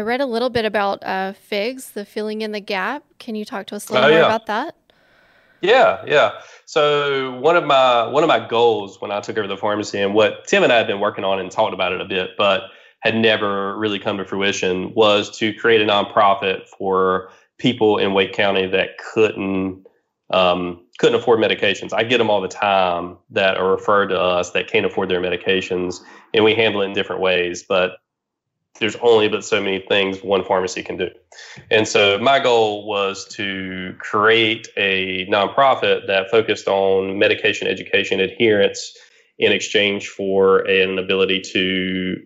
I 0.00 0.02
read 0.02 0.22
a 0.22 0.26
little 0.26 0.48
bit 0.48 0.64
about 0.64 1.04
uh, 1.04 1.34
figs, 1.34 1.90
the 1.90 2.06
filling 2.06 2.40
in 2.40 2.52
the 2.52 2.60
gap. 2.60 3.04
Can 3.18 3.34
you 3.34 3.44
talk 3.44 3.66
to 3.66 3.76
us 3.76 3.90
a 3.90 3.92
little 3.92 4.08
oh, 4.08 4.10
more 4.10 4.18
yeah. 4.18 4.24
about 4.24 4.46
that? 4.46 4.74
Yeah, 5.60 6.02
yeah. 6.06 6.40
So 6.64 7.38
one 7.38 7.54
of 7.54 7.64
my 7.64 8.06
one 8.06 8.22
of 8.22 8.28
my 8.28 8.48
goals 8.48 8.98
when 9.02 9.10
I 9.10 9.20
took 9.20 9.36
over 9.36 9.46
the 9.46 9.58
pharmacy 9.58 10.00
and 10.00 10.14
what 10.14 10.46
Tim 10.46 10.62
and 10.62 10.72
I 10.72 10.78
had 10.78 10.86
been 10.86 11.00
working 11.00 11.22
on 11.22 11.38
and 11.38 11.50
talked 11.50 11.74
about 11.74 11.92
it 11.92 12.00
a 12.00 12.06
bit, 12.06 12.30
but 12.38 12.62
had 13.00 13.14
never 13.14 13.76
really 13.76 13.98
come 13.98 14.16
to 14.16 14.24
fruition 14.24 14.94
was 14.94 15.36
to 15.36 15.52
create 15.52 15.82
a 15.82 15.84
nonprofit 15.84 16.66
for 16.66 17.30
people 17.58 17.98
in 17.98 18.14
Wake 18.14 18.32
County 18.32 18.66
that 18.68 18.96
couldn't 18.96 19.84
um, 20.30 20.82
couldn't 20.98 21.20
afford 21.20 21.40
medications. 21.40 21.92
I 21.92 22.04
get 22.04 22.16
them 22.16 22.30
all 22.30 22.40
the 22.40 22.48
time 22.48 23.18
that 23.28 23.58
are 23.58 23.70
referred 23.70 24.06
to 24.06 24.18
us 24.18 24.52
that 24.52 24.66
can't 24.66 24.86
afford 24.86 25.10
their 25.10 25.20
medications, 25.20 26.00
and 26.32 26.42
we 26.42 26.54
handle 26.54 26.80
it 26.80 26.86
in 26.86 26.94
different 26.94 27.20
ways. 27.20 27.62
But 27.62 27.98
there's 28.78 28.96
only 28.96 29.28
but 29.28 29.44
so 29.44 29.60
many 29.60 29.84
things 29.88 30.22
one 30.22 30.44
pharmacy 30.44 30.82
can 30.82 30.96
do. 30.96 31.10
And 31.70 31.86
so 31.86 32.18
my 32.18 32.38
goal 32.38 32.86
was 32.86 33.26
to 33.34 33.94
create 33.98 34.68
a 34.76 35.26
nonprofit 35.26 36.06
that 36.06 36.30
focused 36.30 36.66
on 36.66 37.18
medication 37.18 37.68
education 37.68 38.20
adherence 38.20 38.96
in 39.38 39.52
exchange 39.52 40.08
for 40.08 40.60
an 40.60 40.98
ability 40.98 41.40
to 41.40 42.22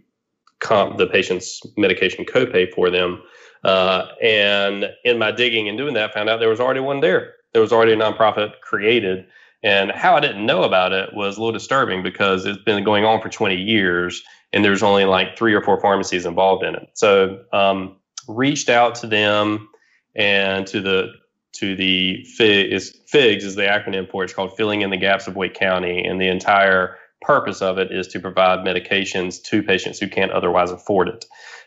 comp 0.60 0.96
the 0.96 1.06
patient's 1.06 1.60
medication 1.76 2.24
copay 2.24 2.72
for 2.72 2.90
them. 2.90 3.22
Uh, 3.64 4.06
and 4.22 4.86
in 5.04 5.18
my 5.18 5.32
digging 5.32 5.68
and 5.68 5.78
doing 5.78 5.94
that, 5.94 6.10
I 6.10 6.12
found 6.12 6.28
out 6.28 6.40
there 6.40 6.48
was 6.48 6.60
already 6.60 6.80
one 6.80 7.00
there. 7.00 7.34
There 7.52 7.62
was 7.62 7.72
already 7.72 7.92
a 7.92 7.96
nonprofit 7.96 8.60
created. 8.60 9.26
And 9.62 9.90
how 9.90 10.14
I 10.14 10.20
didn't 10.20 10.44
know 10.44 10.62
about 10.62 10.92
it 10.92 11.14
was 11.14 11.36
a 11.36 11.40
little 11.40 11.52
disturbing 11.52 12.02
because 12.02 12.44
it's 12.44 12.62
been 12.62 12.84
going 12.84 13.04
on 13.04 13.22
for 13.22 13.30
20 13.30 13.56
years 13.56 14.22
and 14.54 14.64
there's 14.64 14.82
only 14.82 15.04
like 15.04 15.36
three 15.36 15.52
or 15.52 15.60
four 15.60 15.80
pharmacies 15.80 16.24
involved 16.24 16.64
in 16.64 16.76
it. 16.76 16.88
So 16.94 17.40
um, 17.52 17.96
reached 18.28 18.68
out 18.68 18.94
to 18.96 19.06
them 19.06 19.68
and 20.14 20.66
to 20.68 20.80
the 20.80 21.12
to 21.54 21.76
the 21.76 22.24
FIGS 22.36 23.44
is 23.44 23.54
the 23.54 23.62
acronym 23.62 24.10
for 24.10 24.22
it. 24.22 24.26
It's 24.26 24.34
called 24.34 24.56
Filling 24.56 24.82
in 24.82 24.90
the 24.90 24.96
Gaps 24.96 25.28
of 25.28 25.36
Wake 25.36 25.54
County, 25.54 26.02
and 26.04 26.20
the 26.20 26.26
entire 26.28 26.96
purpose 27.22 27.62
of 27.62 27.78
it 27.78 27.92
is 27.92 28.08
to 28.08 28.20
provide 28.20 28.60
medications 28.60 29.40
to 29.44 29.62
patients 29.62 30.00
who 30.00 30.08
can't 30.08 30.32
otherwise 30.32 30.72
afford 30.72 31.08
it. 31.08 31.24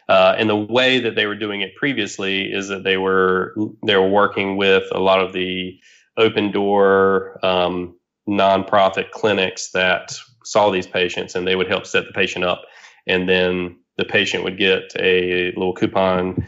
Uh, 0.10 0.36
and 0.38 0.50
the 0.50 0.56
way 0.56 1.00
that 1.00 1.16
they 1.16 1.26
were 1.26 1.36
doing 1.36 1.62
it 1.62 1.76
previously 1.76 2.52
is 2.52 2.68
that 2.70 2.84
they 2.84 2.98
were 2.98 3.56
they 3.86 3.96
were 3.96 4.10
working 4.10 4.56
with 4.58 4.84
a 4.92 5.00
lot 5.00 5.22
of 5.22 5.34
the 5.34 5.78
open 6.18 6.52
door 6.52 7.40
um, 7.46 7.96
nonprofit 8.28 9.12
clinics 9.12 9.72
that 9.72 10.18
saw 10.44 10.70
these 10.70 10.88
patients, 10.88 11.36
and 11.36 11.46
they 11.46 11.56
would 11.56 11.68
help 11.68 11.86
set 11.86 12.06
the 12.08 12.14
patient 12.14 12.46
up 12.46 12.64
and 13.08 13.28
then 13.28 13.78
the 13.98 14.06
patient 14.06 14.44
would 14.44 14.58
get 14.58 14.94
a 15.00 15.48
little 15.56 15.74
coupon 15.74 16.46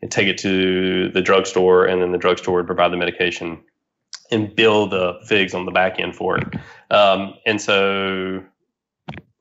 and 0.00 0.10
take 0.10 0.28
it 0.28 0.38
to 0.38 1.10
the 1.10 1.22
drugstore, 1.22 1.86
and 1.86 2.02
then 2.02 2.12
the 2.12 2.18
drugstore 2.18 2.56
would 2.56 2.66
provide 2.66 2.92
the 2.92 2.96
medication 2.96 3.58
and 4.30 4.54
bill 4.56 4.88
the 4.88 5.20
figs 5.26 5.54
on 5.54 5.64
the 5.66 5.70
back 5.70 6.00
end 6.00 6.16
for 6.16 6.38
it. 6.38 6.54
Um, 6.90 7.34
and 7.46 7.60
so 7.60 8.42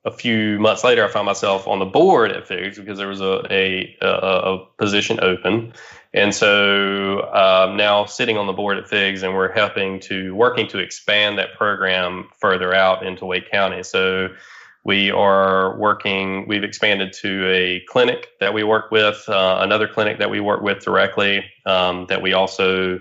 a 0.03 0.11
few 0.11 0.59
months 0.59 0.83
later, 0.83 1.05
I 1.05 1.07
found 1.07 1.25
myself 1.25 1.67
on 1.67 1.79
the 1.79 1.85
board 1.85 2.31
at 2.31 2.47
Figs 2.47 2.77
because 2.77 2.97
there 2.97 3.07
was 3.07 3.21
a 3.21 3.45
a, 3.51 3.97
a, 4.01 4.07
a 4.07 4.65
position 4.77 5.19
open, 5.21 5.73
and 6.13 6.33
so 6.33 7.31
um, 7.33 7.77
now 7.77 8.05
sitting 8.05 8.37
on 8.37 8.47
the 8.47 8.53
board 8.53 8.77
at 8.77 8.87
Figs, 8.87 9.21
and 9.23 9.35
we're 9.35 9.51
helping 9.51 9.99
to 10.01 10.35
working 10.35 10.67
to 10.69 10.79
expand 10.79 11.37
that 11.37 11.53
program 11.55 12.29
further 12.39 12.73
out 12.73 13.05
into 13.05 13.25
Wake 13.25 13.51
County. 13.51 13.83
So 13.83 14.29
we 14.83 15.11
are 15.11 15.77
working, 15.77 16.47
we've 16.47 16.63
expanded 16.63 17.13
to 17.13 17.47
a 17.47 17.81
clinic 17.87 18.29
that 18.39 18.53
we 18.53 18.63
work 18.63 18.89
with, 18.91 19.23
uh, 19.29 19.59
another 19.61 19.87
clinic 19.87 20.17
that 20.17 20.29
we 20.29 20.39
work 20.39 20.61
with 20.61 20.83
directly, 20.83 21.45
um, 21.65 22.07
that 22.07 22.21
we 22.21 22.33
also 22.33 22.99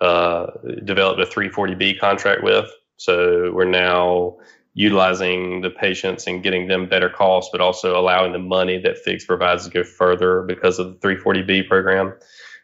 uh, 0.00 0.46
developed 0.84 1.20
a 1.20 1.26
340B 1.26 1.98
contract 1.98 2.42
with. 2.42 2.70
So 2.96 3.52
we're 3.52 3.64
now 3.64 4.36
utilizing 4.74 5.62
the 5.62 5.70
patients 5.70 6.26
and 6.26 6.42
getting 6.42 6.68
them 6.68 6.86
better 6.86 7.08
costs, 7.08 7.50
but 7.50 7.60
also 7.60 7.98
allowing 7.98 8.32
the 8.32 8.38
money 8.38 8.78
that 8.78 8.98
FIGS 8.98 9.24
provides 9.24 9.64
to 9.64 9.70
go 9.70 9.82
further 9.82 10.42
because 10.42 10.78
of 10.78 11.00
the 11.00 11.08
340B 11.08 11.66
program. 11.66 12.14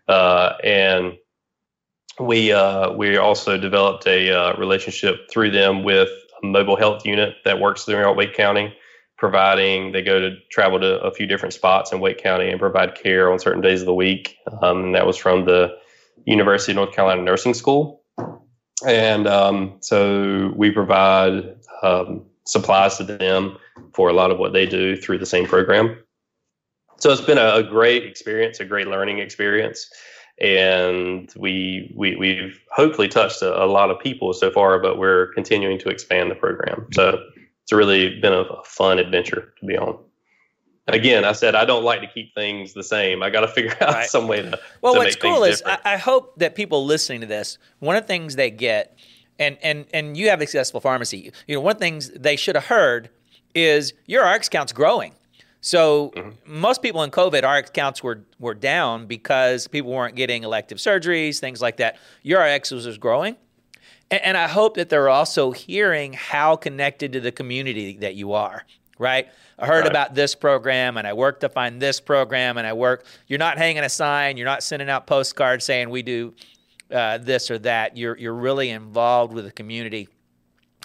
Uh, 0.06 0.52
and 0.62 1.14
we 2.20 2.52
uh, 2.52 2.92
we 2.92 3.16
also 3.16 3.56
developed 3.56 4.06
a 4.06 4.30
uh, 4.30 4.56
relationship 4.56 5.30
through 5.30 5.50
them 5.50 5.82
with 5.82 6.10
mobile 6.42 6.76
health 6.76 7.06
unit 7.06 7.36
that 7.44 7.60
works 7.60 7.84
throughout 7.84 8.16
Wake 8.16 8.34
County, 8.34 8.74
providing 9.16 9.92
they 9.92 10.02
go 10.02 10.18
to 10.20 10.36
travel 10.50 10.80
to 10.80 11.00
a 11.00 11.12
few 11.12 11.26
different 11.26 11.54
spots 11.54 11.92
in 11.92 12.00
Wake 12.00 12.18
County 12.18 12.50
and 12.50 12.58
provide 12.58 12.94
care 12.94 13.30
on 13.30 13.38
certain 13.38 13.62
days 13.62 13.80
of 13.80 13.86
the 13.86 13.94
week. 13.94 14.36
Um, 14.62 14.84
and 14.84 14.94
that 14.94 15.06
was 15.06 15.16
from 15.16 15.44
the 15.44 15.76
University 16.24 16.72
of 16.72 16.76
North 16.76 16.92
Carolina 16.92 17.22
Nursing 17.22 17.54
School. 17.54 18.02
And 18.86 19.28
um, 19.28 19.76
so 19.80 20.52
we 20.56 20.70
provide 20.70 21.56
um, 21.82 22.24
supplies 22.44 22.96
to 22.96 23.04
them 23.04 23.56
for 23.94 24.08
a 24.08 24.12
lot 24.12 24.30
of 24.30 24.38
what 24.38 24.52
they 24.52 24.66
do 24.66 24.96
through 24.96 25.18
the 25.18 25.26
same 25.26 25.46
program. 25.46 25.96
So 26.98 27.10
it's 27.10 27.20
been 27.20 27.38
a, 27.38 27.54
a 27.56 27.62
great 27.62 28.04
experience, 28.04 28.60
a 28.60 28.64
great 28.64 28.88
learning 28.88 29.18
experience 29.18 29.88
and 30.40 31.32
we, 31.36 31.92
we 31.96 32.16
we've 32.16 32.60
hopefully 32.70 33.08
touched 33.08 33.42
a, 33.42 33.62
a, 33.62 33.66
lot 33.66 33.90
of 33.90 33.98
people 34.00 34.32
so 34.32 34.50
far, 34.50 34.78
but 34.78 34.98
we're 34.98 35.32
continuing 35.34 35.78
to 35.78 35.88
expand 35.88 36.30
the 36.30 36.34
program. 36.34 36.86
So 36.92 37.22
it's 37.62 37.72
really 37.72 38.20
been 38.20 38.32
a, 38.32 38.40
a 38.40 38.64
fun 38.64 38.98
adventure 38.98 39.52
to 39.60 39.66
be 39.66 39.76
on. 39.76 39.98
Again, 40.88 41.24
I 41.24 41.32
said 41.32 41.54
I 41.54 41.64
don't 41.64 41.84
like 41.84 42.00
to 42.00 42.08
keep 42.08 42.34
things 42.34 42.72
the 42.72 42.82
same. 42.82 43.22
I 43.22 43.30
got 43.30 43.42
to 43.42 43.48
figure 43.52 43.76
out 43.80 43.94
right. 43.94 44.08
some 44.08 44.26
way 44.26 44.42
to. 44.42 44.58
Well, 44.80 44.94
to 44.94 44.98
what's 44.98 45.16
cool 45.16 45.44
is 45.44 45.62
I, 45.64 45.78
I 45.84 45.96
hope 45.96 46.38
that 46.38 46.54
people 46.54 46.84
listening 46.84 47.20
to 47.20 47.26
this, 47.26 47.58
one 47.78 47.96
of 47.96 48.02
the 48.02 48.08
things 48.08 48.34
they 48.36 48.50
get, 48.50 48.98
and 49.38 49.58
and 49.62 49.86
and 49.94 50.16
you 50.16 50.28
have 50.30 50.40
a 50.40 50.46
successful 50.46 50.80
pharmacy. 50.80 51.32
You 51.46 51.54
know, 51.54 51.60
one 51.60 51.72
of 51.72 51.78
the 51.78 51.84
things 51.84 52.10
they 52.10 52.36
should 52.36 52.56
have 52.56 52.66
heard 52.66 53.10
is 53.54 53.94
your 54.06 54.28
RX 54.28 54.48
count's 54.48 54.72
growing. 54.72 55.14
So 55.62 56.10
mm-hmm. 56.10 56.60
most 56.60 56.82
people 56.82 57.04
in 57.04 57.10
COVID, 57.10 57.48
RX 57.48 57.70
counts 57.70 58.02
were 58.02 58.24
were 58.38 58.54
down 58.54 59.06
because 59.06 59.68
people 59.68 59.92
weren't 59.92 60.16
getting 60.16 60.42
elective 60.42 60.78
surgeries, 60.78 61.38
things 61.38 61.62
like 61.62 61.76
that. 61.78 61.98
Your 62.22 62.42
RX 62.42 62.72
was, 62.72 62.84
was 62.84 62.98
growing. 62.98 63.36
And, 64.10 64.20
and 64.22 64.36
I 64.36 64.48
hope 64.48 64.74
that 64.74 64.88
they're 64.88 65.08
also 65.08 65.52
hearing 65.52 66.12
how 66.14 66.56
connected 66.56 67.12
to 67.12 67.20
the 67.20 67.30
community 67.30 67.96
that 67.98 68.16
you 68.16 68.32
are, 68.32 68.64
right? 68.98 69.28
I 69.56 69.66
heard 69.66 69.82
right. 69.82 69.90
about 69.90 70.16
this 70.16 70.34
program 70.34 70.96
and 70.96 71.06
I 71.06 71.12
worked 71.12 71.42
to 71.42 71.48
find 71.48 71.80
this 71.80 72.00
program 72.00 72.58
and 72.58 72.66
I 72.66 72.72
work. 72.72 73.06
You're 73.28 73.38
not 73.38 73.56
hanging 73.56 73.84
a 73.84 73.88
sign, 73.88 74.36
you're 74.36 74.44
not 74.44 74.64
sending 74.64 74.90
out 74.90 75.06
postcards 75.06 75.64
saying 75.64 75.90
we 75.90 76.02
do 76.02 76.34
uh, 76.90 77.18
this 77.18 77.52
or 77.52 77.60
that. 77.60 77.96
You're 77.96 78.18
you're 78.18 78.34
really 78.34 78.70
involved 78.70 79.32
with 79.32 79.44
the 79.44 79.52
community, 79.52 80.08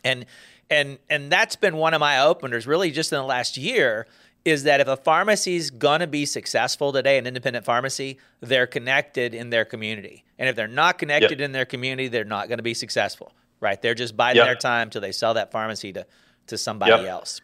and 0.03 0.27
and 0.69 0.99
and 1.09 1.31
that's 1.31 1.55
been 1.55 1.77
one 1.77 1.95
of 1.95 1.99
my 1.99 2.21
openers 2.21 2.67
really 2.67 2.91
just 2.91 3.11
in 3.11 3.17
the 3.17 3.25
last 3.25 3.57
year 3.57 4.05
is 4.47 4.63
that 4.63 4.79
if 4.79 4.87
a 4.87 4.95
pharmacy 4.95 5.57
is 5.57 5.69
going 5.69 5.99
to 5.99 6.07
be 6.07 6.25
successful 6.25 6.93
today, 6.93 7.17
an 7.17 7.27
independent 7.27 7.65
pharmacy, 7.65 8.17
they're 8.39 8.65
connected 8.65 9.35
in 9.35 9.49
their 9.49 9.65
community. 9.65 10.23
And 10.39 10.47
if 10.47 10.55
they're 10.55 10.67
not 10.69 10.97
connected 10.97 11.39
yep. 11.39 11.45
in 11.45 11.51
their 11.51 11.65
community, 11.65 12.07
they're 12.07 12.23
not 12.23 12.47
going 12.47 12.59
to 12.59 12.63
be 12.63 12.73
successful, 12.73 13.33
right? 13.59 13.81
They're 13.81 13.93
just 13.93 14.15
biding 14.15 14.37
yep. 14.37 14.47
their 14.47 14.55
time 14.55 14.89
till 14.89 15.01
they 15.01 15.11
sell 15.11 15.33
that 15.33 15.51
pharmacy 15.51 15.91
to, 15.93 16.05
to 16.47 16.57
somebody 16.57 16.93
yep. 16.93 17.05
else. 17.05 17.41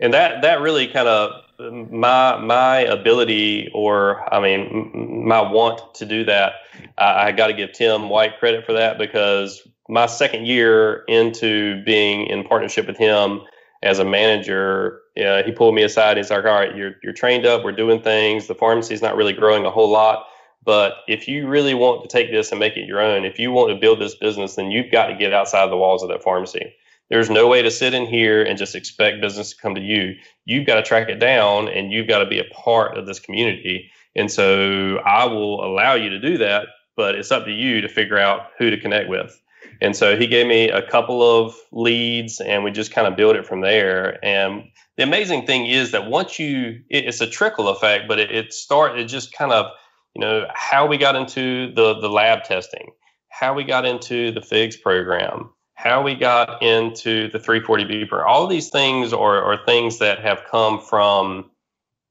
And 0.00 0.12
that, 0.12 0.42
that 0.42 0.60
really 0.60 0.86
kind 0.86 1.08
of 1.08 1.42
my 1.90 2.38
my 2.38 2.80
ability 2.82 3.68
or 3.74 4.32
I 4.32 4.40
mean 4.40 5.26
my 5.26 5.40
want 5.40 5.96
to 5.96 6.06
do 6.06 6.24
that 6.26 6.52
I, 6.96 7.28
I 7.28 7.32
got 7.32 7.48
to 7.48 7.52
give 7.52 7.72
Tim 7.72 8.08
White 8.08 8.38
credit 8.38 8.64
for 8.64 8.74
that 8.74 8.96
because 8.96 9.66
my 9.88 10.06
second 10.06 10.46
year 10.46 11.02
into 11.08 11.82
being 11.82 12.26
in 12.26 12.44
partnership 12.44 12.86
with 12.86 12.96
him 12.96 13.40
as 13.82 13.98
a 13.98 14.04
manager, 14.04 15.00
uh, 15.18 15.42
he 15.42 15.52
pulled 15.52 15.74
me 15.74 15.82
aside. 15.82 16.16
He's 16.16 16.30
like, 16.30 16.44
"All 16.44 16.52
right, 16.52 16.74
you're 16.74 16.94
you're 17.02 17.12
trained 17.12 17.46
up. 17.46 17.64
We're 17.64 17.72
doing 17.72 18.00
things. 18.02 18.46
The 18.46 18.54
pharmacy's 18.54 19.02
not 19.02 19.16
really 19.16 19.32
growing 19.32 19.64
a 19.64 19.70
whole 19.70 19.88
lot, 19.88 20.26
but 20.64 20.94
if 21.06 21.28
you 21.28 21.46
really 21.46 21.74
want 21.74 22.02
to 22.02 22.08
take 22.08 22.30
this 22.30 22.50
and 22.50 22.58
make 22.58 22.76
it 22.76 22.86
your 22.86 23.00
own, 23.00 23.24
if 23.24 23.38
you 23.38 23.52
want 23.52 23.70
to 23.70 23.80
build 23.80 24.00
this 24.00 24.14
business, 24.14 24.56
then 24.56 24.70
you've 24.70 24.90
got 24.90 25.06
to 25.06 25.14
get 25.14 25.32
outside 25.32 25.70
the 25.70 25.76
walls 25.76 26.02
of 26.02 26.08
that 26.08 26.22
pharmacy. 26.22 26.74
There's 27.10 27.30
no 27.30 27.46
way 27.48 27.62
to 27.62 27.70
sit 27.70 27.94
in 27.94 28.06
here 28.06 28.42
and 28.42 28.58
just 28.58 28.74
expect 28.74 29.22
business 29.22 29.50
to 29.54 29.62
come 29.62 29.74
to 29.74 29.80
you. 29.80 30.14
You've 30.44 30.66
got 30.66 30.74
to 30.74 30.82
track 30.82 31.08
it 31.08 31.18
down, 31.18 31.68
and 31.68 31.92
you've 31.92 32.08
got 32.08 32.18
to 32.18 32.26
be 32.26 32.38
a 32.38 32.44
part 32.52 32.98
of 32.98 33.06
this 33.06 33.20
community. 33.20 33.90
And 34.16 34.30
so, 34.30 34.98
I 34.98 35.24
will 35.26 35.64
allow 35.64 35.94
you 35.94 36.10
to 36.10 36.18
do 36.18 36.38
that, 36.38 36.66
but 36.96 37.14
it's 37.14 37.30
up 37.30 37.44
to 37.44 37.52
you 37.52 37.80
to 37.80 37.88
figure 37.88 38.18
out 38.18 38.48
who 38.58 38.70
to 38.70 38.80
connect 38.80 39.08
with." 39.08 39.40
And 39.80 39.96
so 39.96 40.16
he 40.16 40.26
gave 40.26 40.46
me 40.46 40.68
a 40.68 40.82
couple 40.82 41.22
of 41.22 41.54
leads 41.72 42.40
and 42.40 42.64
we 42.64 42.70
just 42.70 42.92
kind 42.92 43.06
of 43.06 43.16
built 43.16 43.36
it 43.36 43.46
from 43.46 43.60
there. 43.60 44.22
And 44.24 44.64
the 44.96 45.04
amazing 45.04 45.46
thing 45.46 45.66
is 45.66 45.92
that 45.92 46.10
once 46.10 46.38
you, 46.38 46.80
it, 46.90 47.06
it's 47.06 47.20
a 47.20 47.26
trickle 47.28 47.68
effect, 47.68 48.08
but 48.08 48.18
it, 48.18 48.30
it 48.30 48.52
start, 48.52 48.98
it 48.98 49.04
just 49.04 49.32
kind 49.32 49.52
of, 49.52 49.66
you 50.14 50.20
know, 50.20 50.46
how 50.54 50.86
we 50.86 50.98
got 50.98 51.14
into 51.14 51.72
the, 51.74 52.00
the 52.00 52.08
lab 52.08 52.42
testing, 52.42 52.90
how 53.28 53.54
we 53.54 53.62
got 53.62 53.84
into 53.84 54.32
the 54.32 54.40
FIGS 54.40 54.76
program, 54.76 55.50
how 55.74 56.02
we 56.02 56.16
got 56.16 56.60
into 56.60 57.30
the 57.30 57.38
340B 57.38 58.08
program. 58.08 58.28
All 58.28 58.48
these 58.48 58.70
things 58.70 59.12
are, 59.12 59.42
are 59.42 59.64
things 59.64 59.98
that 59.98 60.20
have 60.20 60.42
come 60.50 60.80
from 60.80 61.50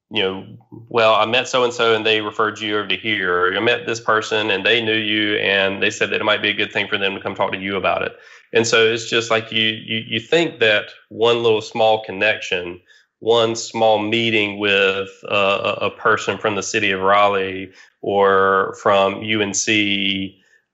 you 0.10 0.24
know, 0.24 0.46
well, 0.90 1.16
I 1.16 1.26
met 1.26 1.48
so 1.48 1.64
and 1.64 1.74
so 1.74 1.94
and 1.94 2.06
they 2.06 2.22
referred 2.22 2.60
you 2.60 2.78
over 2.78 2.88
to 2.88 2.96
here, 2.96 3.48
or 3.48 3.56
I 3.56 3.60
met 3.60 3.86
this 3.86 4.00
person 4.00 4.50
and 4.50 4.66
they 4.66 4.82
knew 4.82 4.96
you 4.96 5.36
and 5.38 5.84
they 5.84 5.90
said 5.90 6.12
that 6.12 6.22
it 6.22 6.26
might 6.26 6.42
be 6.42 6.50
a 6.50 6.54
good 6.54 6.72
thing 6.72 6.88
for 6.88 6.98
them 6.98 7.14
to 7.16 7.22
come 7.22 7.36
talk 7.36 7.52
to 7.52 7.58
you 7.58 7.76
about 7.76 8.04
it. 8.04 8.16
And 8.54 8.66
so 8.66 8.86
it's 8.86 9.10
just 9.10 9.30
like 9.30 9.52
you 9.52 9.66
you 9.66 10.04
you 10.08 10.20
think 10.20 10.60
that 10.60 10.86
one 11.10 11.44
little 11.44 11.62
small 11.62 12.06
connection, 12.06 12.80
one 13.20 13.56
small 13.56 14.00
meeting 14.00 14.60
with 14.60 15.10
a 15.30 15.90
person 15.98 16.38
from 16.38 16.56
the 16.56 16.64
city 16.64 16.92
of 16.92 17.02
Raleigh 17.02 17.72
or 18.02 18.76
from 18.82 19.16
UNC 19.16 19.68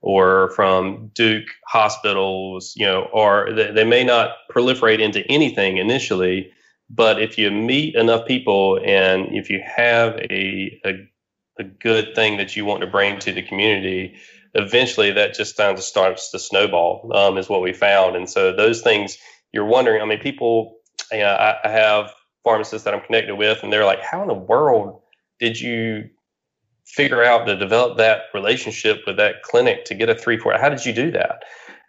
or 0.02 0.52
from 0.52 1.10
Duke 1.16 1.48
hospitals, 1.66 2.74
you 2.76 2.86
know, 2.86 3.08
or 3.14 3.52
they, 3.54 3.72
they 3.72 3.86
may 3.86 4.04
not 4.04 4.36
proliferate 4.52 5.00
into 5.00 5.26
anything 5.32 5.78
initially, 5.78 6.52
but 6.90 7.22
if 7.22 7.38
you 7.38 7.52
meet 7.52 7.96
enough 7.96 8.28
people 8.28 8.80
and 8.84 9.36
if 9.36 9.50
you 9.50 9.62
have 9.66 10.16
a, 10.16 10.80
a, 10.86 11.10
a 11.60 11.64
good 11.64 12.16
thing 12.16 12.38
that 12.38 12.56
you 12.56 12.66
want 12.66 12.82
to 12.82 12.88
bring 12.88 13.20
to 13.20 13.32
the 13.32 13.42
community, 13.42 14.16
eventually 14.54 15.12
that 15.12 15.34
just 15.34 15.58
kind 15.58 15.78
of 15.78 15.84
starts 15.84 16.32
to 16.32 16.40
snowball, 16.40 17.12
um, 17.16 17.38
is 17.38 17.50
what 17.50 17.62
we 17.62 17.74
found. 17.74 18.16
And 18.16 18.30
so 18.30 18.54
those 18.56 18.82
things 18.82 19.18
you're 19.52 19.66
wondering, 19.66 20.02
I 20.02 20.06
mean, 20.06 20.20
people, 20.20 20.76
you 21.12 21.20
know, 21.20 21.34
I, 21.34 21.56
I 21.64 21.70
have 21.70 22.14
pharmacists 22.44 22.86
that 22.86 22.94
I'm 22.94 23.02
connected 23.02 23.36
with, 23.36 23.64
and 23.64 23.72
they're 23.72 23.86
like, 23.86 24.02
how 24.02 24.22
in 24.22 24.28
the 24.28 24.34
world 24.34 25.02
did 25.40 25.60
you 25.60 26.10
figure 26.86 27.24
out 27.24 27.46
to 27.46 27.56
develop 27.56 27.98
that 27.98 28.24
relationship 28.34 29.02
with 29.08 29.18
that 29.18 29.42
clinic 29.44 29.86
to 29.86 29.96
get 29.96 30.10
a 30.10 30.16
three 30.16 30.38
four 30.38 30.54
how 30.60 30.70
did 30.70 30.86
you 30.86 30.94
do 30.94 31.12
that 31.12 31.44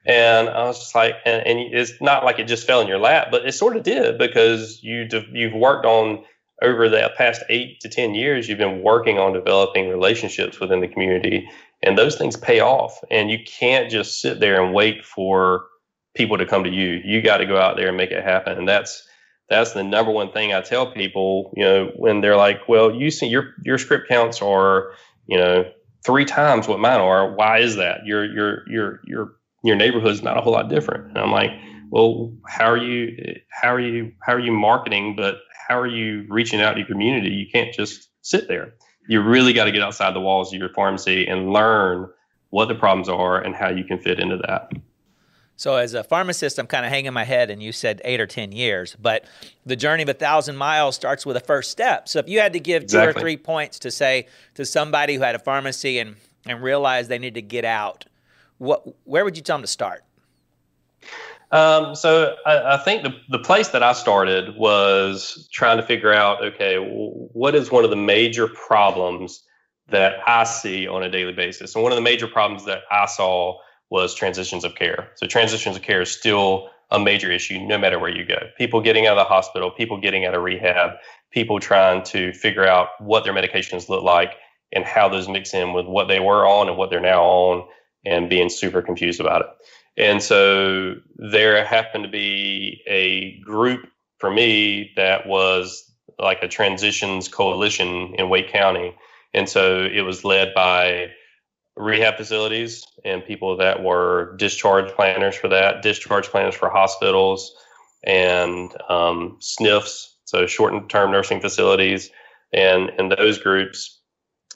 and 0.06 0.48
i 0.48 0.64
was 0.64 0.78
just 0.78 0.94
like 0.94 1.14
and, 1.24 1.46
and, 1.46 1.58
it's 1.74 1.92
not 2.00 2.24
like 2.24 2.38
it 2.38 2.44
just 2.44 2.66
fell 2.66 2.80
in 2.80 2.88
your 2.88 2.98
lap 2.98 3.28
but 3.30 3.46
it 3.46 3.52
sort 3.52 3.76
of 3.76 3.82
did 3.82 4.18
because 4.18 4.82
you 4.82 5.06
you've 5.32 5.54
worked 5.54 5.86
on 5.86 6.22
over 6.62 6.88
the 6.88 7.10
past 7.16 7.42
eight 7.48 7.80
to 7.80 7.88
ten 7.88 8.14
years 8.14 8.48
you've 8.48 8.58
been 8.58 8.82
working 8.82 9.18
on 9.18 9.32
developing 9.32 9.88
relationships 9.88 10.60
within 10.60 10.80
the 10.80 10.88
community 10.88 11.48
and 11.82 11.98
those 11.98 12.16
things 12.16 12.36
pay 12.36 12.60
off 12.60 12.98
and 13.10 13.30
you 13.30 13.38
can't 13.46 13.90
just 13.90 14.20
sit 14.20 14.40
there 14.40 14.62
and 14.62 14.74
wait 14.74 15.04
for 15.04 15.66
people 16.14 16.38
to 16.38 16.46
come 16.46 16.64
to 16.64 16.70
you 16.70 17.00
you 17.04 17.20
got 17.20 17.38
to 17.38 17.46
go 17.46 17.58
out 17.58 17.76
there 17.76 17.88
and 17.88 17.96
make 17.96 18.10
it 18.10 18.22
happen 18.22 18.56
and 18.58 18.68
that's 18.68 19.06
that's 19.48 19.72
the 19.72 19.84
number 19.84 20.10
one 20.10 20.32
thing 20.32 20.54
I 20.54 20.62
tell 20.62 20.90
people, 20.90 21.52
you 21.56 21.64
know, 21.64 21.92
when 21.96 22.20
they're 22.20 22.36
like, 22.36 22.66
well, 22.68 22.94
you 22.94 23.10
see 23.10 23.26
your 23.26 23.54
your 23.62 23.78
script 23.78 24.08
counts 24.08 24.40
are, 24.40 24.92
you 25.26 25.36
know, 25.36 25.70
three 26.04 26.24
times 26.24 26.66
what 26.66 26.80
mine 26.80 27.00
are. 27.00 27.34
Why 27.34 27.58
is 27.58 27.76
that? 27.76 28.06
You're 28.06 28.24
you're 28.24 28.68
you're 28.68 29.00
your 29.04 29.32
your 29.32 29.32
your 29.64 29.76
neighborhood's 29.76 30.22
not 30.22 30.36
a 30.36 30.40
whole 30.40 30.52
lot 30.52 30.68
different. 30.68 31.08
And 31.08 31.18
I'm 31.18 31.32
like, 31.32 31.50
well, 31.90 32.32
how 32.46 32.70
are 32.70 32.76
you 32.76 33.36
how 33.50 33.74
are 33.74 33.80
you 33.80 34.12
how 34.20 34.34
are 34.34 34.40
you 34.40 34.52
marketing, 34.52 35.16
but 35.16 35.38
how 35.66 35.78
are 35.78 35.86
you 35.86 36.26
reaching 36.28 36.60
out 36.60 36.72
to 36.72 36.78
your 36.80 36.86
community? 36.86 37.30
You 37.30 37.46
can't 37.50 37.74
just 37.74 38.08
sit 38.22 38.46
there. 38.46 38.74
You 39.08 39.20
really 39.20 39.52
got 39.52 39.64
to 39.64 39.72
get 39.72 39.82
outside 39.82 40.14
the 40.14 40.20
walls 40.20 40.52
of 40.52 40.58
your 40.60 40.68
pharmacy 40.70 41.26
and 41.26 41.52
learn 41.52 42.08
what 42.50 42.68
the 42.68 42.74
problems 42.74 43.08
are 43.08 43.40
and 43.40 43.54
how 43.54 43.70
you 43.70 43.84
can 43.84 43.98
fit 43.98 44.20
into 44.20 44.36
that. 44.38 44.70
So, 45.56 45.76
as 45.76 45.94
a 45.94 46.02
pharmacist, 46.02 46.58
I'm 46.58 46.66
kind 46.66 46.84
of 46.84 46.90
hanging 46.90 47.12
my 47.12 47.22
head, 47.22 47.48
and 47.48 47.62
you 47.62 47.70
said 47.70 48.00
eight 48.04 48.20
or 48.20 48.26
10 48.26 48.50
years, 48.50 48.96
but 49.00 49.24
the 49.64 49.76
journey 49.76 50.02
of 50.02 50.08
a 50.08 50.14
thousand 50.14 50.56
miles 50.56 50.96
starts 50.96 51.24
with 51.24 51.36
a 51.36 51.40
first 51.40 51.70
step. 51.70 52.08
So, 52.08 52.18
if 52.18 52.28
you 52.28 52.40
had 52.40 52.54
to 52.54 52.60
give 52.60 52.82
exactly. 52.82 53.12
two 53.12 53.18
or 53.18 53.20
three 53.20 53.36
points 53.36 53.78
to 53.80 53.90
say 53.90 54.26
to 54.54 54.64
somebody 54.64 55.14
who 55.14 55.22
had 55.22 55.36
a 55.36 55.38
pharmacy 55.38 56.00
and, 56.00 56.16
and 56.44 56.60
realized 56.60 57.08
they 57.08 57.20
need 57.20 57.34
to 57.34 57.42
get 57.42 57.64
out, 57.64 58.04
what, 58.58 58.84
where 59.04 59.24
would 59.24 59.36
you 59.36 59.42
tell 59.42 59.56
them 59.56 59.62
to 59.62 59.68
start? 59.68 60.04
Um, 61.50 61.94
so, 61.94 62.34
I, 62.46 62.74
I, 62.74 62.76
think 62.78 63.02
the, 63.04 63.14
the 63.28 63.38
place 63.38 63.68
that 63.68 63.82
I 63.82 63.92
started 63.92 64.56
was 64.56 65.48
trying 65.52 65.76
to 65.76 65.84
figure 65.84 66.12
out 66.12 66.42
okay, 66.42 66.78
what 66.78 67.54
is 67.54 67.70
one 67.70 67.84
of 67.84 67.90
the 67.90 67.96
major 67.96 68.48
problems 68.48 69.44
that 69.88 70.14
I 70.26 70.44
see 70.44 70.88
on 70.88 71.02
a 71.04 71.10
daily 71.10 71.32
basis? 71.32 71.74
And 71.74 71.82
one 71.84 71.92
of 71.92 71.96
the 71.96 72.02
major 72.02 72.26
problems 72.26 72.64
that 72.64 72.82
I 72.90 73.06
saw 73.06 73.58
was 73.90 74.14
transitions 74.14 74.64
of 74.64 74.74
care. 74.74 75.10
So 75.16 75.26
transitions 75.26 75.76
of 75.76 75.82
care 75.82 76.02
is 76.02 76.10
still 76.10 76.70
a 76.90 76.98
major 76.98 77.30
issue 77.30 77.60
no 77.60 77.78
matter 77.78 77.98
where 77.98 78.10
you 78.10 78.24
go. 78.24 78.38
People 78.58 78.80
getting 78.80 79.06
out 79.06 79.16
of 79.16 79.24
the 79.24 79.28
hospital, 79.28 79.70
people 79.70 80.00
getting 80.00 80.24
out 80.24 80.34
of 80.34 80.42
rehab, 80.42 80.92
people 81.30 81.60
trying 81.60 82.02
to 82.04 82.32
figure 82.32 82.66
out 82.66 82.88
what 83.00 83.24
their 83.24 83.32
medications 83.32 83.88
look 83.88 84.02
like 84.02 84.34
and 84.72 84.84
how 84.84 85.08
those 85.08 85.28
mix 85.28 85.54
in 85.54 85.72
with 85.72 85.86
what 85.86 86.08
they 86.08 86.20
were 86.20 86.46
on 86.46 86.68
and 86.68 86.76
what 86.76 86.90
they're 86.90 87.00
now 87.00 87.22
on 87.22 87.68
and 88.04 88.30
being 88.30 88.48
super 88.48 88.82
confused 88.82 89.20
about 89.20 89.42
it. 89.42 89.46
And 89.96 90.22
so 90.22 90.96
there 91.16 91.64
happened 91.64 92.04
to 92.04 92.10
be 92.10 92.82
a 92.86 93.38
group 93.40 93.86
for 94.18 94.30
me 94.30 94.92
that 94.96 95.26
was 95.26 95.90
like 96.18 96.42
a 96.42 96.48
transitions 96.48 97.28
coalition 97.28 98.14
in 98.14 98.28
Wake 98.28 98.50
County. 98.50 98.94
And 99.32 99.48
so 99.48 99.84
it 99.84 100.02
was 100.02 100.24
led 100.24 100.54
by 100.54 101.10
rehab 101.76 102.16
facilities 102.16 102.84
and 103.04 103.24
people 103.24 103.56
that 103.56 103.82
were 103.82 104.36
discharge 104.36 104.90
planners 104.92 105.34
for 105.34 105.48
that, 105.48 105.82
discharge 105.82 106.28
planners 106.28 106.54
for 106.54 106.70
hospitals 106.70 107.54
and 108.04 108.72
um, 108.88 109.38
SNFs, 109.40 110.08
so 110.24 110.46
short 110.46 110.88
term 110.88 111.10
nursing 111.10 111.40
facilities, 111.40 112.10
and, 112.52 112.90
and 112.98 113.10
those 113.12 113.38
groups. 113.38 114.00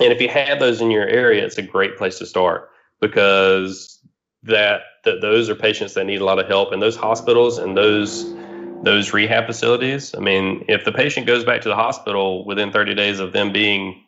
And 0.01 0.13
if 0.13 0.21
you 0.21 0.29
have 0.29 0.61
those 0.61 0.81
in 0.81 0.91
your 0.91 1.07
area, 1.07 1.45
it's 1.45 1.59
a 1.59 1.63
great 1.63 1.97
place 1.97 2.19
to 2.19 2.27
start 2.27 2.71
because 3.01 4.01
that, 4.43 4.83
that 5.05 5.21
those 5.21 5.49
are 5.49 5.55
patients 5.55 5.95
that 5.95 6.05
need 6.05 6.21
a 6.21 6.25
lot 6.25 6.39
of 6.39 6.47
help 6.47 6.73
and 6.73 6.83
those 6.83 6.97
hospitals 6.97 7.59
and 7.59 7.77
those 7.77 8.35
those 8.83 9.13
rehab 9.13 9.47
facilities. 9.47 10.15
I 10.15 10.21
mean, 10.21 10.65
if 10.69 10.85
the 10.85 10.93
patient 10.93 11.27
goes 11.27 11.45
back 11.45 11.63
to 11.63 11.69
the 11.69 11.75
hospital 11.75 12.45
within 12.45 12.71
30 12.71 12.95
days 12.95 13.19
of 13.19 13.33
them 13.33 13.53
being 13.53 14.05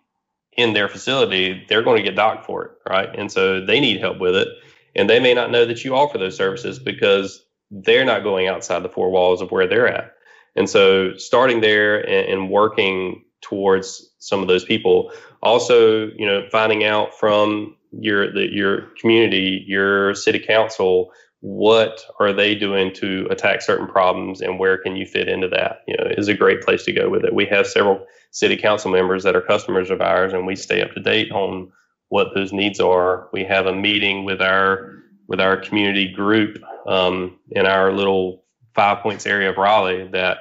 in 0.56 0.74
their 0.74 0.88
facility, 0.88 1.64
they're 1.68 1.82
going 1.82 1.96
to 1.96 2.02
get 2.02 2.14
docked 2.14 2.46
for 2.46 2.64
it, 2.64 2.70
right? 2.88 3.08
And 3.18 3.32
so 3.32 3.64
they 3.64 3.80
need 3.80 4.00
help 4.00 4.18
with 4.18 4.36
it. 4.36 4.48
And 4.94 5.10
they 5.10 5.18
may 5.18 5.34
not 5.34 5.50
know 5.50 5.64
that 5.66 5.84
you 5.84 5.96
offer 5.96 6.18
those 6.18 6.36
services 6.36 6.78
because 6.78 7.44
they're 7.70 8.04
not 8.04 8.22
going 8.22 8.46
outside 8.46 8.82
the 8.82 8.88
four 8.88 9.10
walls 9.10 9.40
of 9.42 9.50
where 9.50 9.66
they're 9.66 9.88
at. 9.88 10.14
And 10.56 10.68
so 10.68 11.16
starting 11.16 11.60
there 11.60 12.00
and, 12.00 12.28
and 12.28 12.50
working 12.50 13.24
towards 13.40 14.10
some 14.18 14.42
of 14.42 14.48
those 14.48 14.64
people. 14.64 15.12
Also, 15.42 16.08
you 16.08 16.26
know, 16.26 16.46
finding 16.50 16.84
out 16.84 17.18
from 17.18 17.76
your 17.92 18.32
the, 18.32 18.52
your 18.52 18.82
community, 19.00 19.64
your 19.66 20.14
city 20.14 20.38
council, 20.38 21.12
what 21.40 22.04
are 22.18 22.32
they 22.32 22.54
doing 22.54 22.92
to 22.94 23.26
attack 23.30 23.62
certain 23.62 23.86
problems 23.86 24.40
and 24.40 24.58
where 24.58 24.76
can 24.76 24.94
you 24.96 25.06
fit 25.06 25.28
into 25.28 25.48
that? 25.48 25.82
You 25.88 25.96
know 25.96 26.04
is 26.16 26.28
a 26.28 26.34
great 26.34 26.62
place 26.62 26.84
to 26.84 26.92
go 26.92 27.08
with 27.08 27.24
it. 27.24 27.34
We 27.34 27.46
have 27.46 27.66
several 27.66 28.06
city 28.30 28.56
council 28.56 28.90
members 28.90 29.24
that 29.24 29.34
are 29.34 29.40
customers 29.40 29.90
of 29.90 30.00
ours 30.00 30.32
and 30.32 30.46
we 30.46 30.54
stay 30.54 30.82
up 30.82 30.92
to 30.92 31.00
date 31.00 31.32
on 31.32 31.72
what 32.08 32.34
those 32.34 32.52
needs 32.52 32.80
are. 32.80 33.28
We 33.32 33.44
have 33.44 33.66
a 33.66 33.74
meeting 33.74 34.24
with 34.24 34.42
our 34.42 34.98
with 35.26 35.40
our 35.40 35.56
community 35.56 36.12
group 36.12 36.58
um, 36.86 37.38
in 37.50 37.64
our 37.64 37.92
little 37.92 38.44
five 38.74 39.02
points 39.02 39.26
area 39.26 39.50
of 39.50 39.56
raleigh 39.56 40.08
that 40.12 40.38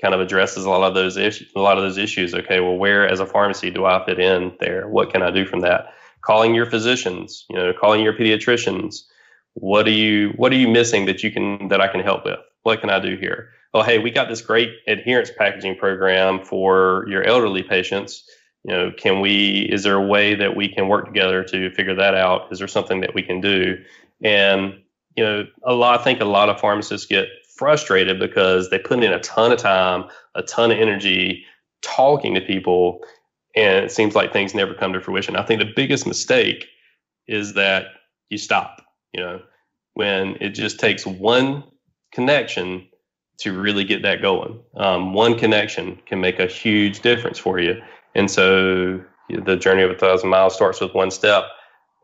kind 0.00 0.14
of 0.14 0.20
addresses 0.20 0.64
a 0.64 0.70
lot 0.70 0.82
of 0.82 0.94
those 0.94 1.16
issues 1.16 1.48
a 1.56 1.60
lot 1.60 1.78
of 1.78 1.84
those 1.84 1.96
issues. 1.96 2.34
Okay 2.34 2.60
well 2.60 2.76
where 2.76 3.08
as 3.08 3.20
a 3.20 3.26
pharmacy 3.26 3.70
do 3.70 3.86
i 3.86 4.04
fit 4.04 4.20
in 4.20 4.52
there? 4.60 4.86
What 4.86 5.10
can 5.10 5.22
i 5.22 5.30
do 5.30 5.46
from 5.46 5.60
that 5.60 5.94
calling 6.22 6.54
your 6.54 6.66
physicians 6.66 7.44
you 7.50 7.56
know 7.56 7.72
calling 7.72 8.02
your 8.02 8.12
pediatricians 8.12 9.04
what 9.54 9.86
are 9.86 9.90
you 9.90 10.32
what 10.36 10.52
are 10.52 10.56
you 10.56 10.68
missing 10.68 11.06
that 11.06 11.22
you 11.22 11.30
can 11.30 11.68
that 11.68 11.80
I 11.80 11.88
can 11.88 12.00
help 12.00 12.24
with? 12.24 12.38
What 12.62 12.80
can 12.80 12.90
I 12.90 13.00
do 13.00 13.16
here? 13.16 13.50
Oh, 13.74 13.82
hey, 13.82 13.98
we 13.98 14.10
got 14.10 14.28
this 14.28 14.40
great 14.40 14.70
adherence 14.86 15.30
packaging 15.36 15.76
program 15.76 16.44
for 16.44 17.06
your 17.08 17.22
elderly 17.22 17.62
patients. 17.62 18.24
You 18.64 18.72
know, 18.72 18.92
can 18.96 19.20
we 19.20 19.68
is 19.70 19.82
there 19.82 19.96
a 19.96 20.06
way 20.06 20.34
that 20.34 20.56
we 20.56 20.68
can 20.68 20.88
work 20.88 21.06
together 21.06 21.42
to 21.44 21.70
figure 21.70 21.94
that 21.94 22.14
out? 22.14 22.52
Is 22.52 22.58
there 22.58 22.68
something 22.68 23.00
that 23.00 23.14
we 23.14 23.22
can 23.22 23.40
do? 23.40 23.82
And 24.22 24.80
you 25.16 25.24
know, 25.24 25.46
a 25.64 25.74
lot 25.74 26.00
I 26.00 26.04
think 26.04 26.20
a 26.20 26.26
lot 26.26 26.48
of 26.48 26.60
pharmacists 26.60 27.06
get 27.06 27.28
frustrated 27.56 28.18
because 28.18 28.70
they 28.70 28.78
put 28.78 29.02
in 29.02 29.12
a 29.12 29.20
ton 29.20 29.52
of 29.52 29.58
time, 29.58 30.04
a 30.34 30.42
ton 30.42 30.70
of 30.70 30.78
energy 30.78 31.44
talking 31.82 32.34
to 32.34 32.40
people 32.40 33.04
and 33.54 33.84
it 33.84 33.92
seems 33.92 34.14
like 34.14 34.32
things 34.32 34.54
never 34.54 34.74
come 34.74 34.92
to 34.92 35.00
fruition. 35.00 35.36
I 35.36 35.44
think 35.44 35.60
the 35.60 35.72
biggest 35.74 36.06
mistake 36.06 36.66
is 37.26 37.54
that 37.54 37.86
you 38.30 38.38
stop 38.38 38.82
you 39.12 39.20
know, 39.20 39.40
when 39.94 40.36
it 40.40 40.50
just 40.50 40.80
takes 40.80 41.06
one 41.06 41.64
connection 42.12 42.88
to 43.38 43.58
really 43.58 43.84
get 43.84 44.02
that 44.02 44.22
going. 44.22 44.60
Um, 44.76 45.14
one 45.14 45.38
connection 45.38 45.98
can 46.06 46.20
make 46.20 46.38
a 46.38 46.46
huge 46.46 47.00
difference 47.00 47.38
for 47.38 47.58
you. 47.58 47.80
And 48.14 48.30
so 48.30 49.02
the 49.28 49.56
journey 49.56 49.82
of 49.82 49.90
a 49.90 49.96
thousand 49.96 50.30
miles 50.30 50.54
starts 50.54 50.80
with 50.80 50.94
one 50.94 51.10
step. 51.10 51.44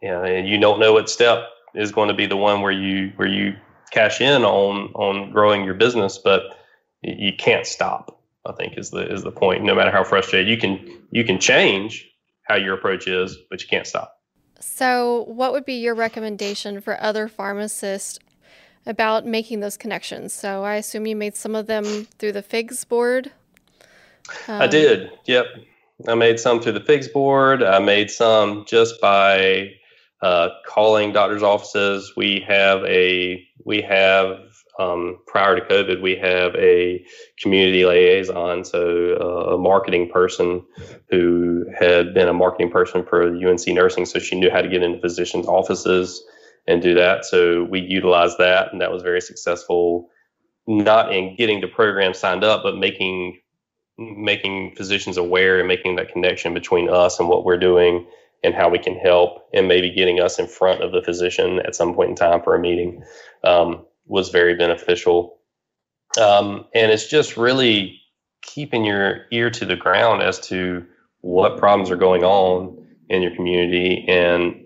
You 0.03 0.11
know, 0.11 0.23
and 0.23 0.49
you 0.49 0.59
don't 0.59 0.81
know 0.81 0.93
what 0.93 1.11
step 1.11 1.45
is 1.75 1.93
going 1.93 2.09
to 2.09 2.15
be 2.15 2.27
the 2.27 2.37
one 2.37 2.63
where 2.63 2.73
you 2.73 3.13
where 3.17 3.29
you 3.29 3.57
cash 3.91 4.21
in 4.21 4.45
on 4.45 4.93
on 4.95 5.33
growing 5.33 5.65
your 5.65 5.75
business, 5.75 6.19
but 6.19 6.43
you 7.03 7.33
can't 7.37 7.67
stop. 7.67 8.18
I 8.49 8.53
think 8.53 8.79
is 8.79 8.91
the 8.91 9.13
is 9.13 9.23
the 9.23 9.31
point. 9.31 9.63
No 9.65 9.75
matter 9.75 9.91
how 9.91 10.05
frustrated 10.05 10.49
you 10.49 10.57
can 10.57 11.03
you 11.11 11.25
can 11.25 11.39
change 11.39 12.09
how 12.43 12.57
your 12.57 12.75
approach 12.75 13.07
is, 13.07 13.37
but 13.51 13.63
you 13.63 13.69
can't 13.69 13.87
stop. 13.87 14.15
So, 14.61 15.25
what 15.29 15.53
would 15.53 15.65
be 15.65 15.75
your 15.75 15.95
recommendation 15.95 16.81
for 16.81 17.01
other 17.01 17.29
pharmacists 17.29 18.19
about 18.87 19.27
making 19.27 19.61
those 19.61 19.77
connections? 19.77 20.33
So, 20.33 20.65
I 20.65 20.75
assume 20.77 21.07
you 21.07 21.15
made 21.15 21.37
some 21.37 21.55
of 21.55 21.67
them 21.67 22.09
through 22.19 22.33
the 22.33 22.43
FIGS 22.43 22.85
board. 22.85 23.31
Um, 24.49 24.63
I 24.63 24.67
did. 24.67 25.11
Yep. 25.27 25.47
I 26.07 26.15
made 26.15 26.39
some 26.39 26.61
through 26.61 26.73
the 26.73 26.81
Figs 26.81 27.09
board. 27.09 27.63
I 27.63 27.79
made 27.81 28.11
some 28.11 28.65
just 28.67 29.01
by 29.01 29.73
uh, 30.23 30.51
calling 30.67 31.13
doctors' 31.13 31.43
offices. 31.43 32.13
We 32.17 32.45
have 32.47 32.85
a 32.85 33.45
we 33.65 33.83
have 33.83 34.48
um, 34.79 35.19
prior 35.27 35.59
to 35.59 35.67
COVID, 35.67 36.01
we 36.01 36.15
have 36.17 36.55
a 36.55 37.05
community 37.41 37.85
liaison, 37.85 38.65
so 38.65 39.17
uh, 39.21 39.55
a 39.55 39.59
marketing 39.59 40.09
person 40.09 40.65
who 41.11 41.65
had 41.79 42.15
been 42.15 42.29
a 42.29 42.33
marketing 42.33 42.71
person 42.71 43.05
for 43.05 43.25
UNC 43.25 43.67
Nursing, 43.69 44.07
so 44.07 44.19
she 44.19 44.39
knew 44.39 44.51
how 44.51 44.63
to 44.63 44.69
get 44.69 44.83
into 44.83 45.01
physicians' 45.01 45.47
offices 45.47 46.23
and 46.69 46.81
do 46.81 46.95
that. 46.95 47.25
So 47.25 47.65
we 47.65 47.81
utilized 47.81 48.39
that, 48.39 48.73
and 48.73 48.81
that 48.81 48.93
was 48.93 49.03
very 49.03 49.21
successful. 49.21 50.11
Not 50.69 51.13
in 51.13 51.35
getting 51.37 51.61
the 51.61 51.67
program 51.67 52.15
signed 52.15 52.45
up, 52.45 52.63
but 52.63 52.77
making 52.77 53.41
making 53.99 54.77
physicians 54.77 55.17
aware 55.17 55.59
and 55.59 55.67
making 55.67 55.97
that 55.97 56.13
connection 56.13 56.55
between 56.55 56.89
us 56.89 57.19
and 57.19 57.29
what 57.29 57.45
we're 57.45 57.59
doing 57.59 58.07
and 58.45 58.55
how 58.55 58.69
we 58.69 58.79
can 58.79 58.95
help, 58.95 59.49
and 59.53 59.67
maybe 59.67 59.91
getting 59.91 60.21
us 60.21 60.39
in 60.39 60.47
front 60.47 60.85
of 60.85 60.93
the 60.93 61.03
physician 61.03 61.59
at 61.67 61.75
some 61.75 61.93
point 61.95 62.11
in 62.11 62.15
time 62.15 62.41
for 62.41 62.55
a 62.55 62.61
meeting. 62.61 63.03
Um, 63.43 63.85
was 64.09 64.31
very 64.31 64.55
beneficial. 64.55 65.39
Um, 66.21 66.65
and 66.75 66.91
it's 66.91 67.07
just 67.07 67.37
really 67.37 68.01
keeping 68.43 68.85
your 68.85 69.27
ear 69.31 69.51
to 69.51 69.65
the 69.65 69.77
ground 69.77 70.23
as 70.23 70.41
to 70.49 70.85
what 71.21 71.59
problems 71.59 71.91
are 71.91 71.97
going 71.97 72.25
on 72.25 72.77
in 73.09 73.23
your 73.23 73.35
community 73.35 74.05
and 74.09 74.65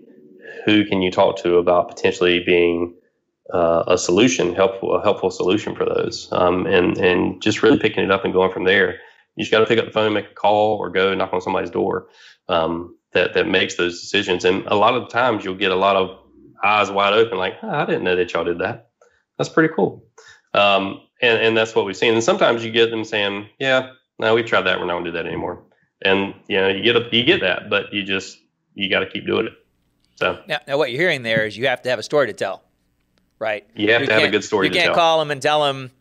who 0.65 0.85
can 0.85 1.01
you 1.01 1.11
talk 1.11 1.37
to 1.37 1.57
about 1.57 1.89
potentially 1.89 2.41
being 2.43 2.93
uh, 3.53 3.83
a 3.87 3.97
solution, 3.97 4.55
helpful, 4.55 4.95
a 4.95 5.01
helpful 5.01 5.29
solution 5.29 5.75
for 5.75 5.85
those, 5.85 6.29
um, 6.31 6.65
and 6.65 6.97
and 6.97 7.41
just 7.41 7.61
really 7.61 7.77
picking 7.77 8.03
it 8.03 8.11
up 8.11 8.23
and 8.23 8.33
going 8.33 8.51
from 8.51 8.63
there. 8.63 8.99
You 9.35 9.43
just 9.43 9.51
got 9.51 9.59
to 9.59 9.65
pick 9.65 9.79
up 9.79 9.85
the 9.85 9.91
phone, 9.91 10.13
make 10.13 10.31
a 10.31 10.33
call, 10.33 10.77
or 10.77 10.89
go 10.89 11.13
knock 11.13 11.33
on 11.33 11.41
somebody's 11.41 11.69
door 11.69 12.07
um, 12.47 12.95
that 13.11 13.33
that 13.33 13.47
makes 13.47 13.75
those 13.75 13.99
decisions. 13.99 14.45
And 14.45 14.65
a 14.67 14.75
lot 14.75 14.93
of 14.93 15.09
times, 15.09 15.43
you'll 15.43 15.55
get 15.55 15.71
a 15.71 15.75
lot 15.75 15.97
of 15.97 16.17
eyes 16.63 16.89
wide 16.89 17.13
open, 17.13 17.37
like, 17.37 17.55
oh, 17.61 17.69
I 17.69 17.85
didn't 17.85 18.03
know 18.03 18.15
that 18.15 18.31
y'all 18.31 18.45
did 18.45 18.59
that 18.59 18.91
that's 19.43 19.53
pretty 19.53 19.73
cool. 19.73 20.03
Um, 20.53 21.01
and, 21.21 21.39
and 21.39 21.57
that's 21.57 21.75
what 21.75 21.85
we've 21.85 21.97
seen. 21.97 22.13
And 22.13 22.23
sometimes 22.23 22.63
you 22.63 22.71
get 22.71 22.91
them 22.91 23.03
saying, 23.03 23.49
yeah, 23.59 23.91
no, 24.19 24.35
we've 24.35 24.45
tried 24.45 24.61
that. 24.61 24.79
We're 24.79 24.85
not 24.85 24.93
going 24.93 25.05
to 25.05 25.11
do 25.11 25.17
that 25.17 25.25
anymore. 25.25 25.63
And, 26.01 26.33
you 26.47 26.57
know, 26.57 26.69
you 26.69 26.81
get, 26.81 26.95
a, 26.95 27.07
you 27.11 27.23
get 27.23 27.41
that, 27.41 27.69
but 27.69 27.93
you 27.93 28.03
just, 28.03 28.37
you 28.73 28.89
got 28.89 28.99
to 28.99 29.09
keep 29.09 29.25
doing 29.25 29.47
it. 29.47 29.53
So 30.15 30.41
now, 30.47 30.59
now, 30.67 30.77
what 30.77 30.91
you're 30.91 31.01
hearing 31.01 31.23
there 31.23 31.45
is 31.45 31.57
you 31.57 31.67
have 31.67 31.81
to 31.83 31.89
have 31.89 31.99
a 31.99 32.03
story 32.03 32.27
to 32.27 32.33
tell, 32.33 32.63
right? 33.39 33.65
You 33.75 33.91
have 33.91 34.01
you 34.01 34.07
to 34.07 34.13
have 34.13 34.23
a 34.23 34.29
good 34.29 34.43
story 34.43 34.67
You 34.67 34.73
can't 34.73 34.87
tell. 34.87 34.95
call 34.95 35.19
them 35.19 35.31
and 35.31 35.41
tell 35.41 35.63
them, 35.63 35.91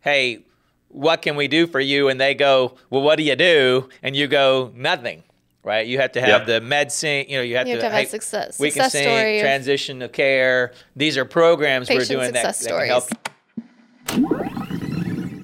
hey, 0.00 0.44
what 0.88 1.22
can 1.22 1.36
we 1.36 1.46
do 1.46 1.66
for 1.66 1.80
you? 1.80 2.08
And 2.08 2.20
they 2.20 2.34
go, 2.34 2.76
well, 2.90 3.02
what 3.02 3.16
do 3.16 3.22
you 3.22 3.36
do? 3.36 3.88
And 4.02 4.16
you 4.16 4.26
go, 4.26 4.72
nothing 4.74 5.22
right? 5.62 5.86
You 5.86 5.98
have 5.98 6.12
to 6.12 6.20
have 6.20 6.28
yep. 6.28 6.46
the 6.46 6.60
med 6.60 6.92
sync. 6.92 7.28
You 7.28 7.36
know, 7.36 7.42
you 7.42 7.56
have 7.56 7.66
you 7.68 7.76
to, 7.76 7.82
have, 7.82 7.90
to 7.90 7.96
have 7.96 8.04
hey, 8.04 8.10
success. 8.10 8.58
We 8.58 8.70
success 8.70 8.92
can 8.92 9.04
sync, 9.04 9.40
transition 9.40 10.02
of 10.02 10.12
care. 10.12 10.72
These 10.96 11.16
are 11.16 11.24
programs 11.24 11.88
we're 11.88 12.04
doing 12.04 12.32
that, 12.32 12.56
that 12.56 12.68
can 12.68 12.86
help. 12.86 13.08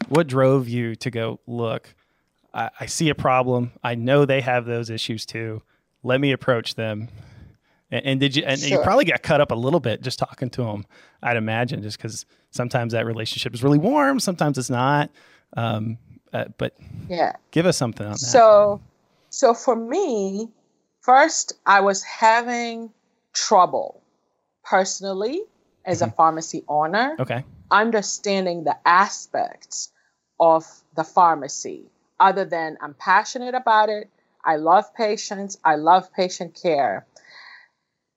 What 0.09 0.27
drove 0.27 0.69
you 0.69 0.95
to 0.97 1.11
go 1.11 1.41
look? 1.47 1.95
I, 2.55 2.71
I 2.81 2.87
see 2.87 3.09
a 3.09 3.15
problem. 3.15 3.73
I 3.83 3.95
know 3.95 4.25
they 4.25 4.41
have 4.41 4.65
those 4.65 4.89
issues 4.91 5.27
too. 5.27 5.63
Let 6.03 6.21
me 6.21 6.33
approach 6.33 6.75
them. 6.75 7.09
And, 7.91 8.07
and 8.07 8.21
did 8.21 8.37
you? 8.37 8.45
And 8.45 8.59
sure. 8.59 8.79
you 8.79 8.85
probably 8.85 9.05
got 9.05 9.23
cut 9.23 9.41
up 9.41 9.51
a 9.51 9.55
little 9.55 9.81
bit 9.81 10.03
just 10.03 10.19
talking 10.19 10.51
to 10.51 10.63
them. 10.63 10.87
I'd 11.23 11.37
imagine, 11.37 11.83
just 11.83 11.99
because 11.99 12.25
sometimes 12.51 12.93
that 12.93 13.07
relationship 13.07 13.55
is 13.55 13.63
really 13.63 13.79
warm, 13.79 14.21
sometimes 14.21 14.59
it's 14.59 14.71
not. 14.71 15.11
Um, 15.57 15.99
uh, 16.33 16.47
but 16.59 16.77
yeah, 17.09 17.33
give 17.51 17.67
us 17.67 17.77
something 17.77 18.07
on 18.07 18.13
that. 18.13 18.19
So 18.19 18.81
so 19.37 19.53
for 19.53 19.77
me, 19.77 20.49
first, 21.03 21.53
I 21.67 21.81
was 21.81 22.03
having 22.03 22.91
trouble 23.35 24.03
personally 24.65 25.43
as 25.85 26.01
a 26.01 26.07
mm-hmm. 26.07 26.17
pharmacy 26.17 26.65
owner. 26.67 27.17
Okay. 27.21 27.45
Understanding 27.71 28.65
the 28.65 28.79
aspects 28.87 29.93
of 30.41 30.65
the 30.95 31.05
pharmacy, 31.05 31.91
other 32.19 32.47
than 32.47 32.79
I'm 32.81 32.95
passionate 32.95 33.55
about 33.55 33.91
it, 33.91 34.09
I 34.43 34.57
love 34.57 34.95
patients, 34.95 35.59
I 35.63 35.75
love 35.75 36.15
patient 36.15 36.59
care. 36.63 37.07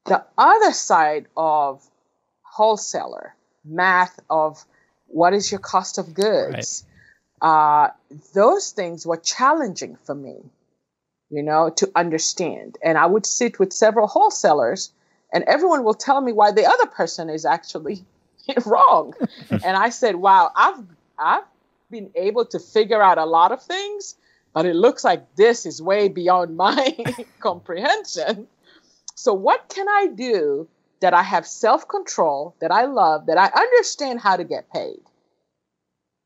The 0.05 0.23
other 0.37 0.71
side 0.71 1.25
of 1.35 1.85
wholesaler, 2.43 3.35
math 3.65 4.17
of 4.29 4.63
what 5.07 5.33
is 5.33 5.51
your 5.51 5.59
cost 5.59 5.97
of 5.97 6.13
goods, 6.13 6.85
right. 7.41 7.49
uh, 7.49 7.91
those 8.33 8.71
things 8.71 9.05
were 9.05 9.17
challenging 9.17 9.97
for 10.05 10.15
me 10.15 10.49
you 11.29 11.43
know, 11.43 11.69
to 11.69 11.91
understand. 11.95 12.77
And 12.83 12.97
I 12.97 13.05
would 13.05 13.25
sit 13.25 13.59
with 13.59 13.71
several 13.73 14.07
wholesalers, 14.07 14.91
and 15.31 15.43
everyone 15.43 15.83
will 15.83 15.93
tell 15.93 16.19
me 16.21 16.31
why 16.31 16.51
the 16.51 16.65
other 16.65 16.87
person 16.87 17.29
is 17.29 17.45
actually 17.45 18.03
wrong. 18.65 19.13
and 19.49 19.77
I 19.77 19.89
said, 19.89 20.15
"Wow, 20.15 20.51
I've 20.55 20.83
I've 21.17 21.43
been 21.91 22.11
able 22.15 22.45
to 22.45 22.59
figure 22.59 23.01
out 23.01 23.17
a 23.17 23.25
lot 23.25 23.51
of 23.51 23.61
things, 23.61 24.15
but 24.53 24.65
it 24.65 24.75
looks 24.75 25.03
like 25.03 25.35
this 25.35 25.65
is 25.65 25.81
way 25.81 26.07
beyond 26.07 26.57
my 26.57 26.97
comprehension. 27.39 28.47
So 29.15 29.33
what 29.33 29.69
can 29.69 29.87
I 29.87 30.07
do 30.07 30.67
that 31.01 31.13
I 31.13 31.23
have 31.23 31.45
self-control, 31.47 32.55
that 32.59 32.71
I 32.71 32.85
love, 32.85 33.27
that 33.27 33.37
I 33.37 33.47
understand 33.47 34.19
how 34.19 34.35
to 34.37 34.43
get 34.43 34.71
paid?" 34.71 35.01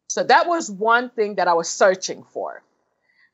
So 0.07 0.23
that 0.23 0.47
was 0.47 0.69
one 0.69 1.09
thing 1.09 1.35
that 1.35 1.47
I 1.47 1.53
was 1.53 1.69
searching 1.69 2.23
for. 2.23 2.61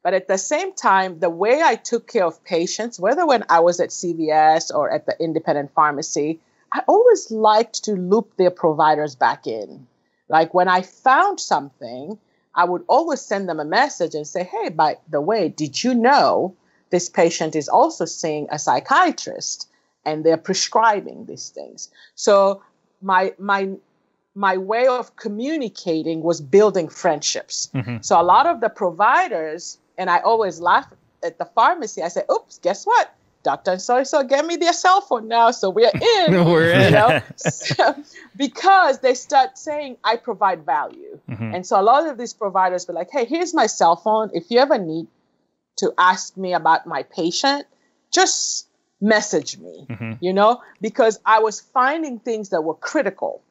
But 0.04 0.14
at 0.14 0.28
the 0.28 0.38
same 0.38 0.74
time, 0.74 1.20
the 1.20 1.30
way 1.30 1.62
I 1.62 1.76
took 1.76 2.08
care 2.08 2.26
of 2.26 2.44
patients, 2.44 3.00
whether 3.00 3.26
when 3.26 3.44
I 3.50 3.60
was 3.60 3.80
at 3.80 3.90
CVS 3.90 4.74
or 4.74 4.90
at 4.90 5.06
the 5.06 5.16
independent 5.20 5.74
pharmacy, 5.74 6.40
I 6.72 6.84
always 6.88 7.32
liked 7.32 7.84
to 7.86 7.94
loop 7.94 8.38
their 8.38 8.52
providers 8.52 9.16
back 9.16 9.46
in. 9.46 9.88
Like 10.30 10.54
when 10.54 10.68
I 10.68 10.84
found 10.84 11.40
something, 11.40 12.18
I 12.56 12.64
would 12.64 12.84
always 12.88 13.22
send 13.22 13.50
them 13.50 13.60
a 13.60 13.66
message 13.66 14.16
and 14.16 14.28
say, 14.28 14.44
hey, 14.44 14.70
by 14.70 14.98
the 15.10 15.22
way, 15.22 15.50
did 15.50 15.84
you 15.84 15.94
know 15.94 16.56
this 16.92 17.10
patient 17.10 17.56
is 17.56 17.68
also 17.68 18.06
seeing 18.06 18.48
a 18.52 18.60
psychiatrist 18.60 19.68
and 20.06 20.24
they're 20.24 20.38
prescribing 20.38 21.26
these 21.26 21.50
things? 21.50 21.90
So 22.16 22.62
my 23.02 23.34
my 23.38 23.72
my 24.36 24.58
way 24.58 24.88
of 24.88 25.16
communicating 25.16 26.22
was 26.22 26.40
building 26.40 26.88
friendships. 26.88 27.70
Mm-hmm. 27.74 27.98
So 28.02 28.20
a 28.20 28.24
lot 28.24 28.46
of 28.46 28.62
the 28.62 28.70
providers 28.70 29.78
and 30.00 30.10
I 30.10 30.20
always 30.20 30.60
laugh 30.60 30.92
at 31.24 31.38
the 31.38 31.46
pharmacy. 31.46 32.02
I 32.02 32.08
say, 32.08 32.24
oops, 32.32 32.58
guess 32.60 32.86
what? 32.86 33.14
Doctor 33.42 33.80
so 33.80 34.04
so 34.04 34.24
gave 34.24 34.46
me 34.46 34.58
their 34.58 34.74
cell 34.74 35.00
phone 35.00 35.30
now, 35.30 35.52
so 35.52 35.70
we're 35.70 35.92
in. 36.28 36.46
we're 36.46 36.72
in. 36.72 36.86
You 36.86 36.92
know? 36.92 37.22
so, 37.38 37.96
because 38.36 39.00
they 39.00 39.14
start 39.14 39.58
saying 39.58 39.96
I 40.04 40.18
provide 40.18 40.66
value, 40.66 41.20
mm-hmm. 41.30 41.56
and 41.56 41.66
so 41.66 41.80
a 41.80 41.84
lot 41.84 42.06
of 42.08 42.18
these 42.18 42.34
providers 42.34 42.86
be 42.86 42.92
like, 42.92 43.10
"Hey, 43.10 43.24
here's 43.24 43.54
my 43.54 43.68
cell 43.68 43.96
phone. 43.96 44.30
If 44.34 44.52
you 44.52 44.60
ever 44.60 44.78
need 44.78 45.08
to 45.78 45.94
ask 45.98 46.36
me 46.36 46.54
about 46.54 46.86
my 46.86 47.04
patient, 47.04 47.66
just 48.12 48.68
message 49.00 49.58
me." 49.58 49.86
Mm-hmm. 49.90 50.14
You 50.20 50.34
know, 50.34 50.62
because 50.82 51.22
I 51.26 51.40
was 51.40 51.62
finding 51.62 52.20
things 52.20 52.50
that 52.50 52.62
were 52.62 52.76
critical 52.76 53.42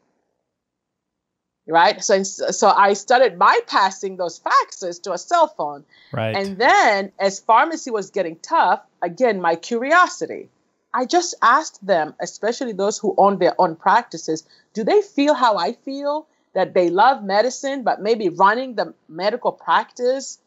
right? 1.68 2.02
So, 2.02 2.22
so 2.22 2.68
I 2.68 2.94
started 2.94 3.38
bypassing 3.38 4.16
those 4.16 4.40
faxes 4.40 5.02
to 5.02 5.12
a 5.12 5.18
cell 5.18 5.48
phone. 5.48 5.84
Right. 6.12 6.34
And 6.34 6.58
then 6.58 7.12
as 7.18 7.38
pharmacy 7.38 7.90
was 7.90 8.10
getting 8.10 8.36
tough, 8.36 8.80
again, 9.02 9.40
my 9.40 9.56
curiosity. 9.56 10.48
I 10.92 11.04
just 11.04 11.34
asked 11.42 11.86
them, 11.86 12.14
especially 12.20 12.72
those 12.72 12.98
who 12.98 13.14
own 13.18 13.38
their 13.38 13.54
own 13.58 13.76
practices, 13.76 14.44
do 14.72 14.84
they 14.84 15.02
feel 15.02 15.34
how 15.34 15.56
I 15.56 15.72
feel? 15.72 16.26
That 16.54 16.74
they 16.74 16.88
love 16.88 17.22
medicine, 17.22 17.84
but 17.84 18.00
maybe 18.00 18.30
running 18.30 18.74
the 18.74 18.94
medical 19.08 19.52
practice 19.52 20.38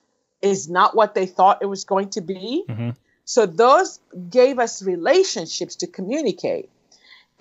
is 0.42 0.68
not 0.68 0.96
what 0.96 1.13
they 1.13 1.28
thought 1.28 1.60
it 1.62 1.68
was 1.68 1.86
going 1.86 2.10
to 2.10 2.22
be. 2.22 2.66
Mm-hmm. 2.68 2.90
So 3.24 3.46
those 3.46 4.00
gave 4.30 4.60
us 4.60 4.82
relationships 4.82 5.75
to 5.78 5.88
communicate. 5.88 6.70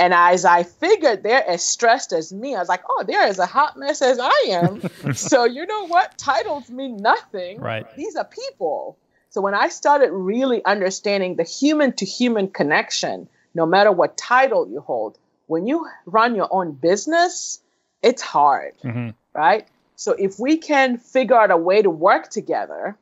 And 0.00 0.14
as 0.14 0.47
I 0.47 0.62
figured 0.62 1.23
they're 1.23 1.47
as 1.47 1.62
stressed 1.62 2.14
as 2.14 2.33
me, 2.33 2.57
I 2.57 2.59
was 2.59 2.71
like, 2.71 2.83
oh, 2.88 3.04
they're 3.07 3.23
as 3.23 3.38
a 3.38 3.45
hot 3.45 3.76
mess 3.76 4.00
as 4.00 4.19
I 4.19 4.47
am. 4.49 5.14
so 5.14 5.45
you 5.45 5.66
know 5.66 5.88
what? 5.88 6.16
Titles 6.16 6.71
mean 6.71 6.97
nothing. 6.97 7.61
Right. 7.61 7.87
These 7.97 8.16
are 8.16 8.25
people. 8.25 8.97
So 9.28 9.42
when 9.42 9.54
I 9.54 9.69
started 9.69 10.11
really 10.11 10.64
understanding 10.64 11.37
the 11.37 11.42
human 11.42 11.92
to 11.97 12.07
human 12.07 12.49
connection, 12.49 13.28
no 13.54 13.66
matter 13.66 13.92
what 13.92 14.16
title 14.16 14.66
you 14.71 14.80
hold, 14.80 15.19
when 15.49 15.66
you 15.66 15.87
run 16.07 16.35
your 16.35 16.49
own 16.50 16.73
business, 16.73 17.61
it's 18.02 18.23
hard. 18.23 18.73
Mm-hmm. 18.83 19.11
Right. 19.35 19.69
So 19.97 20.12
if 20.12 20.38
we 20.38 20.57
can 20.57 20.97
figure 20.97 21.37
out 21.37 21.50
a 21.50 21.59
way 21.59 21.83
to 21.83 21.90
work 21.90 22.30
together 22.30 22.97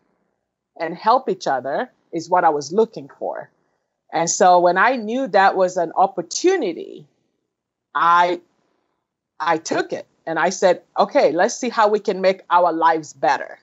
and 0.76 0.96
help 0.96 1.28
each 1.28 1.46
other, 1.46 1.92
is 2.10 2.28
what 2.28 2.42
I 2.42 2.48
was 2.48 2.72
looking 2.72 3.08
for. 3.20 3.50
And 4.12 4.28
so 4.30 4.58
when 4.58 4.78
I 4.78 4.96
knew 4.96 5.26
that 5.28 5.56
was 5.56 5.76
an 5.76 5.92
opportunity, 5.96 7.06
I 7.94 8.40
I 9.40 9.58
took 9.58 9.92
it 9.92 10.06
and 10.26 10.38
I 10.38 10.50
said, 10.50 10.82
okay, 10.98 11.32
let's 11.32 11.54
see 11.54 11.68
how 11.68 11.88
we 11.88 12.00
can 12.00 12.20
make 12.20 12.42
our 12.50 12.72
lives 12.72 13.12
better. 13.12 13.58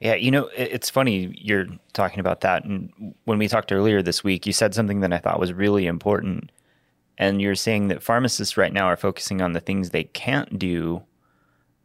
Yeah, 0.00 0.14
you 0.14 0.30
know, 0.30 0.50
it's 0.54 0.90
funny 0.90 1.34
you're 1.40 1.66
talking 1.94 2.20
about 2.20 2.42
that. 2.42 2.64
And 2.64 3.14
when 3.24 3.38
we 3.38 3.48
talked 3.48 3.72
earlier 3.72 4.02
this 4.02 4.22
week, 4.22 4.46
you 4.46 4.52
said 4.52 4.74
something 4.74 5.00
that 5.00 5.12
I 5.12 5.18
thought 5.18 5.40
was 5.40 5.52
really 5.52 5.86
important. 5.86 6.52
And 7.18 7.40
you're 7.40 7.54
saying 7.54 7.88
that 7.88 8.02
pharmacists 8.02 8.58
right 8.58 8.72
now 8.72 8.86
are 8.86 8.96
focusing 8.96 9.40
on 9.40 9.52
the 9.52 9.60
things 9.60 9.90
they 9.90 10.04
can't 10.04 10.58
do. 10.58 11.02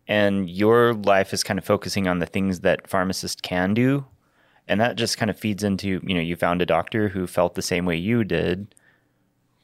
And 0.07 0.49
your 0.49 0.93
life 0.93 1.33
is 1.33 1.43
kind 1.43 1.57
of 1.57 1.63
focusing 1.63 2.07
on 2.07 2.19
the 2.19 2.25
things 2.25 2.61
that 2.61 2.89
pharmacists 2.89 3.39
can 3.39 3.73
do. 3.73 4.05
And 4.67 4.79
that 4.79 4.95
just 4.95 5.17
kind 5.17 5.29
of 5.29 5.37
feeds 5.37 5.63
into, 5.63 6.01
you 6.03 6.13
know, 6.13 6.21
you 6.21 6.35
found 6.35 6.61
a 6.61 6.65
doctor 6.65 7.09
who 7.09 7.27
felt 7.27 7.55
the 7.55 7.61
same 7.61 7.85
way 7.85 7.97
you 7.97 8.23
did. 8.23 8.73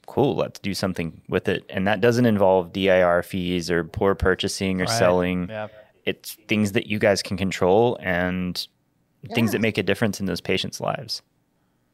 Cool, 0.06 0.36
let's 0.36 0.60
do 0.60 0.74
something 0.74 1.22
with 1.30 1.48
it. 1.48 1.64
And 1.70 1.88
that 1.88 2.02
doesn't 2.02 2.26
involve 2.26 2.74
DIR 2.74 3.24
fees 3.24 3.70
or 3.70 3.84
poor 3.84 4.16
purchasing 4.16 4.82
or 4.82 4.86
right. 4.86 4.98
selling. 4.98 5.50
Yeah 5.50 5.68
it's 6.08 6.38
things 6.48 6.72
that 6.72 6.88
you 6.88 7.00
guys 7.00 7.22
can 7.22 7.36
control 7.36 7.98
and 8.02 8.66
yeah. 9.24 9.36
things 9.36 9.52
that 9.52 9.60
make 9.60 9.78
a 9.78 9.84
difference 9.84 10.22
in 10.22 10.26
those 10.26 10.40
patients' 10.40 10.80
lives. 10.80 11.22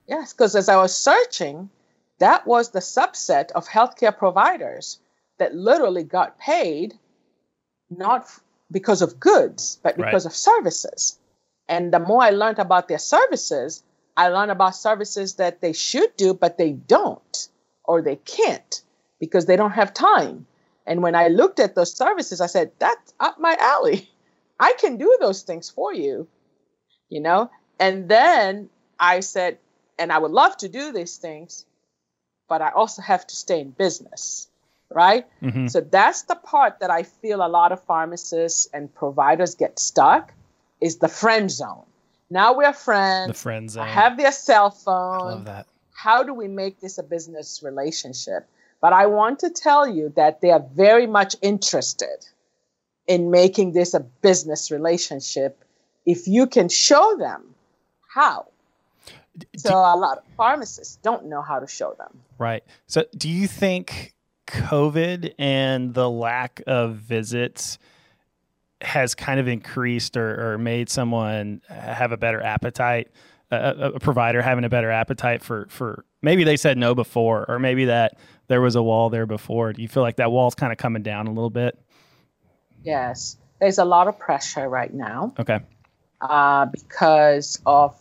Yes, 0.07 0.33
because 0.33 0.55
as 0.55 0.69
I 0.69 0.75
was 0.77 0.95
searching, 0.95 1.71
that 2.19 2.45
was 2.45 2.69
the 2.69 2.79
subset 2.79 3.51
of 3.53 3.67
healthcare 3.67 4.15
providers 4.15 4.99
that 5.39 5.55
literally 5.55 6.03
got 6.03 6.37
paid 6.37 6.93
not 7.89 8.29
because 8.69 9.01
of 9.01 9.19
goods, 9.19 9.79
but 9.81 9.97
because 9.97 10.25
right. 10.25 10.31
of 10.31 10.35
services. 10.35 11.17
And 11.67 11.93
the 11.93 11.99
more 11.99 12.21
I 12.21 12.31
learned 12.31 12.59
about 12.59 12.87
their 12.87 12.99
services, 12.99 13.83
I 14.15 14.29
learned 14.29 14.51
about 14.51 14.75
services 14.75 15.35
that 15.35 15.61
they 15.61 15.73
should 15.73 16.15
do, 16.17 16.33
but 16.33 16.57
they 16.57 16.71
don't, 16.71 17.47
or 17.83 18.01
they 18.01 18.17
can't 18.17 18.81
because 19.19 19.45
they 19.45 19.55
don't 19.55 19.71
have 19.71 19.93
time. 19.93 20.45
And 20.85 21.01
when 21.01 21.15
I 21.15 21.29
looked 21.29 21.59
at 21.59 21.75
those 21.75 21.93
services, 21.95 22.41
I 22.41 22.47
said, 22.47 22.71
that's 22.79 23.13
up 23.19 23.39
my 23.39 23.55
alley. 23.59 24.09
I 24.59 24.73
can 24.79 24.97
do 24.97 25.17
those 25.19 25.41
things 25.41 25.69
for 25.69 25.93
you, 25.93 26.27
you 27.09 27.21
know? 27.21 27.49
And 27.79 28.07
then 28.09 28.69
I 28.99 29.21
said, 29.21 29.57
and 29.97 30.11
I 30.11 30.17
would 30.17 30.31
love 30.31 30.57
to 30.57 30.69
do 30.69 30.91
these 30.91 31.17
things, 31.17 31.65
but 32.49 32.61
I 32.61 32.69
also 32.69 33.01
have 33.01 33.25
to 33.27 33.35
stay 33.35 33.61
in 33.61 33.71
business, 33.71 34.47
right? 34.89 35.25
Mm-hmm. 35.41 35.67
So 35.67 35.81
that's 35.81 36.23
the 36.23 36.35
part 36.35 36.79
that 36.81 36.91
I 36.91 37.03
feel 37.03 37.45
a 37.45 37.47
lot 37.47 37.71
of 37.71 37.83
pharmacists 37.83 38.67
and 38.73 38.93
providers 38.93 39.55
get 39.55 39.79
stuck 39.79 40.33
is 40.83 40.97
the 40.97 41.07
friend 41.07 41.49
zone. 41.49 41.85
Now 42.29 42.55
we're 42.55 42.73
friends. 42.73 43.29
The 43.29 43.33
friend 43.33 43.71
zone. 43.71 43.83
I 43.83 43.87
have 43.87 44.17
their 44.17 44.33
cell 44.33 44.69
phone. 44.69 45.21
I 45.21 45.33
love 45.35 45.45
that. 45.45 45.67
How 45.93 46.23
do 46.23 46.33
we 46.33 46.47
make 46.47 46.81
this 46.81 46.97
a 46.97 47.03
business 47.03 47.61
relationship? 47.63 48.47
But 48.81 48.91
I 48.91 49.05
want 49.05 49.39
to 49.39 49.49
tell 49.49 49.87
you 49.87 50.11
that 50.17 50.41
they 50.41 50.51
are 50.51 50.63
very 50.73 51.07
much 51.07 51.37
interested 51.41 52.27
in 53.07 53.31
making 53.31 53.71
this 53.71 53.93
a 53.93 54.01
business 54.01 54.71
relationship 54.71 55.63
if 56.05 56.27
you 56.27 56.47
can 56.47 56.67
show 56.67 57.15
them 57.17 57.55
how. 58.13 58.47
So 59.55 59.73
a 59.73 59.95
lot 59.95 60.17
of 60.17 60.23
pharmacists 60.35 60.97
don't 61.01 61.25
know 61.25 61.41
how 61.41 61.59
to 61.59 61.67
show 61.67 61.95
them. 61.97 62.19
Right. 62.37 62.63
So 62.87 63.05
do 63.17 63.29
you 63.29 63.47
think 63.47 64.13
COVID 64.47 65.33
and 65.39 65.93
the 65.93 66.09
lack 66.09 66.61
of 66.67 66.95
visits 66.95 67.77
has 68.83 69.15
kind 69.15 69.39
of 69.39 69.47
increased 69.47 70.17
or, 70.17 70.53
or 70.53 70.57
made 70.57 70.89
someone 70.89 71.61
have 71.69 72.11
a 72.11 72.17
better 72.17 72.41
appetite, 72.41 73.09
a, 73.51 73.91
a, 73.95 73.99
provider 73.99 74.41
having 74.41 74.63
a 74.63 74.69
better 74.69 74.91
appetite 74.91 75.43
for, 75.43 75.67
for 75.69 76.05
maybe 76.21 76.43
they 76.43 76.57
said 76.57 76.77
no 76.77 76.93
before, 76.93 77.45
or 77.47 77.59
maybe 77.59 77.85
that 77.85 78.17
there 78.47 78.61
was 78.61 78.75
a 78.75 78.83
wall 78.83 79.09
there 79.09 79.25
before. 79.25 79.73
Do 79.73 79.81
you 79.81 79.87
feel 79.87 80.03
like 80.03 80.17
that 80.17 80.31
wall's 80.31 80.55
kind 80.55 80.71
of 80.71 80.77
coming 80.77 81.03
down 81.03 81.27
a 81.27 81.31
little 81.31 81.49
bit? 81.49 81.79
Yes, 82.83 83.37
there's 83.59 83.77
a 83.77 83.85
lot 83.85 84.07
of 84.07 84.19
pressure 84.19 84.67
right 84.67 84.93
now. 84.93 85.33
Okay. 85.39 85.59
Uh, 86.19 86.65
because 86.65 87.61
of 87.65 87.97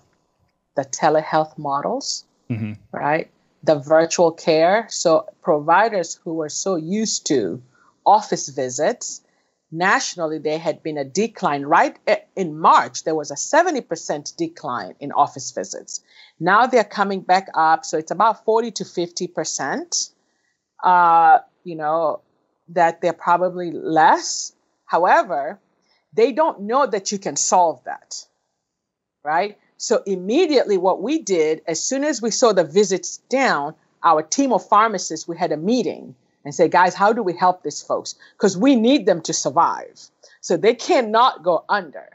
the 0.74 0.82
telehealth 0.82 1.58
models, 1.58 2.24
mm-hmm. 2.50 2.72
right? 2.92 3.30
The 3.62 3.76
virtual 3.76 4.32
care. 4.32 4.86
So 4.90 5.28
providers 5.42 6.18
who 6.24 6.34
were 6.34 6.48
so 6.48 6.76
used 6.76 7.26
to 7.26 7.62
office 8.04 8.48
visits, 8.48 9.22
nationally 9.72 10.38
there 10.38 10.58
had 10.58 10.82
been 10.82 10.98
a 10.98 11.04
decline. 11.04 11.62
Right 11.62 11.98
in 12.36 12.58
March, 12.58 13.04
there 13.04 13.14
was 13.14 13.30
a 13.30 13.34
70% 13.34 14.36
decline 14.36 14.94
in 15.00 15.12
office 15.12 15.50
visits. 15.50 16.00
Now 16.38 16.66
they're 16.66 16.84
coming 16.84 17.20
back 17.20 17.48
up, 17.54 17.84
so 17.84 17.98
it's 17.98 18.10
about 18.10 18.44
40 18.44 18.70
to 18.72 18.84
50 18.84 19.26
percent 19.28 20.10
uh, 20.82 21.38
you 21.64 21.76
know, 21.76 22.20
that 22.68 23.00
they're 23.00 23.12
probably 23.12 23.70
less. 23.70 24.52
However, 24.84 25.60
they 26.12 26.32
don't 26.32 26.62
know 26.62 26.86
that 26.86 27.12
you 27.12 27.18
can 27.18 27.36
solve 27.36 27.82
that, 27.84 28.26
right? 29.24 29.58
So 29.76 30.02
immediately 30.04 30.76
what 30.76 31.02
we 31.02 31.20
did, 31.20 31.62
as 31.66 31.82
soon 31.82 32.04
as 32.04 32.20
we 32.20 32.30
saw 32.30 32.52
the 32.52 32.64
visits 32.64 33.18
down, 33.28 33.74
our 34.02 34.22
team 34.22 34.52
of 34.52 34.68
pharmacists, 34.68 35.26
we 35.28 35.36
had 35.36 35.52
a 35.52 35.56
meeting 35.56 36.14
and 36.44 36.54
say, 36.54 36.68
guys, 36.68 36.94
how 36.94 37.12
do 37.12 37.22
we 37.22 37.34
help 37.34 37.62
these 37.62 37.82
folks? 37.82 38.14
Because 38.36 38.56
we 38.56 38.76
need 38.76 39.06
them 39.06 39.22
to 39.22 39.32
survive. 39.32 40.00
So 40.40 40.56
they 40.56 40.74
cannot 40.74 41.42
go 41.42 41.64
under, 41.68 42.08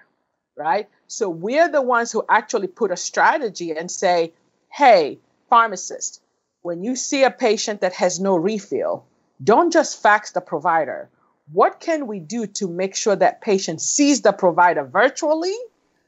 right? 0.55 0.89
So 1.07 1.29
we're 1.29 1.69
the 1.69 1.81
ones 1.81 2.11
who 2.11 2.23
actually 2.27 2.67
put 2.67 2.91
a 2.91 2.97
strategy 2.97 3.71
and 3.71 3.89
say, 3.89 4.33
hey, 4.69 5.19
pharmacist, 5.49 6.21
when 6.61 6.83
you 6.83 6.95
see 6.95 7.23
a 7.23 7.31
patient 7.31 7.81
that 7.81 7.93
has 7.93 8.19
no 8.19 8.35
refill, 8.35 9.05
don't 9.43 9.71
just 9.71 10.01
fax 10.01 10.31
the 10.31 10.41
provider. 10.41 11.09
What 11.53 11.79
can 11.79 12.07
we 12.07 12.19
do 12.19 12.47
to 12.47 12.67
make 12.67 12.95
sure 12.95 13.15
that 13.15 13.41
patient 13.41 13.81
sees 13.81 14.21
the 14.21 14.33
provider 14.33 14.83
virtually 14.83 15.55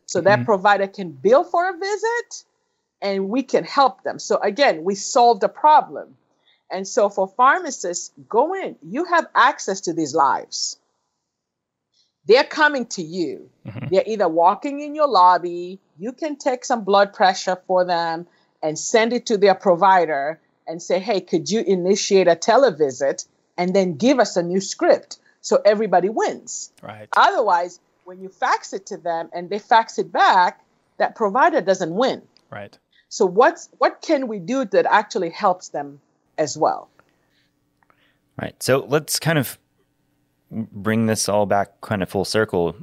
so 0.06 0.20
mm-hmm. 0.20 0.26
that 0.26 0.46
provider 0.46 0.88
can 0.88 1.12
bill 1.12 1.46
for 1.46 1.70
a 1.70 1.78
visit 1.78 2.44
and 3.02 3.30
we 3.30 3.44
can 3.44 3.64
help 3.64 4.04
them? 4.04 4.20
So, 4.20 4.38
again, 4.38 4.84
we 4.84 4.96
solved 4.96 5.44
a 5.44 5.50
problem. 5.50 6.18
And 6.72 6.88
so, 6.88 7.10
for 7.10 7.28
pharmacists, 7.28 8.12
go 8.28 8.54
in. 8.54 8.76
You 8.84 9.06
have 9.06 9.28
access 9.34 9.82
to 9.82 9.94
these 9.94 10.14
lives. 10.14 10.78
They're 12.26 12.44
coming 12.44 12.86
to 12.88 13.02
you. 13.02 13.50
Mm-hmm. 13.66 13.88
They're 13.92 14.04
either 14.06 14.28
walking 14.28 14.82
in 14.82 14.94
your 14.94 15.08
lobby, 15.08 15.80
you 16.00 16.14
can 16.14 16.38
take 16.38 16.64
some 16.64 16.84
blood 16.86 17.14
pressure 17.14 17.58
for 17.68 17.86
them 17.86 18.26
and 18.64 18.80
send 18.80 19.14
it 19.14 19.26
to 19.28 19.38
their 19.38 19.56
provider 19.56 20.40
and 20.66 20.82
say, 20.82 21.00
hey, 21.00 21.22
could 21.22 21.50
you 21.50 21.62
initiate 21.62 22.28
a 22.28 22.36
televisit 22.36 23.28
and 23.58 23.76
then 23.76 23.96
give 23.96 24.20
us 24.20 24.38
a 24.38 24.44
new 24.44 24.62
script 24.62 25.20
so 25.42 25.62
everybody 25.66 26.10
wins? 26.10 26.72
Right. 26.82 27.10
Otherwise, 27.18 27.80
when 28.06 28.22
you 28.22 28.30
fax 28.30 28.74
it 28.74 28.86
to 28.88 28.98
them 28.98 29.30
and 29.34 29.50
they 29.50 29.60
fax 29.60 30.00
it 30.00 30.12
back, 30.12 30.64
that 30.98 31.16
provider 31.16 31.62
doesn't 31.62 31.94
win. 31.94 32.22
Right. 32.50 32.78
So 33.10 33.26
what's 33.26 33.70
what 33.78 34.02
can 34.02 34.28
we 34.28 34.40
do 34.40 34.66
that 34.66 34.86
actually 34.86 35.32
helps 35.32 35.70
them 35.70 36.00
as 36.39 36.58
well? 36.58 36.89
Right. 38.41 38.62
So 38.63 38.86
let's 38.88 39.19
kind 39.19 39.38
of 39.38 39.60
bring 40.49 41.06
this 41.06 41.30
all 41.30 41.45
back 41.45 41.82
kind 41.82 42.02
of 42.02 42.10
full 42.10 42.25
circle. 42.25 42.75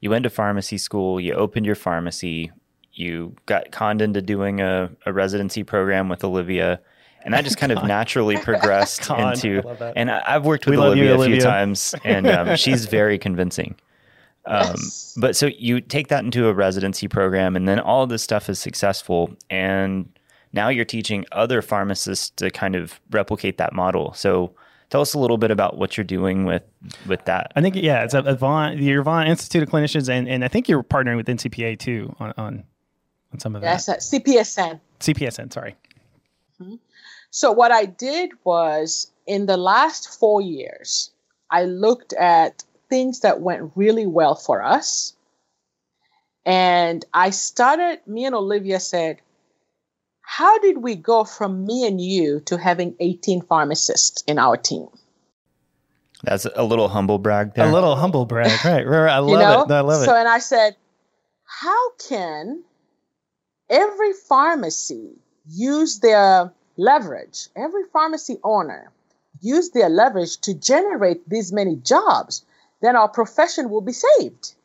You 0.00 0.10
went 0.10 0.22
to 0.22 0.30
pharmacy 0.30 0.78
school, 0.78 1.20
you 1.20 1.34
opened 1.34 1.66
your 1.66 1.74
pharmacy, 1.74 2.52
you 2.92 3.34
got 3.46 3.72
conned 3.72 4.00
into 4.00 4.22
doing 4.22 4.60
a, 4.60 4.90
a 5.04 5.12
residency 5.12 5.62
program 5.64 6.08
with 6.08 6.24
Olivia, 6.24 6.80
and 7.24 7.34
that 7.34 7.44
just 7.44 7.58
kind 7.58 7.72
of 7.72 7.84
naturally 7.86 8.36
progressed 8.36 9.10
into. 9.18 9.62
And 9.96 10.10
I, 10.10 10.32
have 10.32 10.46
worked 10.46 10.66
with 10.66 10.78
Olivia, 10.78 11.04
you, 11.04 11.14
Olivia, 11.14 11.36
a 11.36 11.40
few 11.40 11.44
times, 11.44 11.94
and 12.04 12.26
um, 12.26 12.56
she's 12.56 12.86
very 12.86 13.18
convincing. 13.18 13.74
Um, 14.46 14.74
yes. 14.76 15.16
But 15.20 15.34
so 15.34 15.46
you 15.46 15.80
take 15.80 16.08
that 16.08 16.24
into 16.24 16.48
a 16.48 16.54
residency 16.54 17.08
program, 17.08 17.56
and 17.56 17.68
then 17.68 17.80
all 17.80 18.06
this 18.06 18.22
stuff 18.22 18.48
is 18.48 18.58
successful, 18.58 19.34
and 19.50 20.08
now 20.56 20.68
you're 20.68 20.84
teaching 20.84 21.24
other 21.32 21.62
pharmacists 21.62 22.30
to 22.30 22.50
kind 22.50 22.74
of 22.74 23.00
replicate 23.10 23.58
that 23.58 23.72
model. 23.72 24.12
So 24.14 24.54
tell 24.90 25.00
us 25.00 25.14
a 25.14 25.18
little 25.18 25.38
bit 25.38 25.50
about 25.50 25.76
what 25.78 25.96
you're 25.96 26.04
doing 26.04 26.44
with 26.44 26.62
with 27.06 27.24
that. 27.26 27.52
I 27.54 27.60
think 27.60 27.76
yeah, 27.76 28.02
it's 28.02 28.14
a, 28.14 28.20
Avant, 28.20 28.78
the 28.78 28.92
Avant 28.94 29.28
Institute 29.28 29.62
of 29.62 29.68
Clinicians, 29.68 30.08
and, 30.08 30.28
and 30.28 30.44
I 30.44 30.48
think 30.48 30.68
you're 30.68 30.82
partnering 30.82 31.16
with 31.16 31.26
NCPA 31.26 31.78
too 31.78 32.16
on 32.18 32.32
on 32.36 32.64
on 33.32 33.40
some 33.40 33.54
of 33.54 33.62
yes, 33.62 33.86
that. 33.86 33.96
Yes, 33.96 34.10
CPESN. 34.10 34.80
CPESN, 35.00 35.52
sorry. 35.52 35.76
Mm-hmm. 36.60 36.76
So, 37.30 37.52
what 37.52 37.70
I 37.70 37.84
did 37.84 38.30
was 38.44 39.12
in 39.26 39.46
the 39.46 39.56
last 39.56 40.18
four 40.18 40.40
years, 40.40 41.10
I 41.50 41.64
looked 41.64 42.12
at 42.14 42.64
things 42.88 43.20
that 43.20 43.40
went 43.40 43.72
really 43.74 44.06
well 44.06 44.34
for 44.34 44.62
us. 44.62 45.12
And 46.44 47.04
I 47.12 47.30
started, 47.30 48.00
me 48.06 48.24
and 48.24 48.34
Olivia 48.34 48.78
said, 48.78 49.20
how 50.28 50.58
did 50.58 50.78
we 50.78 50.96
go 50.96 51.22
from 51.22 51.64
me 51.64 51.86
and 51.86 52.00
you 52.00 52.40
to 52.40 52.58
having 52.58 52.96
18 52.98 53.42
pharmacists 53.42 54.24
in 54.26 54.40
our 54.40 54.56
team? 54.56 54.88
That's 56.24 56.46
a 56.52 56.64
little 56.64 56.88
humble 56.88 57.18
brag 57.18 57.54
there. 57.54 57.68
A 57.68 57.72
little 57.72 57.94
humble 57.94 58.26
brag, 58.26 58.64
right? 58.64 58.84
right. 58.84 59.08
I 59.08 59.18
love 59.20 59.30
you 59.30 59.38
know? 59.38 59.62
it. 59.62 59.70
I 59.70 59.80
love 59.82 60.02
it. 60.02 60.06
So, 60.06 60.16
and 60.16 60.28
I 60.28 60.40
said, 60.40 60.74
how 61.44 61.92
can 62.08 62.64
every 63.70 64.14
pharmacy 64.14 65.12
use 65.48 66.00
their 66.00 66.52
leverage, 66.76 67.46
every 67.54 67.84
pharmacy 67.92 68.38
owner 68.42 68.90
use 69.40 69.70
their 69.70 69.88
leverage 69.88 70.38
to 70.38 70.54
generate 70.54 71.28
these 71.28 71.52
many 71.52 71.76
jobs, 71.76 72.44
then 72.82 72.96
our 72.96 73.08
profession 73.08 73.70
will 73.70 73.80
be 73.80 73.92
saved. 73.92 74.55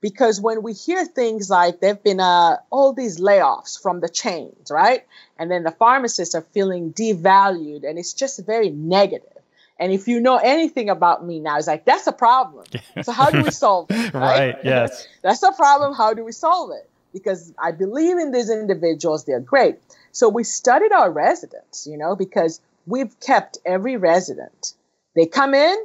Because 0.00 0.40
when 0.40 0.62
we 0.62 0.72
hear 0.72 1.04
things 1.04 1.50
like 1.50 1.80
there've 1.80 2.02
been 2.02 2.20
uh, 2.20 2.56
all 2.70 2.92
these 2.92 3.20
layoffs 3.20 3.80
from 3.80 4.00
the 4.00 4.08
chains, 4.08 4.70
right? 4.70 5.04
And 5.38 5.50
then 5.50 5.62
the 5.62 5.70
pharmacists 5.70 6.34
are 6.34 6.46
feeling 6.52 6.92
devalued, 6.92 7.88
and 7.88 7.98
it's 7.98 8.12
just 8.12 8.44
very 8.44 8.70
negative. 8.70 9.30
And 9.78 9.92
if 9.92 10.08
you 10.08 10.20
know 10.20 10.36
anything 10.36 10.90
about 10.90 11.24
me 11.24 11.40
now, 11.40 11.56
it's 11.56 11.66
like 11.66 11.84
that's 11.84 12.06
a 12.06 12.12
problem. 12.12 12.66
So 13.02 13.12
how 13.12 13.30
do 13.30 13.42
we 13.42 13.50
solve 13.50 13.86
it? 13.90 14.14
Right? 14.14 14.54
right 14.54 14.56
yes. 14.64 15.08
that's 15.22 15.42
a 15.42 15.52
problem. 15.52 15.94
How 15.94 16.12
do 16.12 16.24
we 16.24 16.32
solve 16.32 16.70
it? 16.72 16.88
Because 17.12 17.52
I 17.58 17.72
believe 17.72 18.18
in 18.18 18.30
these 18.30 18.50
individuals, 18.50 19.24
they're 19.24 19.40
great. 19.40 19.76
So 20.12 20.28
we 20.28 20.44
studied 20.44 20.92
our 20.92 21.10
residents, 21.10 21.86
you 21.86 21.96
know, 21.96 22.14
because 22.14 22.60
we've 22.86 23.18
kept 23.20 23.58
every 23.64 23.96
resident. 23.96 24.74
They 25.16 25.26
come 25.26 25.54
in, 25.54 25.76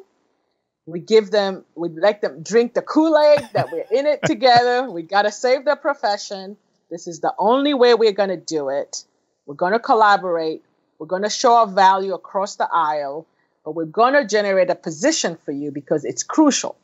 we 0.85 0.99
give 0.99 1.31
them, 1.31 1.65
we 1.75 1.89
let 1.89 2.21
them 2.21 2.43
drink 2.43 2.73
the 2.73 2.81
Kool 2.81 3.17
Aid 3.17 3.49
that 3.53 3.71
we're 3.71 3.85
in 3.91 4.05
it 4.05 4.21
together. 4.23 4.89
We 4.89 5.01
got 5.01 5.23
to 5.23 5.31
save 5.31 5.65
the 5.65 5.75
profession. 5.75 6.57
This 6.91 7.07
is 7.07 7.21
the 7.21 7.33
only 7.39 7.73
way 7.73 7.95
we're 7.95 8.11
going 8.11 8.29
to 8.29 8.37
do 8.37 8.69
it. 8.69 9.03
We're 9.45 9.55
going 9.55 9.73
to 9.73 9.79
collaborate. 9.79 10.63
We're 10.99 11.07
going 11.07 11.23
to 11.23 11.29
show 11.29 11.53
our 11.55 11.67
value 11.67 12.13
across 12.13 12.55
the 12.55 12.69
aisle, 12.71 13.25
but 13.63 13.71
we're 13.71 13.85
going 13.85 14.13
to 14.13 14.25
generate 14.25 14.69
a 14.69 14.75
position 14.75 15.37
for 15.43 15.51
you 15.51 15.71
because 15.71 16.05
it's 16.05 16.23
crucial. 16.23 16.75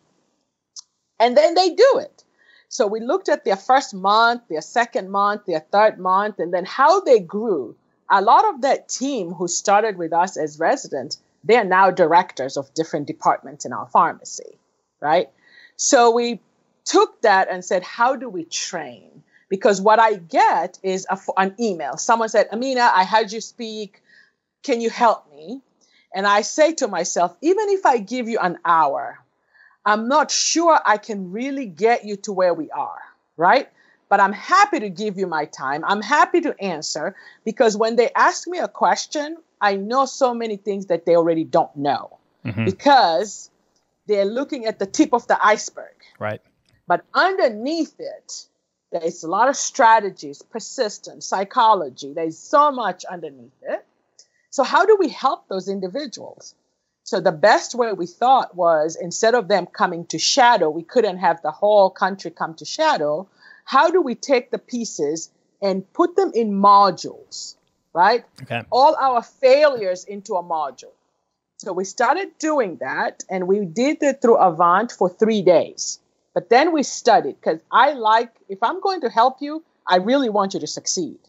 And 1.19 1.37
then 1.37 1.53
they 1.53 1.69
do 1.69 1.99
it. 1.99 2.23
So 2.69 2.87
we 2.87 3.01
looked 3.01 3.29
at 3.29 3.45
their 3.45 3.55
first 3.55 3.93
month, 3.93 4.43
their 4.49 4.61
second 4.61 5.11
month, 5.11 5.45
their 5.45 5.59
third 5.59 5.99
month, 5.99 6.39
and 6.39 6.53
then 6.53 6.65
how 6.65 7.01
they 7.01 7.19
grew. 7.19 7.75
A 8.09 8.21
lot 8.21 8.45
of 8.45 8.61
that 8.61 8.89
team 8.89 9.31
who 9.31 9.47
started 9.47 9.97
with 9.97 10.11
us 10.11 10.37
as 10.37 10.57
residents 10.57 11.21
they 11.43 11.57
are 11.57 11.65
now 11.65 11.91
directors 11.91 12.57
of 12.57 12.73
different 12.73 13.07
departments 13.07 13.65
in 13.65 13.73
our 13.73 13.87
pharmacy, 13.87 14.59
right? 14.99 15.29
So 15.75 16.11
we 16.11 16.39
took 16.85 17.21
that 17.21 17.49
and 17.49 17.63
said, 17.63 17.83
how 17.83 18.15
do 18.15 18.29
we 18.29 18.45
train? 18.45 19.23
Because 19.49 19.81
what 19.81 19.99
I 19.99 20.15
get 20.15 20.79
is 20.83 21.07
a, 21.09 21.19
an 21.37 21.55
email. 21.59 21.97
Someone 21.97 22.29
said, 22.29 22.47
Amina, 22.51 22.89
I 22.93 23.03
heard 23.03 23.31
you 23.31 23.41
speak. 23.41 24.01
Can 24.63 24.81
you 24.81 24.89
help 24.89 25.29
me? 25.31 25.61
And 26.13 26.27
I 26.27 26.41
say 26.41 26.73
to 26.75 26.87
myself, 26.87 27.35
even 27.41 27.69
if 27.69 27.85
I 27.85 27.97
give 27.97 28.27
you 28.29 28.39
an 28.39 28.59
hour, 28.63 29.19
I'm 29.85 30.07
not 30.07 30.29
sure 30.29 30.79
I 30.85 30.97
can 30.97 31.31
really 31.31 31.65
get 31.65 32.05
you 32.05 32.17
to 32.17 32.33
where 32.33 32.53
we 32.53 32.69
are, 32.69 32.99
right? 33.37 33.69
But 34.09 34.19
I'm 34.19 34.33
happy 34.33 34.81
to 34.81 34.89
give 34.89 35.17
you 35.17 35.25
my 35.25 35.45
time. 35.45 35.83
I'm 35.85 36.01
happy 36.01 36.41
to 36.41 36.61
answer 36.61 37.15
because 37.45 37.75
when 37.77 37.95
they 37.95 38.09
ask 38.13 38.47
me 38.47 38.59
a 38.59 38.67
question, 38.67 39.37
I 39.61 39.75
know 39.75 40.05
so 40.05 40.33
many 40.33 40.57
things 40.57 40.87
that 40.87 41.05
they 41.05 41.15
already 41.15 41.43
don't 41.43 41.75
know 41.75 42.17
mm-hmm. 42.43 42.65
because 42.65 43.51
they're 44.07 44.25
looking 44.25 44.65
at 44.65 44.79
the 44.79 44.87
tip 44.87 45.13
of 45.13 45.27
the 45.27 45.43
iceberg. 45.43 45.93
Right. 46.19 46.41
But 46.87 47.05
underneath 47.13 47.95
it, 47.99 48.45
there's 48.91 49.23
a 49.23 49.29
lot 49.29 49.47
of 49.47 49.55
strategies, 49.55 50.41
persistence, 50.41 51.25
psychology. 51.25 52.13
There's 52.13 52.37
so 52.37 52.71
much 52.71 53.05
underneath 53.05 53.53
it. 53.61 53.85
So, 54.49 54.63
how 54.63 54.85
do 54.85 54.97
we 54.99 55.07
help 55.07 55.47
those 55.47 55.69
individuals? 55.69 56.55
So, 57.03 57.21
the 57.21 57.31
best 57.31 57.73
way 57.73 57.93
we 57.93 58.07
thought 58.07 58.55
was 58.55 58.97
instead 58.99 59.33
of 59.33 59.47
them 59.47 59.65
coming 59.65 60.05
to 60.07 60.19
shadow, 60.19 60.69
we 60.69 60.83
couldn't 60.83 61.19
have 61.19 61.41
the 61.41 61.51
whole 61.51 61.89
country 61.89 62.31
come 62.31 62.55
to 62.55 62.65
shadow. 62.65 63.29
How 63.63 63.91
do 63.91 64.01
we 64.01 64.15
take 64.15 64.51
the 64.51 64.57
pieces 64.57 65.29
and 65.61 65.91
put 65.93 66.17
them 66.17 66.31
in 66.35 66.51
modules? 66.51 67.55
Right? 67.93 68.23
Okay. 68.43 68.63
All 68.71 68.95
our 68.95 69.21
failures 69.21 70.05
into 70.05 70.35
a 70.35 70.43
module. 70.43 70.93
So 71.57 71.73
we 71.73 71.85
started 71.85 72.37
doing 72.39 72.77
that 72.77 73.23
and 73.29 73.47
we 73.47 73.65
did 73.65 74.01
it 74.01 74.21
through 74.21 74.37
Avant 74.37 74.91
for 74.91 75.09
three 75.09 75.41
days. 75.41 75.99
But 76.33 76.49
then 76.49 76.71
we 76.71 76.83
studied 76.83 77.35
because 77.39 77.59
I 77.71 77.93
like, 77.93 78.31
if 78.49 78.63
I'm 78.63 78.79
going 78.79 79.01
to 79.01 79.09
help 79.09 79.41
you, 79.41 79.63
I 79.87 79.97
really 79.97 80.29
want 80.29 80.53
you 80.53 80.59
to 80.61 80.67
succeed. 80.67 81.19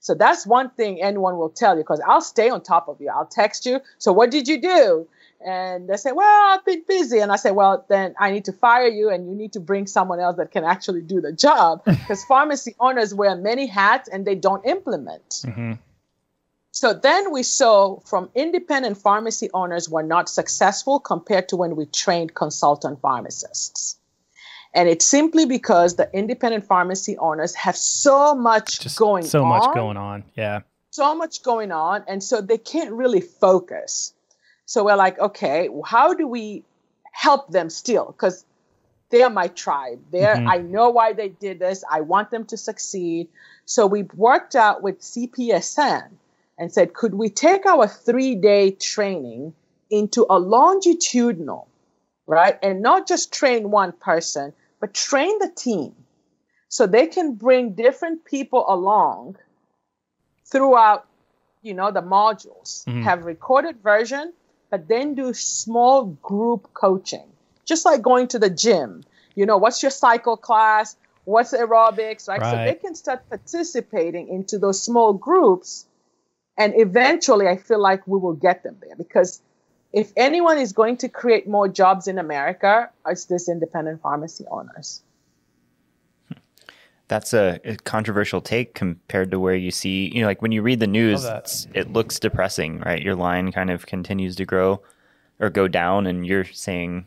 So 0.00 0.14
that's 0.14 0.46
one 0.46 0.70
thing 0.70 1.02
anyone 1.02 1.36
will 1.36 1.50
tell 1.50 1.76
you 1.76 1.82
because 1.82 2.00
I'll 2.06 2.20
stay 2.20 2.48
on 2.48 2.62
top 2.62 2.88
of 2.88 3.00
you. 3.00 3.10
I'll 3.10 3.26
text 3.26 3.66
you. 3.66 3.80
So 3.98 4.12
what 4.12 4.30
did 4.30 4.48
you 4.48 4.60
do? 4.60 5.08
And 5.44 5.88
they 5.88 5.96
say, 5.96 6.12
well, 6.12 6.54
I've 6.54 6.64
been 6.64 6.82
busy. 6.86 7.18
And 7.18 7.30
I 7.30 7.36
say, 7.36 7.50
well, 7.50 7.84
then 7.88 8.14
I 8.18 8.30
need 8.30 8.46
to 8.46 8.52
fire 8.52 8.86
you 8.86 9.10
and 9.10 9.28
you 9.28 9.34
need 9.34 9.52
to 9.52 9.60
bring 9.60 9.86
someone 9.86 10.20
else 10.20 10.36
that 10.38 10.50
can 10.50 10.64
actually 10.64 11.02
do 11.02 11.20
the 11.20 11.32
job 11.32 11.82
because 11.86 12.24
pharmacy 12.24 12.74
owners 12.80 13.14
wear 13.14 13.36
many 13.36 13.66
hats 13.66 14.08
and 14.08 14.24
they 14.24 14.34
don't 14.34 14.64
implement. 14.64 15.28
Mm-hmm. 15.44 15.72
So 16.76 16.92
then 16.92 17.32
we 17.32 17.42
saw 17.42 18.00
from 18.00 18.28
independent 18.34 18.98
pharmacy 18.98 19.48
owners 19.54 19.88
were 19.88 20.02
not 20.02 20.28
successful 20.28 21.00
compared 21.00 21.48
to 21.48 21.56
when 21.56 21.74
we 21.74 21.86
trained 21.86 22.34
consultant 22.34 23.00
pharmacists. 23.00 23.96
And 24.74 24.86
it's 24.86 25.06
simply 25.06 25.46
because 25.46 25.96
the 25.96 26.10
independent 26.12 26.66
pharmacy 26.66 27.16
owners 27.16 27.54
have 27.54 27.78
so 27.78 28.34
much 28.34 28.80
Just 28.80 28.98
going 28.98 29.24
so 29.24 29.42
on. 29.42 29.62
So 29.62 29.66
much 29.66 29.74
going 29.74 29.96
on. 29.96 30.24
Yeah. 30.34 30.60
So 30.90 31.14
much 31.14 31.42
going 31.42 31.72
on. 31.72 32.04
And 32.06 32.22
so 32.22 32.42
they 32.42 32.58
can't 32.58 32.92
really 32.92 33.22
focus. 33.22 34.12
So 34.66 34.84
we're 34.84 34.96
like, 34.96 35.18
okay, 35.18 35.70
how 35.86 36.12
do 36.12 36.28
we 36.28 36.62
help 37.10 37.50
them 37.50 37.70
still? 37.70 38.04
Because 38.04 38.44
they're 39.08 39.30
my 39.30 39.48
tribe. 39.48 40.00
They're, 40.12 40.36
mm-hmm. 40.36 40.48
I 40.50 40.58
know 40.58 40.90
why 40.90 41.14
they 41.14 41.30
did 41.30 41.58
this. 41.58 41.84
I 41.90 42.02
want 42.02 42.30
them 42.30 42.44
to 42.44 42.58
succeed. 42.58 43.28
So 43.64 43.86
we 43.86 44.02
worked 44.02 44.54
out 44.54 44.82
with 44.82 45.00
CPESN 45.00 46.10
and 46.58 46.72
said, 46.72 46.94
could 46.94 47.14
we 47.14 47.28
take 47.28 47.66
our 47.66 47.86
three 47.86 48.34
day 48.34 48.70
training 48.70 49.54
into 49.90 50.26
a 50.28 50.38
longitudinal, 50.38 51.68
right? 52.26 52.58
And 52.62 52.82
not 52.82 53.06
just 53.06 53.32
train 53.32 53.70
one 53.70 53.92
person, 53.92 54.52
but 54.80 54.94
train 54.94 55.38
the 55.38 55.50
team 55.54 55.94
so 56.68 56.86
they 56.86 57.06
can 57.06 57.34
bring 57.34 57.72
different 57.72 58.24
people 58.24 58.64
along 58.68 59.36
throughout, 60.44 61.06
you 61.62 61.74
know, 61.74 61.90
the 61.90 62.02
modules, 62.02 62.84
mm-hmm. 62.84 63.02
have 63.02 63.24
recorded 63.24 63.82
version, 63.82 64.32
but 64.70 64.88
then 64.88 65.14
do 65.14 65.32
small 65.32 66.04
group 66.04 66.72
coaching, 66.74 67.28
just 67.64 67.84
like 67.84 68.02
going 68.02 68.28
to 68.28 68.38
the 68.38 68.50
gym. 68.50 69.04
You 69.34 69.46
know, 69.46 69.58
what's 69.58 69.82
your 69.82 69.90
cycle 69.90 70.36
class? 70.36 70.96
What's 71.24 71.52
aerobics, 71.52 72.28
right? 72.28 72.40
right? 72.40 72.50
So 72.50 72.56
they 72.56 72.74
can 72.74 72.94
start 72.94 73.28
participating 73.28 74.28
into 74.28 74.58
those 74.58 74.82
small 74.82 75.12
groups 75.12 75.86
and 76.58 76.72
eventually, 76.76 77.48
I 77.48 77.56
feel 77.56 77.80
like 77.80 78.06
we 78.06 78.18
will 78.18 78.34
get 78.34 78.62
them 78.62 78.76
there 78.80 78.96
because 78.96 79.42
if 79.92 80.12
anyone 80.16 80.58
is 80.58 80.72
going 80.72 80.96
to 80.98 81.08
create 81.08 81.48
more 81.48 81.68
jobs 81.68 82.08
in 82.08 82.18
America, 82.18 82.90
it's 83.06 83.26
this 83.26 83.48
independent 83.48 84.02
pharmacy 84.02 84.44
owners. 84.50 85.02
That's 87.08 87.32
a, 87.32 87.60
a, 87.64 87.76
controversial 87.76 88.40
take 88.40 88.74
compared 88.74 89.30
to 89.30 89.38
where 89.38 89.54
you 89.54 89.70
see, 89.70 90.10
you 90.12 90.22
know, 90.22 90.26
like 90.26 90.42
when 90.42 90.50
you 90.50 90.60
read 90.60 90.80
the 90.80 90.88
news, 90.88 91.24
it 91.72 91.92
looks 91.92 92.18
depressing, 92.18 92.80
right? 92.80 93.00
Your 93.00 93.14
line 93.14 93.52
kind 93.52 93.70
of 93.70 93.86
continues 93.86 94.34
to 94.36 94.44
grow 94.44 94.82
or 95.38 95.48
go 95.48 95.68
down, 95.68 96.06
and 96.06 96.26
you're 96.26 96.44
saying, 96.44 97.06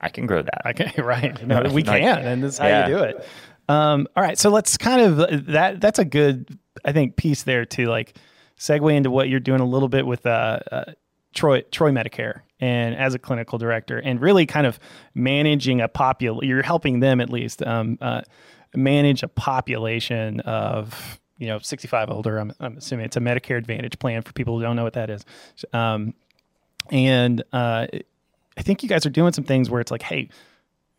I 0.00 0.10
can 0.10 0.26
grow 0.26 0.42
that. 0.42 0.62
I 0.66 0.72
can, 0.74 0.92
right. 1.04 1.42
No, 1.46 1.62
we 1.72 1.82
can, 1.82 2.18
and 2.18 2.42
this 2.44 2.54
is 2.54 2.58
how 2.58 2.66
yeah. 2.66 2.88
you 2.88 2.96
do 2.96 3.02
it. 3.02 3.26
Um, 3.68 4.06
all 4.14 4.22
right. 4.22 4.38
So 4.38 4.50
let's 4.50 4.76
kind 4.76 5.00
of, 5.00 5.46
that, 5.46 5.80
that's 5.80 5.98
a 5.98 6.04
good 6.04 6.58
I 6.84 6.92
think 6.92 7.16
piece 7.16 7.42
there 7.42 7.64
to 7.66 7.86
like 7.86 8.16
segue 8.58 8.94
into 8.94 9.10
what 9.10 9.28
you're 9.28 9.40
doing 9.40 9.60
a 9.60 9.66
little 9.66 9.88
bit 9.88 10.06
with 10.06 10.26
uh, 10.26 10.60
uh, 10.70 10.84
Troy 11.34 11.62
Troy 11.62 11.90
Medicare 11.90 12.40
and 12.60 12.94
as 12.94 13.14
a 13.14 13.18
clinical 13.18 13.58
director 13.58 13.98
and 13.98 14.20
really 14.20 14.46
kind 14.46 14.66
of 14.66 14.78
managing 15.14 15.80
a 15.80 15.88
popul 15.88 16.42
you're 16.42 16.62
helping 16.62 17.00
them 17.00 17.20
at 17.20 17.30
least 17.30 17.62
um, 17.62 17.98
uh, 18.00 18.22
manage 18.74 19.22
a 19.22 19.28
population 19.28 20.40
of 20.40 21.20
you 21.38 21.46
know 21.48 21.58
65 21.58 22.10
older. 22.10 22.38
I'm, 22.38 22.52
I'm, 22.60 22.76
assuming 22.78 23.06
it's 23.06 23.16
a 23.16 23.20
medicare 23.20 23.58
advantage 23.58 23.98
plan 23.98 24.22
for 24.22 24.32
people 24.32 24.56
who 24.56 24.62
don't 24.62 24.76
know 24.76 24.84
what 24.84 24.94
that 24.94 25.10
is. 25.10 25.24
Um, 25.72 26.14
and 26.90 27.42
uh, 27.50 27.86
i 28.58 28.62
think 28.62 28.82
you 28.82 28.90
guys 28.90 29.06
are 29.06 29.10
doing 29.10 29.32
some 29.32 29.42
things 29.42 29.70
where 29.70 29.80
it's 29.80 29.90
like 29.90 30.02
hey 30.02 30.28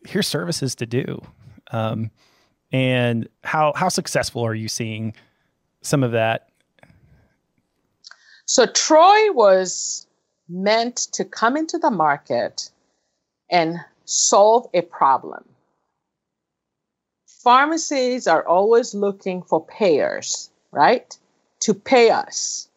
here's 0.08 0.26
services 0.26 0.74
to 0.76 0.86
do. 0.86 1.20
Um, 1.70 2.10
and 2.72 3.28
how 3.44 3.72
how 3.76 3.88
successful 3.88 4.44
are 4.44 4.54
you 4.54 4.68
seeing 4.68 5.14
some 5.86 6.02
of 6.02 6.12
that? 6.12 6.48
So 8.44 8.66
Troy 8.66 9.32
was 9.32 10.06
meant 10.48 10.96
to 11.12 11.24
come 11.24 11.56
into 11.56 11.78
the 11.78 11.90
market 11.90 12.70
and 13.50 13.78
solve 14.04 14.68
a 14.72 14.82
problem. 14.82 15.44
Pharmacies 17.42 18.26
are 18.26 18.46
always 18.46 18.94
looking 18.94 19.42
for 19.42 19.64
payers, 19.64 20.50
right? 20.70 21.16
To 21.60 21.74
pay 21.74 22.10
us. 22.10 22.68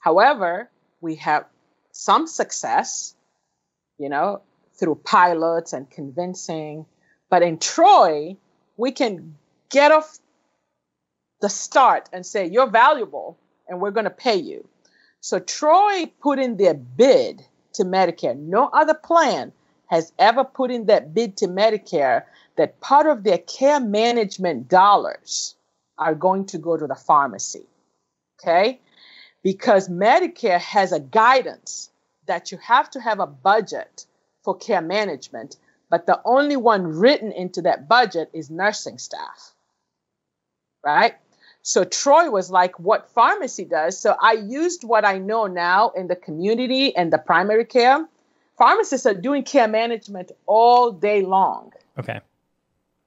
However, 0.00 0.70
we 1.00 1.16
have 1.16 1.46
some 1.92 2.26
success, 2.26 3.14
you 3.98 4.08
know, 4.08 4.42
through 4.78 4.96
pilots 4.96 5.72
and 5.72 5.90
convincing. 5.90 6.86
But 7.30 7.42
in 7.42 7.58
Troy, 7.58 8.36
we 8.76 8.92
can 8.92 9.36
get 9.70 9.92
off 9.92 10.18
the 11.44 11.50
start 11.50 12.08
and 12.10 12.24
say, 12.24 12.46
You're 12.46 12.70
valuable 12.70 13.36
and 13.68 13.78
we're 13.78 13.90
going 13.90 14.04
to 14.04 14.24
pay 14.28 14.36
you. 14.36 14.66
So 15.20 15.38
Troy 15.38 16.10
put 16.22 16.38
in 16.38 16.56
their 16.56 16.72
bid 16.72 17.44
to 17.74 17.84
Medicare. 17.84 18.34
No 18.34 18.68
other 18.72 18.94
plan 18.94 19.52
has 19.88 20.10
ever 20.18 20.42
put 20.42 20.70
in 20.70 20.86
that 20.86 21.12
bid 21.12 21.36
to 21.38 21.46
Medicare 21.46 22.24
that 22.56 22.80
part 22.80 23.06
of 23.06 23.24
their 23.24 23.36
care 23.36 23.78
management 23.78 24.68
dollars 24.68 25.54
are 25.98 26.14
going 26.14 26.46
to 26.46 26.56
go 26.56 26.78
to 26.78 26.86
the 26.86 26.94
pharmacy. 26.94 27.66
Okay? 28.40 28.80
Because 29.42 29.90
Medicare 29.90 30.60
has 30.60 30.92
a 30.92 31.00
guidance 31.00 31.90
that 32.24 32.52
you 32.52 32.58
have 32.58 32.90
to 32.92 33.00
have 33.00 33.20
a 33.20 33.26
budget 33.26 34.06
for 34.44 34.56
care 34.56 34.80
management, 34.80 35.56
but 35.90 36.06
the 36.06 36.22
only 36.24 36.56
one 36.56 36.86
written 36.86 37.32
into 37.32 37.60
that 37.62 37.86
budget 37.86 38.30
is 38.32 38.48
nursing 38.48 38.96
staff. 38.96 39.52
Right? 40.82 41.16
So 41.66 41.82
Troy 41.82 42.30
was 42.30 42.50
like, 42.50 42.78
what 42.78 43.08
pharmacy 43.08 43.64
does. 43.64 43.98
So 43.98 44.14
I 44.20 44.32
used 44.32 44.84
what 44.84 45.06
I 45.06 45.16
know 45.16 45.46
now 45.46 45.90
in 45.96 46.08
the 46.08 46.14
community 46.14 46.94
and 46.94 47.10
the 47.10 47.16
primary 47.16 47.64
care. 47.64 48.06
Pharmacists 48.58 49.06
are 49.06 49.14
doing 49.14 49.44
care 49.44 49.66
management 49.66 50.30
all 50.44 50.92
day 50.92 51.22
long. 51.22 51.72
Okay. 51.98 52.20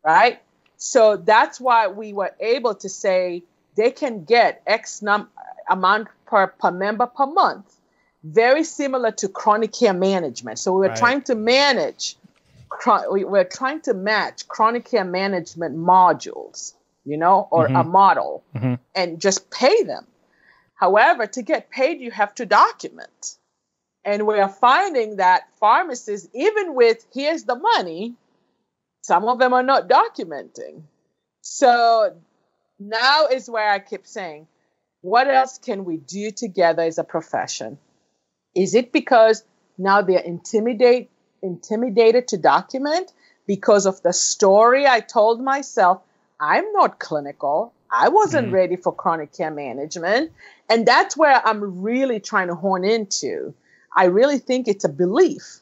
Right? 0.04 0.42
So 0.78 1.18
that's 1.18 1.60
why 1.62 1.88
we 1.88 2.14
were 2.14 2.36
able 2.40 2.74
to 2.76 2.90
say 2.90 3.44
they 3.76 3.92
can 3.92 4.24
get 4.24 4.64
X 4.66 5.04
num- 5.04 5.30
amount 5.70 6.08
per, 6.26 6.48
per 6.48 6.72
member 6.72 7.06
per 7.06 7.28
month, 7.28 7.76
very 8.24 8.64
similar 8.64 9.12
to 9.12 9.30
chronic 9.30 9.72
care 9.72 9.94
management. 9.94 10.58
So 10.58 10.74
we 10.74 10.80
were 10.80 10.88
Right. 10.88 10.98
trying 10.98 11.22
to 11.24 11.36
manage, 11.36 12.18
we 13.12 13.24
we're 13.24 13.44
trying 13.44 13.82
to 13.82 13.94
match 13.94 14.48
chronic 14.48 14.86
care 14.86 15.06
management 15.06 15.78
modules, 15.78 16.74
you 17.08 17.18
know, 17.18 17.48
or 17.52 17.68
a 17.68 17.84
model 17.84 18.44
Mhm. 18.54 18.80
and 18.94 19.20
just 19.22 19.50
pay 19.50 19.84
them. 19.84 20.06
However, 20.76 21.26
to 21.26 21.42
get 21.42 21.70
paid, 21.70 22.02
you 22.02 22.12
have 22.12 22.36
to 22.36 22.46
document. 22.46 23.38
And 24.04 24.28
we 24.28 24.40
are 24.40 24.50
finding 24.50 25.16
that 25.16 25.50
pharmacists, 25.60 26.30
even 26.34 26.76
with 26.76 27.06
here's 27.14 27.46
the 27.46 27.56
money, 27.56 28.16
some 29.02 29.26
of 29.26 29.40
them 29.40 29.54
are 29.54 29.64
not 29.64 29.88
documenting. 29.88 30.84
So 31.42 32.16
now 32.78 33.28
is 33.28 33.50
where 33.50 33.70
I 33.70 33.80
keep 33.80 34.06
saying, 34.06 34.48
what 35.02 35.28
else 35.28 35.58
can 35.58 35.86
we 35.86 35.98
do 35.98 36.32
together 36.32 36.84
as 36.84 36.98
a 36.98 37.04
profession? 37.04 37.80
Is 38.54 38.76
it 38.76 38.92
because 38.92 39.44
now 39.78 40.02
they're 40.02 40.20
intimidate, 40.20 41.10
intimidated 41.42 42.28
to 42.30 42.38
document 42.38 43.14
because 43.46 43.86
of 43.86 44.02
the 44.02 44.14
story 44.14 44.86
I 44.86 45.00
told 45.00 45.42
myself? 45.42 46.02
I'm 46.40 46.72
not 46.74 47.00
clinical. 47.00 47.74
I 47.90 48.10
wasn't 48.10 48.50
Mhm. 48.50 48.54
ready 48.54 48.76
for 48.76 48.94
chronic 48.94 49.34
care 49.34 49.52
management. 49.52 50.32
And 50.70 50.86
that's 50.86 51.16
where 51.16 51.42
I'm 51.46 51.82
really 51.82 52.20
trying 52.20 52.48
to 52.48 52.56
hone 52.56 52.84
into. 52.84 53.54
I 53.96 54.06
really 54.06 54.38
think 54.40 54.68
it's 54.68 54.84
a 54.84 54.90
belief, 54.90 55.62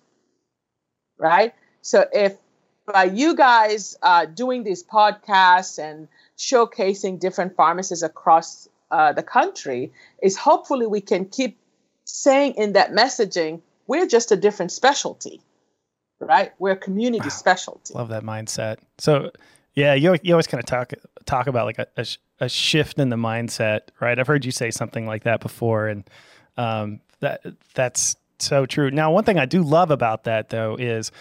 right? 1.17 1.53
So 1.81 2.05
if 2.11 2.38
by 2.85 3.05
you 3.05 3.35
guys 3.35 3.97
uh, 4.01 4.25
doing 4.25 4.63
these 4.63 4.83
podcasts 4.83 5.79
and 5.79 6.07
showcasing 6.38 7.19
different 7.19 7.55
pharmacies 7.55 8.03
across 8.03 8.67
uh, 8.91 9.13
the 9.13 9.23
country, 9.23 9.91
is 10.21 10.38
hopefully 10.38 10.85
we 10.85 11.01
can 11.01 11.25
keep 11.25 11.57
saying 12.03 12.53
in 12.55 12.73
that 12.73 12.91
messaging, 12.91 13.61
we're 13.88 14.07
just 14.07 14.31
a 14.31 14.35
different 14.35 14.71
specialty, 14.71 15.41
right? 16.19 16.53
We're 16.59 16.71
a 16.71 16.77
community 16.77 17.29
specialty. 17.29 17.93
Love 17.93 18.09
that 18.09 18.23
mindset. 18.23 18.77
So, 18.99 19.31
yeah, 19.75 19.93
you 19.93 20.15
you 20.23 20.33
always 20.33 20.47
kind 20.47 20.63
of 20.63 20.65
talk 20.65 20.93
talk 21.25 21.47
about 21.47 21.65
like 21.65 21.79
a, 21.79 21.88
a, 21.97 22.05
a 22.39 22.49
shift 22.49 22.97
in 22.97 23.09
the 23.09 23.17
mindset, 23.17 23.81
right? 23.99 24.17
I've 24.17 24.27
heard 24.27 24.45
you 24.45 24.51
say 24.51 24.71
something 24.71 25.05
like 25.05 25.23
that 25.23 25.41
before, 25.41 25.88
and 25.88 26.09
um, 26.57 27.01
that 27.19 27.41
that's 27.73 28.15
so 28.39 28.65
true. 28.65 28.89
Now, 28.89 29.11
one 29.11 29.25
thing 29.25 29.38
I 29.38 29.45
do 29.45 29.61
love 29.61 29.91
about 29.91 30.23
that 30.23 30.49
though 30.49 30.75
is, 30.75 31.11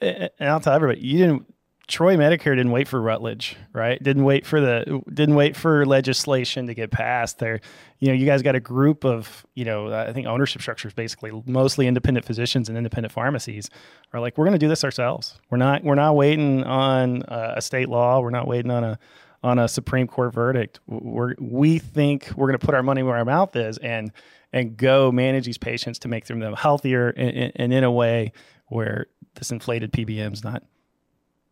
and 0.00 0.30
I'll 0.40 0.60
tell 0.60 0.74
everybody, 0.74 1.00
you 1.06 1.18
didn't. 1.18 1.54
Troy 1.92 2.16
Medicare 2.16 2.56
didn't 2.56 2.70
wait 2.70 2.88
for 2.88 2.98
Rutledge, 3.02 3.54
right? 3.74 4.02
Didn't 4.02 4.24
wait 4.24 4.46
for 4.46 4.62
the 4.62 5.02
didn't 5.12 5.34
wait 5.34 5.54
for 5.54 5.84
legislation 5.84 6.66
to 6.68 6.72
get 6.72 6.90
passed. 6.90 7.38
There, 7.38 7.60
you 7.98 8.08
know, 8.08 8.14
you 8.14 8.24
guys 8.24 8.40
got 8.40 8.54
a 8.54 8.60
group 8.60 9.04
of, 9.04 9.44
you 9.54 9.66
know, 9.66 9.92
I 9.92 10.10
think 10.14 10.26
ownership 10.26 10.62
structures 10.62 10.94
basically 10.94 11.42
mostly 11.44 11.86
independent 11.86 12.24
physicians 12.24 12.70
and 12.70 12.78
independent 12.78 13.12
pharmacies 13.12 13.68
are 14.14 14.20
like, 14.20 14.38
we're 14.38 14.46
going 14.46 14.54
to 14.54 14.58
do 14.58 14.68
this 14.68 14.84
ourselves. 14.84 15.38
We're 15.50 15.58
not 15.58 15.84
we're 15.84 15.94
not 15.94 16.16
waiting 16.16 16.64
on 16.64 17.24
a 17.28 17.60
state 17.60 17.90
law. 17.90 18.20
We're 18.20 18.30
not 18.30 18.48
waiting 18.48 18.70
on 18.70 18.84
a 18.84 18.98
on 19.42 19.58
a 19.58 19.68
Supreme 19.68 20.06
Court 20.06 20.32
verdict. 20.32 20.80
We're 20.86 21.34
we 21.38 21.78
think 21.78 22.30
we're 22.34 22.46
going 22.46 22.58
to 22.58 22.64
put 22.64 22.74
our 22.74 22.82
money 22.82 23.02
where 23.02 23.18
our 23.18 23.26
mouth 23.26 23.54
is 23.54 23.76
and 23.76 24.12
and 24.50 24.78
go 24.78 25.12
manage 25.12 25.44
these 25.44 25.58
patients 25.58 25.98
to 25.98 26.08
make 26.08 26.24
them 26.24 26.40
healthier 26.54 27.10
and, 27.10 27.52
and 27.54 27.70
in 27.70 27.84
a 27.84 27.92
way 27.92 28.32
where 28.68 29.08
this 29.34 29.52
inflated 29.52 29.92
PBM 29.92 30.32
is 30.32 30.42
not 30.42 30.62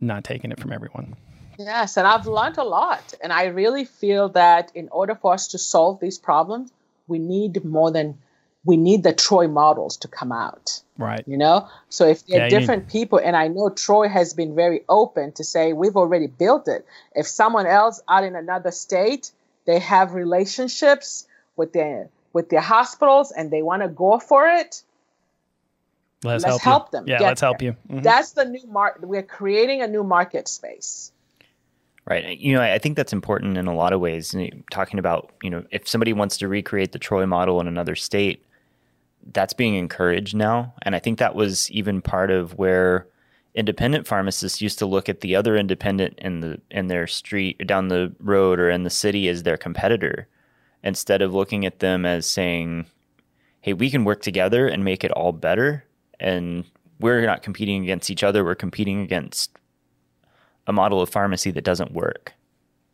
not 0.00 0.24
taking 0.24 0.50
it 0.52 0.60
from 0.60 0.72
everyone. 0.72 1.16
Yes, 1.58 1.96
and 1.96 2.06
I've 2.06 2.26
learned 2.26 2.58
a 2.58 2.64
lot. 2.64 3.14
And 3.22 3.32
I 3.32 3.44
really 3.46 3.84
feel 3.84 4.30
that 4.30 4.72
in 4.74 4.88
order 4.90 5.14
for 5.14 5.34
us 5.34 5.48
to 5.48 5.58
solve 5.58 6.00
these 6.00 6.18
problems, 6.18 6.72
we 7.06 7.18
need 7.18 7.64
more 7.64 7.90
than 7.90 8.18
we 8.64 8.76
need 8.76 9.02
the 9.02 9.12
Troy 9.14 9.48
models 9.48 9.96
to 9.98 10.08
come 10.08 10.32
out. 10.32 10.80
Right. 10.98 11.22
You 11.26 11.38
know? 11.38 11.68
So 11.88 12.06
if 12.06 12.26
there 12.26 12.38
Yeah, 12.38 12.44
are 12.44 12.48
need- 12.50 12.58
different 12.58 12.88
people, 12.88 13.18
and 13.18 13.34
I 13.36 13.48
know 13.48 13.70
Troy 13.70 14.08
has 14.08 14.34
been 14.34 14.54
very 14.54 14.84
open 14.88 15.32
to 15.32 15.44
say 15.44 15.72
we've 15.72 15.96
already 15.96 16.26
built 16.26 16.68
it. 16.68 16.86
If 17.14 17.26
someone 17.26 17.66
else 17.66 18.00
out 18.08 18.24
in 18.24 18.36
another 18.36 18.70
state, 18.70 19.30
they 19.64 19.78
have 19.78 20.14
relationships 20.14 21.26
with 21.56 21.72
their 21.72 22.08
with 22.32 22.48
their 22.48 22.60
hospitals 22.60 23.32
and 23.32 23.50
they 23.50 23.60
want 23.62 23.82
to 23.82 23.88
go 23.88 24.18
for 24.20 24.46
it, 24.46 24.82
Let's, 26.22 26.44
Let's 26.44 26.62
help, 26.62 26.62
help 26.62 26.90
them 26.90 27.04
Yeah, 27.06 27.18
get 27.18 27.26
let's 27.28 27.40
help 27.40 27.62
you. 27.62 27.76
Mhm. 27.90 28.02
that's 28.02 28.32
the 28.32 28.44
new 28.44 28.66
market. 28.68 29.06
We're 29.08 29.22
creating 29.22 29.80
a 29.80 29.86
new 29.86 30.04
market 30.04 30.48
space. 30.48 31.12
Right. 32.04 32.38
You 32.38 32.54
know, 32.54 32.60
I 32.60 32.74
I 32.74 32.78
think 32.78 32.96
that's 32.96 33.12
important 33.12 33.56
in 33.56 33.66
a 33.66 33.74
lot 33.74 33.92
of 33.92 34.00
ways. 34.00 34.34
Talking 34.70 34.98
about, 34.98 35.30
you 35.42 35.48
know, 35.50 35.64
if 35.70 35.88
somebody 35.88 36.12
wants 36.12 36.36
to 36.38 36.48
recreate 36.48 36.92
the 36.92 36.98
Troy 36.98 37.24
model 37.26 37.60
in 37.60 37.68
another 37.68 37.94
state, 37.94 38.44
that's 39.32 39.52
being 39.52 39.74
encouraged 39.74 40.34
now. 40.34 40.74
And 40.82 40.94
I 40.94 40.98
think 40.98 41.18
that 41.18 41.34
was 41.34 41.70
even 41.70 42.02
part 42.02 42.30
of 42.30 42.58
where 42.58 43.06
independent 43.54 44.06
pharmacists 44.06 44.60
used 44.60 44.78
to 44.78 44.86
look 44.86 45.08
at 45.08 45.20
the 45.20 45.34
other 45.36 45.56
independent 45.56 46.18
in 46.18 46.40
the 46.40 46.60
in 46.70 46.88
their 46.88 47.06
street 47.06 47.66
down 47.66 47.88
the 47.88 48.12
road 48.20 48.58
or 48.58 48.70
in 48.70 48.82
the 48.82 48.90
city 48.90 49.28
as 49.28 49.42
their 49.42 49.56
competitor 49.56 50.26
instead 50.82 51.22
of 51.22 51.34
looking 51.34 51.64
at 51.66 51.78
them 51.80 52.04
as 52.04 52.26
saying, 52.26 52.86
"Hey, 53.60 53.72
we 53.72 53.90
can 53.90 54.04
work 54.04 54.22
together 54.22 54.66
and 54.68 54.84
make 54.84 55.02
it 55.04 55.12
all 55.12 55.32
better." 55.32 55.84
And 56.20 56.64
we're 57.00 57.24
not 57.24 57.42
competing 57.42 57.82
against 57.82 58.10
each 58.10 58.22
other, 58.22 58.44
we're 58.44 58.54
competing 58.54 59.00
against 59.00 59.50
a 60.66 60.72
model 60.72 61.00
of 61.00 61.08
pharmacy 61.08 61.50
that 61.52 61.64
doesn't 61.64 61.92
work. 61.92 62.34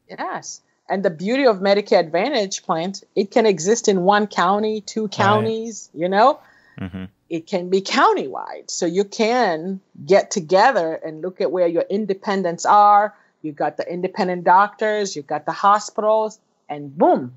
Yes. 0.09 0.63
And 0.89 1.05
the 1.05 1.11
beauty 1.11 1.47
of 1.47 1.57
Medicare 1.59 1.99
Advantage 1.99 2.63
plans, 2.63 3.05
it 3.17 3.33
can 3.33 3.45
exist 3.45 3.89
in 3.89 4.03
one 4.03 4.29
county, 4.29 4.81
two 4.81 5.09
counties, 5.09 5.91
you 5.93 6.09
know? 6.09 6.39
hmm 6.79 7.05
It 7.29 7.49
can 7.49 7.71
be 7.71 7.81
countywide. 7.81 8.71
So 8.71 8.87
you 8.87 9.03
can 9.03 9.81
get 10.05 10.31
together 10.31 10.95
and 10.95 11.23
look 11.23 11.41
at 11.41 11.51
where 11.51 11.67
your 11.67 11.85
independents 11.91 12.65
are. 12.65 13.15
You 13.43 13.53
got 13.53 13.77
the 13.77 13.93
independent 13.93 14.45
doctors, 14.45 15.17
you 15.17 15.23
got 15.23 15.45
the 15.45 15.53
hospitals, 15.53 16.39
and 16.69 16.97
boom, 16.97 17.37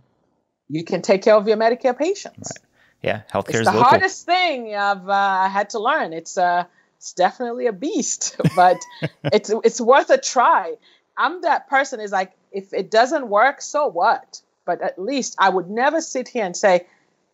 you 0.67 0.84
can 0.84 1.02
take 1.02 1.23
care 1.23 1.36
of 1.36 1.47
your 1.47 1.58
Medicare 1.58 1.97
patients. 1.97 2.52
Yeah, 3.01 3.21
healthcare 3.31 3.49
It's 3.49 3.59
is 3.59 3.65
the 3.67 3.71
local. 3.71 3.83
hardest 3.85 4.25
thing 4.25 4.75
I've 4.75 5.07
uh, 5.07 5.47
had 5.47 5.69
to 5.71 5.79
learn. 5.79 6.12
It's 6.13 6.38
uh, 6.38 6.65
it's 6.97 7.13
definitely 7.13 7.67
a 7.67 7.71
beast, 7.73 8.35
but 8.55 8.77
it's 9.23 9.49
it's 9.63 9.79
worth 9.79 10.09
a 10.09 10.17
try. 10.17 10.75
I'm 11.17 11.41
that 11.41 11.69
person 11.69 11.99
is 11.99 12.12
like, 12.12 12.33
if 12.51 12.73
it 12.73 12.91
doesn't 12.91 13.27
work, 13.27 13.62
so 13.62 13.88
what? 13.88 14.41
But 14.65 14.81
at 14.81 14.99
least 14.99 15.35
I 15.39 15.49
would 15.49 15.69
never 15.69 16.01
sit 16.01 16.27
here 16.27 16.45
and 16.45 16.55
say, 16.55 16.88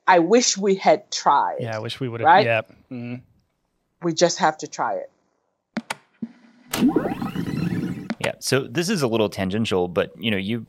I 0.08 0.20
wish 0.20 0.58
we 0.58 0.76
had 0.76 1.12
tried. 1.12 1.58
Yeah, 1.60 1.76
I 1.76 1.80
wish 1.80 2.00
we 2.00 2.10
would 2.10 2.22
have. 2.22 2.26
Right? 2.26 2.46
Yeah. 2.46 2.62
Mhm. 2.92 3.22
We 4.04 4.14
just 4.14 4.38
have 4.40 4.58
to 4.60 4.68
try 4.68 4.96
it. 4.96 5.12
Yeah. 8.20 8.34
So 8.40 8.68
this 8.68 8.90
is 8.90 9.02
a 9.02 9.08
little 9.08 9.30
tangential, 9.30 9.88
but 9.88 10.12
you 10.20 10.32
know, 10.32 10.38
you 10.38 10.66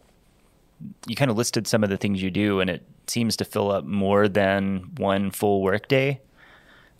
you 1.06 1.16
kind 1.16 1.30
of 1.30 1.36
listed 1.36 1.66
some 1.66 1.82
of 1.82 1.90
the 1.90 1.96
things 1.96 2.22
you 2.22 2.30
do, 2.30 2.60
and 2.60 2.70
it 2.70 2.82
seems 3.06 3.36
to 3.36 3.44
fill 3.44 3.70
up 3.70 3.84
more 3.84 4.28
than 4.28 4.90
one 4.96 5.30
full 5.30 5.62
workday. 5.62 6.20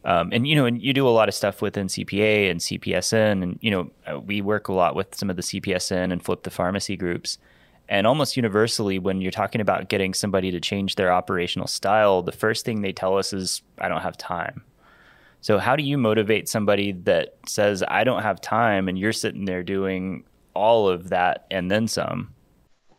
Um, 0.05 0.31
and 0.33 0.47
you 0.47 0.55
know, 0.55 0.67
and 0.67 0.81
you 0.81 0.93
do 0.93 1.09
a 1.09 1.11
lot 1.11 1.29
of 1.29 1.35
stuff 1.35 1.61
within 1.61 1.89
CPA 1.89 2.51
and 2.51 2.61
CPESN, 2.61 3.43
and 3.43 3.59
you 3.61 3.71
know, 3.71 3.91
uh, 4.07 4.21
we 4.21 4.41
work 4.41 4.69
a 4.69 4.73
lot 4.73 4.95
with 4.95 5.15
some 5.15 5.31
of 5.31 5.37
the 5.37 5.43
CPESN 5.43 6.13
and 6.13 6.23
flip 6.23 6.45
the 6.45 6.51
pharmacy 6.51 6.97
groups. 6.97 7.39
And 7.89 8.07
almost 8.07 8.37
universally, 8.37 8.99
when 8.99 9.21
you're 9.21 9.31
talking 9.31 9.61
about 9.61 9.89
getting 9.89 10.13
somebody 10.13 10.51
to 10.51 10.59
change 10.59 10.97
their 10.97 11.13
operational 11.13 11.69
style, 11.69 12.23
the 12.23 12.33
first 12.33 12.65
thing 12.65 12.83
they 12.83 12.93
tell 12.93 13.17
us 13.17 13.33
is, 13.33 13.63
"I 13.79 13.89
don't 13.89 14.03
have 14.03 14.17
time." 14.17 14.63
So, 15.41 15.59
how 15.59 15.77
do 15.77 15.85
you 15.85 15.97
motivate 15.99 16.49
somebody 16.49 16.93
that 17.05 17.37
says, 17.47 17.85
I 17.87 18.03
don't 18.03 18.23
have 18.23 18.41
time, 18.41 18.89
and 18.89 18.99
you're 18.99 19.13
sitting 19.13 19.45
there 19.45 19.63
doing 19.63 20.25
all 20.55 20.89
of 20.89 21.11
that 21.11 21.47
and 21.51 21.71
then 21.71 21.87
some? 21.87 22.35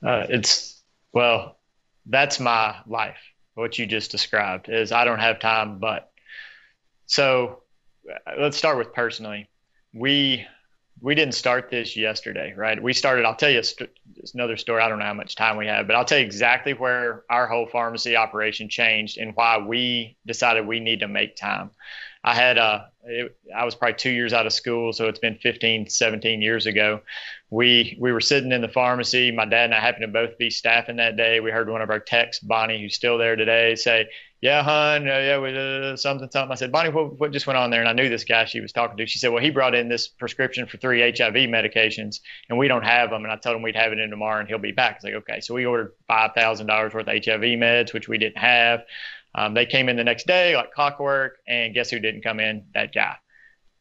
Uh, 0.05 0.25
it's 0.29 0.81
well, 1.13 1.57
that's 2.05 2.39
my 2.39 2.77
life. 2.87 3.17
What 3.55 3.77
you 3.79 3.85
just 3.87 4.11
described 4.11 4.69
is 4.69 4.91
I 4.91 5.03
don't 5.05 5.19
have 5.19 5.39
time, 5.39 5.79
but 5.79 6.11
so 7.07 7.63
uh, 8.09 8.33
let's 8.39 8.57
start 8.57 8.77
with 8.77 8.93
personally. 8.93 9.49
we 9.93 10.45
we 10.99 11.13
didn't 11.13 11.35
start 11.35 11.69
this 11.69 11.95
yesterday, 11.95 12.53
right? 12.57 12.81
We 12.81 12.93
started. 12.93 13.25
I'll 13.25 13.35
tell 13.35 13.51
you 13.51 13.61
st- 13.61 13.89
another 14.33 14.57
story. 14.57 14.81
I 14.81 14.89
don't 14.89 14.99
know 14.99 15.05
how 15.05 15.13
much 15.13 15.35
time 15.35 15.57
we 15.57 15.67
have, 15.67 15.85
but 15.87 15.95
I'll 15.95 16.05
tell 16.05 16.17
you 16.17 16.25
exactly 16.25 16.73
where 16.73 17.23
our 17.29 17.47
whole 17.47 17.67
pharmacy 17.67 18.15
operation 18.15 18.67
changed 18.69 19.17
and 19.17 19.35
why 19.35 19.59
we 19.59 20.17
decided 20.25 20.65
we 20.65 20.79
need 20.79 21.01
to 21.01 21.07
make 21.07 21.35
time. 21.35 21.69
I 22.23 22.33
had 22.33 22.57
a, 22.57 22.89
it, 23.07 23.37
I 23.55 23.65
was 23.65 23.75
probably 23.75 23.95
two 23.95 24.09
years 24.09 24.33
out 24.33 24.45
of 24.45 24.53
school, 24.53 24.93
so 24.93 25.07
it's 25.07 25.19
been 25.19 25.37
15, 25.37 25.89
17 25.89 26.41
years 26.41 26.65
ago. 26.65 27.01
We 27.49 27.97
we 27.99 28.11
were 28.11 28.19
sitting 28.21 28.51
in 28.51 28.61
the 28.61 28.67
pharmacy. 28.67 29.31
My 29.31 29.45
dad 29.45 29.65
and 29.65 29.73
I 29.73 29.79
happened 29.79 30.03
to 30.03 30.07
both 30.07 30.37
be 30.37 30.49
staffing 30.49 30.97
that 30.97 31.15
day. 31.15 31.39
We 31.39 31.51
heard 31.51 31.69
one 31.69 31.81
of 31.81 31.89
our 31.89 31.99
techs, 31.99 32.39
Bonnie, 32.39 32.81
who's 32.81 32.95
still 32.95 33.17
there 33.17 33.37
today, 33.37 33.75
say, 33.75 34.09
"Yeah, 34.41 34.63
hon, 34.63 35.07
uh, 35.07 35.11
yeah, 35.11 35.39
we, 35.39 35.57
uh, 35.57 35.95
something, 35.95 36.29
something." 36.29 36.51
I 36.51 36.55
said, 36.55 36.73
"Bonnie, 36.73 36.89
what, 36.89 37.17
what 37.17 37.31
just 37.31 37.47
went 37.47 37.57
on 37.57 37.69
there?" 37.69 37.79
And 37.79 37.87
I 37.89 37.93
knew 37.93 38.09
this 38.09 38.25
guy 38.25 38.43
she 38.43 38.59
was 38.59 38.73
talking 38.73 38.97
to. 38.97 39.05
She 39.05 39.19
said, 39.19 39.31
"Well, 39.31 39.41
he 39.41 39.49
brought 39.49 39.75
in 39.75 39.87
this 39.87 40.09
prescription 40.09 40.65
for 40.67 40.75
three 40.77 40.99
HIV 40.99 41.35
medications, 41.49 42.19
and 42.49 42.57
we 42.57 42.67
don't 42.67 42.83
have 42.83 43.11
them." 43.11 43.23
And 43.23 43.31
I 43.31 43.37
told 43.37 43.55
him 43.55 43.61
we'd 43.61 43.77
have 43.77 43.93
it 43.93 43.99
in 43.99 44.09
tomorrow, 44.09 44.39
and 44.41 44.49
he'll 44.49 44.57
be 44.57 44.73
back. 44.73 44.91
I 44.91 44.95
was 44.95 45.03
like, 45.05 45.13
"Okay." 45.13 45.39
So 45.39 45.53
we 45.53 45.65
ordered 45.65 45.93
five 46.07 46.31
thousand 46.35 46.67
dollars 46.67 46.93
worth 46.93 47.07
of 47.07 47.13
HIV 47.13 47.41
meds, 47.41 47.93
which 47.93 48.09
we 48.09 48.17
didn't 48.17 48.39
have. 48.39 48.81
Um, 49.37 49.53
they 49.53 49.65
came 49.65 49.87
in 49.87 49.95
the 49.95 50.03
next 50.03 50.27
day 50.27 50.55
like 50.55 50.73
clockwork, 50.73 51.37
and 51.47 51.73
guess 51.73 51.91
who 51.91 51.99
didn't 51.99 52.23
come 52.23 52.39
in? 52.39 52.65
That 52.73 52.93
guy. 52.93 53.15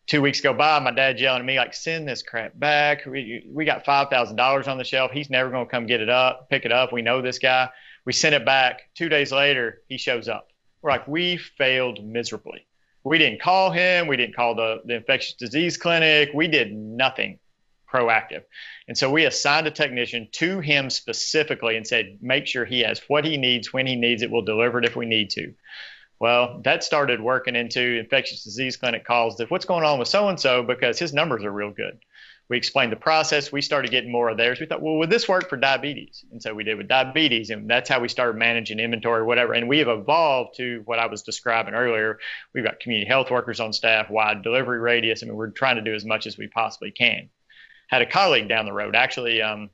Two 0.07 0.23
weeks 0.23 0.41
go 0.41 0.53
by, 0.53 0.79
my 0.79 0.93
dad's 0.93 1.21
yelling 1.21 1.41
at 1.41 1.47
me 1.47 1.57
like, 1.57 1.75
"Send 1.75 2.07
this 2.07 2.23
crap 2.23 2.57
back. 2.57 3.07
We 3.07 3.45
we 3.51 3.65
got 3.65 3.85
five 3.85 4.09
thousand 4.09 4.37
dollars 4.37 4.69
on 4.69 4.79
the 4.79 4.85
shelf. 4.85 5.11
He's 5.11 5.31
never 5.31 5.51
gonna 5.51 5.67
come 5.67 5.87
get 5.87 6.01
it 6.01 6.11
up, 6.11 6.49
pick 6.51 6.65
it 6.65 6.71
up. 6.73 6.93
We 6.93 7.03
know 7.03 7.23
this 7.23 7.39
guy." 7.41 7.71
We 8.05 8.13
sent 8.13 8.37
it 8.37 8.47
back. 8.47 8.83
Two 8.95 9.09
days 9.09 9.33
later, 9.33 9.83
he 9.89 9.99
shows 9.99 10.29
up. 10.29 10.49
We're 10.81 10.93
like, 10.93 11.09
we 11.09 11.37
failed 11.37 12.05
miserably. 12.05 12.65
We 13.03 13.19
didn't 13.19 13.43
call 13.43 13.73
him. 13.73 14.07
We 14.07 14.17
didn't 14.17 14.37
call 14.37 14.55
the, 14.55 14.81
the 14.85 14.95
infectious 14.95 15.35
disease 15.35 15.77
clinic. 15.77 16.31
We 16.33 16.47
did 16.47 16.73
nothing 16.73 17.41
proactive. 17.93 18.43
And 18.89 18.97
so 18.97 19.11
we 19.11 19.25
assigned 19.25 19.67
a 19.67 19.71
technician 19.71 20.29
to 20.33 20.61
him 20.61 20.91
specifically 20.91 21.77
and 21.77 21.87
said, 21.87 22.19
make 22.21 22.47
sure 22.47 22.65
he 22.65 22.81
has 22.81 23.01
what 23.09 23.25
he 23.25 23.37
needs 23.37 23.73
when 23.73 23.87
he 23.87 23.97
needs 23.97 24.23
it. 24.23 24.31
We'll 24.31 24.43
deliver 24.43 24.79
it 24.79 24.85
if 24.85 24.97
we 24.97 25.07
need 25.07 25.31
to. 25.31 25.55
Well, 26.19 26.63
that 26.65 26.83
started 26.83 27.21
working 27.21 27.57
into 27.57 27.81
infectious 27.81 28.43
disease 28.43 28.77
clinic 28.77 29.05
calls 29.05 29.37
that 29.37 29.51
what's 29.51 29.67
going 29.67 29.85
on 29.85 29.99
with 29.99 30.09
so 30.09 30.29
and 30.29 30.41
so 30.41 30.63
because 30.63 30.99
his 30.99 31.13
numbers 31.13 31.45
are 31.45 31.53
real 31.53 31.71
good. 31.71 31.99
We 32.49 32.57
explained 32.57 32.93
the 32.93 32.97
process. 32.97 33.51
We 33.51 33.61
started 33.61 33.91
getting 33.91 34.13
more 34.13 34.29
of 34.29 34.37
theirs. 34.37 34.61
We 34.61 34.67
thought, 34.67 34.81
well, 34.81 34.99
would 34.99 35.11
this 35.11 35.29
work 35.29 35.51
for 35.51 35.57
diabetes? 35.57 36.25
And 36.31 36.41
so 36.41 36.55
we 36.55 36.63
did 36.63 36.79
with 36.79 36.87
diabetes, 36.87 37.51
and 37.51 37.69
that's 37.69 37.91
how 37.91 37.99
we 37.99 38.09
started 38.09 38.39
managing 38.39 38.79
inventory, 38.79 39.25
whatever. 39.25 39.53
And 39.53 39.69
we 39.69 39.79
have 39.79 39.89
evolved 39.89 40.57
to 40.59 40.83
what 40.85 41.01
I 41.01 41.07
was 41.07 41.23
describing 41.23 41.75
earlier. 41.75 42.21
We've 42.55 42.65
got 42.65 42.79
community 42.79 43.09
health 43.09 43.33
workers 43.33 43.59
on 43.59 43.73
staff, 43.73 44.11
wide 44.11 44.43
delivery 44.43 44.79
radius. 44.79 45.25
I 45.25 45.27
mean, 45.27 45.35
we're 45.35 45.51
trying 45.51 45.77
to 45.77 45.83
do 45.83 45.95
as 45.95 46.05
much 46.05 46.27
as 46.29 46.39
we 46.39 46.47
possibly 46.47 46.93
can 46.93 47.31
had 47.87 48.03
a 48.03 48.07
colleague 48.07 48.49
down 48.49 48.67
the 48.67 48.73
road, 48.73 48.97
actually, 48.97 49.43
um, 49.43 49.71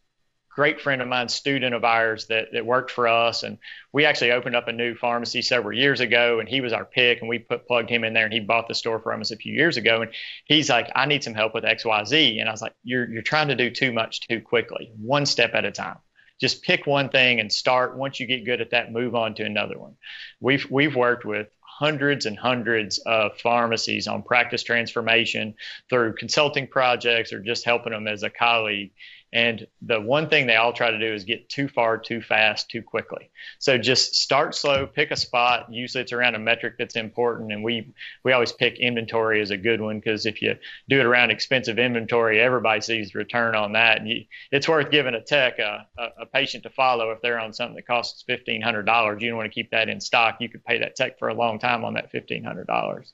great 0.54 0.80
friend 0.80 1.00
of 1.00 1.08
mine, 1.08 1.28
student 1.28 1.74
of 1.74 1.84
ours 1.84 2.26
that, 2.26 2.48
that 2.52 2.66
worked 2.66 2.90
for 2.90 3.08
us. 3.08 3.42
And 3.42 3.58
we 3.92 4.04
actually 4.04 4.32
opened 4.32 4.54
up 4.54 4.68
a 4.68 4.72
new 4.72 4.94
pharmacy 4.94 5.42
several 5.42 5.76
years 5.76 6.00
ago 6.00 6.40
and 6.40 6.48
he 6.48 6.60
was 6.60 6.72
our 6.72 6.84
pick 6.84 7.20
and 7.20 7.28
we 7.28 7.38
put 7.38 7.66
plugged 7.66 7.88
him 7.88 8.04
in 8.04 8.12
there 8.12 8.24
and 8.24 8.32
he 8.32 8.40
bought 8.40 8.68
the 8.68 8.74
store 8.74 9.00
from 9.00 9.20
us 9.20 9.30
a 9.30 9.36
few 9.36 9.52
years 9.52 9.76
ago. 9.76 10.02
And 10.02 10.10
he's 10.44 10.68
like, 10.68 10.90
I 10.94 11.06
need 11.06 11.24
some 11.24 11.34
help 11.34 11.54
with 11.54 11.64
XYZ. 11.64 12.38
And 12.38 12.48
I 12.48 12.52
was 12.52 12.62
like, 12.62 12.74
you're, 12.84 13.10
you're 13.10 13.22
trying 13.22 13.48
to 13.48 13.56
do 13.56 13.70
too 13.70 13.92
much 13.92 14.20
too 14.28 14.40
quickly, 14.40 14.92
one 15.00 15.26
step 15.26 15.54
at 15.54 15.64
a 15.64 15.72
time. 15.72 15.96
Just 16.40 16.62
pick 16.62 16.86
one 16.86 17.08
thing 17.08 17.40
and 17.40 17.52
start. 17.52 17.96
Once 17.96 18.18
you 18.18 18.26
get 18.26 18.44
good 18.44 18.60
at 18.60 18.70
that, 18.70 18.92
move 18.92 19.14
on 19.14 19.34
to 19.36 19.44
another 19.44 19.78
one. 19.78 19.94
We've, 20.40 20.66
we've 20.70 20.96
worked 20.96 21.24
with 21.24 21.48
hundreds 21.78 22.26
and 22.26 22.38
hundreds 22.38 22.98
of 22.98 23.38
pharmacies 23.38 24.06
on 24.06 24.22
practice 24.22 24.62
transformation 24.62 25.54
through 25.88 26.14
consulting 26.14 26.66
projects 26.66 27.32
or 27.32 27.40
just 27.40 27.64
helping 27.64 27.92
them 27.92 28.06
as 28.06 28.22
a 28.22 28.30
colleague. 28.30 28.92
And 29.32 29.66
the 29.80 29.98
one 29.98 30.28
thing 30.28 30.46
they 30.46 30.56
all 30.56 30.74
try 30.74 30.90
to 30.90 30.98
do 30.98 31.14
is 31.14 31.24
get 31.24 31.48
too 31.48 31.66
far, 31.66 31.96
too 31.96 32.20
fast, 32.20 32.68
too 32.68 32.82
quickly. 32.82 33.30
So 33.58 33.78
just 33.78 34.14
start 34.14 34.54
slow, 34.54 34.86
pick 34.86 35.10
a 35.10 35.16
spot. 35.16 35.72
Usually 35.72 36.02
it's 36.02 36.12
around 36.12 36.34
a 36.34 36.38
metric 36.38 36.74
that's 36.78 36.96
important. 36.96 37.50
And 37.50 37.64
we, 37.64 37.94
we 38.24 38.32
always 38.32 38.52
pick 38.52 38.78
inventory 38.78 39.40
as 39.40 39.50
a 39.50 39.56
good 39.56 39.80
one 39.80 40.00
because 40.00 40.26
if 40.26 40.42
you 40.42 40.56
do 40.90 41.00
it 41.00 41.06
around 41.06 41.30
expensive 41.30 41.78
inventory, 41.78 42.40
everybody 42.40 42.82
sees 42.82 43.14
return 43.14 43.54
on 43.54 43.72
that. 43.72 44.00
And 44.00 44.08
you, 44.08 44.24
it's 44.50 44.68
worth 44.68 44.90
giving 44.90 45.14
a 45.14 45.22
tech 45.22 45.58
a, 45.58 45.86
a, 45.96 46.08
a, 46.20 46.26
patient 46.26 46.64
to 46.64 46.70
follow 46.70 47.10
if 47.10 47.22
they're 47.22 47.40
on 47.40 47.54
something 47.54 47.76
that 47.76 47.86
costs 47.86 48.24
$1,500. 48.28 49.20
You 49.20 49.28
don't 49.28 49.38
want 49.38 49.50
to 49.50 49.54
keep 49.54 49.70
that 49.70 49.88
in 49.88 49.98
stock. 49.98 50.36
You 50.40 50.50
could 50.50 50.64
pay 50.64 50.78
that 50.80 50.94
tech 50.94 51.18
for 51.18 51.28
a 51.28 51.34
long 51.34 51.58
time 51.58 51.86
on 51.86 51.94
that 51.94 52.12
$1,500. 52.12 53.12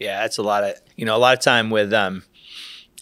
Yeah, 0.00 0.20
that's 0.20 0.38
a 0.38 0.42
lot 0.42 0.64
of, 0.64 0.74
you 0.96 1.04
know, 1.06 1.16
a 1.16 1.18
lot 1.18 1.38
of 1.38 1.44
time 1.44 1.70
with, 1.70 1.92
um, 1.92 2.24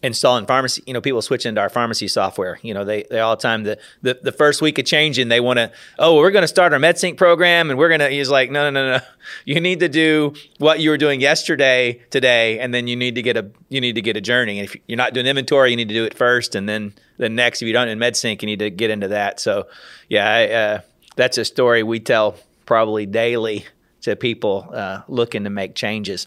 installing 0.04 0.44
pharmacy 0.44 0.82
you 0.86 0.92
know 0.92 1.00
people 1.00 1.22
switch 1.22 1.46
into 1.46 1.60
our 1.60 1.70
pharmacy 1.70 2.06
software. 2.08 2.58
You 2.62 2.74
know 2.74 2.84
they 2.84 3.04
they 3.10 3.20
all 3.20 3.34
the 3.34 3.42
time 3.42 3.64
the 3.64 3.78
the, 4.02 4.18
the 4.22 4.32
first 4.32 4.60
week 4.60 4.78
of 4.78 4.84
changing 4.84 5.28
they 5.28 5.40
want 5.40 5.58
to 5.58 5.72
oh 5.98 6.16
we're 6.16 6.30
going 6.30 6.42
to 6.42 6.48
start 6.48 6.74
our 6.74 6.78
medsync 6.78 7.16
program 7.16 7.70
and 7.70 7.78
we're 7.78 7.88
going 7.88 8.00
to 8.00 8.10
he's 8.10 8.28
like 8.28 8.50
no 8.50 8.70
no 8.70 8.70
no 8.70 8.98
no. 8.98 9.04
You 9.46 9.58
need 9.58 9.80
to 9.80 9.88
do 9.88 10.34
what 10.58 10.80
you 10.80 10.90
were 10.90 10.98
doing 10.98 11.22
yesterday 11.22 12.02
today 12.10 12.58
and 12.58 12.74
then 12.74 12.86
you 12.86 12.94
need 12.94 13.14
to 13.14 13.22
get 13.22 13.38
a 13.38 13.50
you 13.70 13.80
need 13.80 13.94
to 13.94 14.02
get 14.02 14.16
a 14.16 14.20
journey. 14.20 14.60
And 14.60 14.68
if 14.68 14.76
you're 14.86 14.98
not 14.98 15.14
doing 15.14 15.26
inventory 15.26 15.70
you 15.70 15.76
need 15.76 15.88
to 15.88 15.94
do 15.94 16.04
it 16.04 16.14
first 16.14 16.54
and 16.54 16.68
then 16.68 16.94
the 17.16 17.30
next. 17.30 17.62
If 17.62 17.66
you 17.66 17.72
don't 17.72 17.88
in 17.88 17.98
medsync 17.98 18.42
you 18.42 18.46
need 18.46 18.58
to 18.58 18.70
get 18.70 18.90
into 18.90 19.08
that. 19.08 19.40
So 19.40 19.66
yeah 20.08 20.28
I, 20.28 20.52
uh, 20.52 20.80
that's 21.16 21.38
a 21.38 21.44
story 21.46 21.82
we 21.82 21.98
tell 21.98 22.36
probably 22.66 23.06
daily 23.06 23.64
to 24.02 24.16
people 24.16 24.68
uh, 24.74 25.00
looking 25.08 25.44
to 25.44 25.50
make 25.50 25.74
changes. 25.74 26.26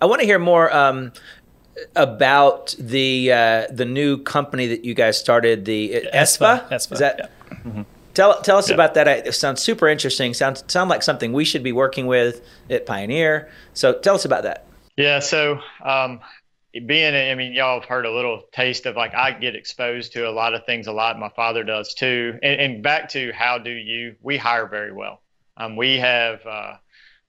I 0.00 0.06
want 0.06 0.20
to 0.20 0.26
hear 0.26 0.38
more 0.38 0.74
um, 0.74 1.12
about 1.96 2.74
the 2.78 3.32
uh, 3.32 3.66
the 3.70 3.84
new 3.84 4.18
company 4.18 4.66
that 4.68 4.84
you 4.84 4.94
guys 4.94 5.18
started, 5.18 5.64
the 5.64 5.96
uh, 5.96 6.22
ESPA. 6.22 6.68
ESPA. 6.70 6.92
Is 6.92 6.98
that? 6.98 7.16
Yeah. 7.18 7.56
Mm-hmm. 7.56 7.82
Tell 8.14 8.40
tell 8.42 8.58
us 8.58 8.68
yeah. 8.68 8.74
about 8.74 8.94
that. 8.94 9.08
It 9.08 9.32
sounds 9.32 9.60
super 9.60 9.88
interesting. 9.88 10.34
Sounds 10.34 10.64
sound 10.68 10.88
like 10.90 11.02
something 11.02 11.32
we 11.32 11.44
should 11.44 11.62
be 11.62 11.72
working 11.72 12.06
with 12.06 12.46
at 12.70 12.86
Pioneer. 12.86 13.50
So 13.74 13.98
tell 13.98 14.14
us 14.14 14.24
about 14.24 14.44
that. 14.44 14.66
Yeah. 14.96 15.18
So 15.18 15.58
um, 15.84 16.20
being, 16.86 17.14
I 17.14 17.34
mean, 17.34 17.52
y'all 17.52 17.80
have 17.80 17.88
heard 17.88 18.06
a 18.06 18.12
little 18.12 18.44
taste 18.52 18.86
of 18.86 18.94
like 18.94 19.14
I 19.14 19.32
get 19.32 19.56
exposed 19.56 20.12
to 20.12 20.28
a 20.28 20.30
lot 20.30 20.54
of 20.54 20.64
things 20.64 20.86
a 20.86 20.92
lot. 20.92 21.18
My 21.18 21.30
father 21.30 21.64
does 21.64 21.92
too. 21.94 22.38
And, 22.42 22.60
and 22.60 22.82
back 22.82 23.08
to 23.10 23.32
how 23.32 23.58
do 23.58 23.70
you? 23.70 24.14
We 24.22 24.36
hire 24.36 24.66
very 24.66 24.92
well. 24.92 25.20
Um, 25.56 25.76
we 25.76 25.98
have. 25.98 26.44
Uh, 26.46 26.74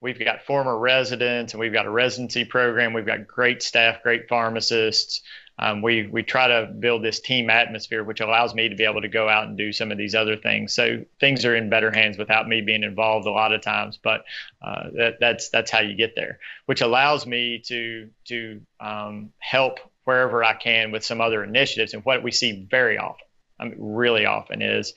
We've 0.06 0.20
got 0.20 0.44
former 0.44 0.78
residents 0.78 1.54
and 1.54 1.60
we've 1.60 1.74
got 1.74 1.88
a 1.88 1.90
residency 1.90 2.46
program. 2.46 2.94
We've 2.94 3.08
got 3.08 3.26
great 3.26 3.64
staff, 3.64 4.04
great 4.04 4.30
pharmacists. 4.30 5.24
Um, 5.58 5.82
we 5.82 6.06
we 6.06 6.22
try 6.22 6.48
to 6.48 6.68
build 6.68 7.04
this 7.04 7.20
team 7.20 7.50
atmosphere, 7.50 8.04
which 8.04 8.20
allows 8.20 8.54
me 8.54 8.70
to 8.70 8.76
be 8.76 8.84
able 8.84 9.02
to 9.02 9.08
go 9.08 9.28
out 9.28 9.48
and 9.48 9.58
do 9.58 9.74
some 9.74 9.92
of 9.92 9.98
these 9.98 10.14
other 10.14 10.38
things. 10.38 10.76
So 10.76 11.06
things 11.20 11.44
are 11.44 11.56
in 11.56 11.72
better 11.72 11.90
hands 11.90 12.20
without 12.20 12.48
me 12.48 12.62
being 12.62 12.84
involved 12.84 13.26
a 13.26 13.32
lot 13.32 13.52
of 13.52 13.62
times. 13.62 13.98
But 13.98 14.26
uh, 14.62 14.90
that, 14.96 15.14
that's 15.20 15.50
that's 15.50 15.72
how 15.72 15.80
you 15.80 15.96
get 15.96 16.14
there, 16.16 16.38
which 16.68 16.82
allows 16.82 17.26
me 17.26 17.64
to 17.66 18.12
to 18.26 18.62
um, 18.80 19.32
help 19.40 19.80
wherever 20.04 20.44
I 20.44 20.54
can 20.54 20.92
with 20.92 21.04
some 21.04 21.20
other 21.20 21.44
initiatives. 21.44 21.96
And 21.96 22.06
what 22.06 22.22
we 22.22 22.30
see 22.30 22.68
very 22.70 23.00
often, 23.00 23.26
I 23.60 23.64
mean, 23.64 23.78
really 23.80 24.28
often, 24.28 24.62
is 24.62 24.94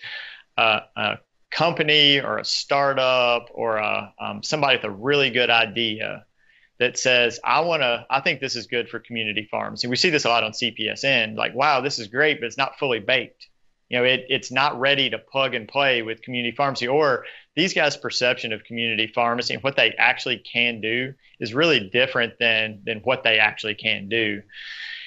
uh, 0.58 0.80
uh, 0.94 1.16
company 1.50 2.20
or 2.20 2.38
a 2.38 2.44
startup 2.44 3.48
or 3.52 3.76
a, 3.76 4.12
um, 4.20 4.42
somebody 4.42 4.76
with 4.76 4.84
a 4.84 4.90
really 4.90 5.30
good 5.30 5.50
idea 5.50 6.24
that 6.78 6.98
says, 6.98 7.40
I 7.42 7.60
want 7.60 7.82
to, 7.82 8.06
I 8.08 8.20
think 8.20 8.40
this 8.40 8.54
is 8.54 8.66
good 8.66 8.88
for 8.88 9.00
community 9.00 9.48
farms. 9.50 9.82
And 9.82 9.90
we 9.90 9.96
see 9.96 10.10
this 10.10 10.24
a 10.24 10.28
lot 10.28 10.44
on 10.44 10.52
CPESN, 10.52 11.36
like, 11.36 11.54
wow, 11.54 11.80
this 11.80 11.98
is 11.98 12.06
great, 12.06 12.40
but 12.40 12.46
it's 12.46 12.58
not 12.58 12.78
fully 12.78 13.00
baked. 13.00 13.48
You 13.88 13.98
know, 13.98 14.04
it, 14.04 14.26
it's 14.28 14.52
not 14.52 14.78
ready 14.78 15.10
to 15.10 15.18
plug 15.18 15.54
and 15.54 15.66
play 15.66 16.02
with 16.02 16.22
community 16.22 16.54
pharmacy 16.54 16.86
or 16.86 17.24
these 17.56 17.74
guys' 17.74 17.96
perception 17.96 18.52
of 18.52 18.62
community 18.64 19.10
pharmacy 19.12 19.54
and 19.54 19.62
what 19.62 19.76
they 19.76 19.92
actually 19.92 20.38
can 20.38 20.80
do 20.80 21.14
is 21.40 21.54
really 21.54 21.88
different 21.88 22.34
than, 22.38 22.82
than 22.84 22.98
what 22.98 23.24
they 23.24 23.38
actually 23.38 23.74
can 23.74 24.08
do. 24.08 24.42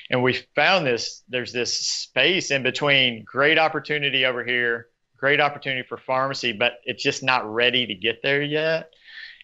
And 0.09 0.23
we 0.23 0.43
found 0.55 0.85
this, 0.85 1.23
there's 1.29 1.53
this 1.53 1.77
space 1.79 2.51
in 2.51 2.63
between 2.63 3.23
great 3.23 3.57
opportunity 3.57 4.25
over 4.25 4.43
here 4.43 4.87
great 5.21 5.39
opportunity 5.39 5.87
for 5.87 5.97
pharmacy, 5.97 6.51
but 6.51 6.73
it's 6.83 7.01
just 7.01 7.21
not 7.21 7.49
ready 7.51 7.85
to 7.85 7.93
get 7.93 8.21
there 8.23 8.41
yet. 8.41 8.91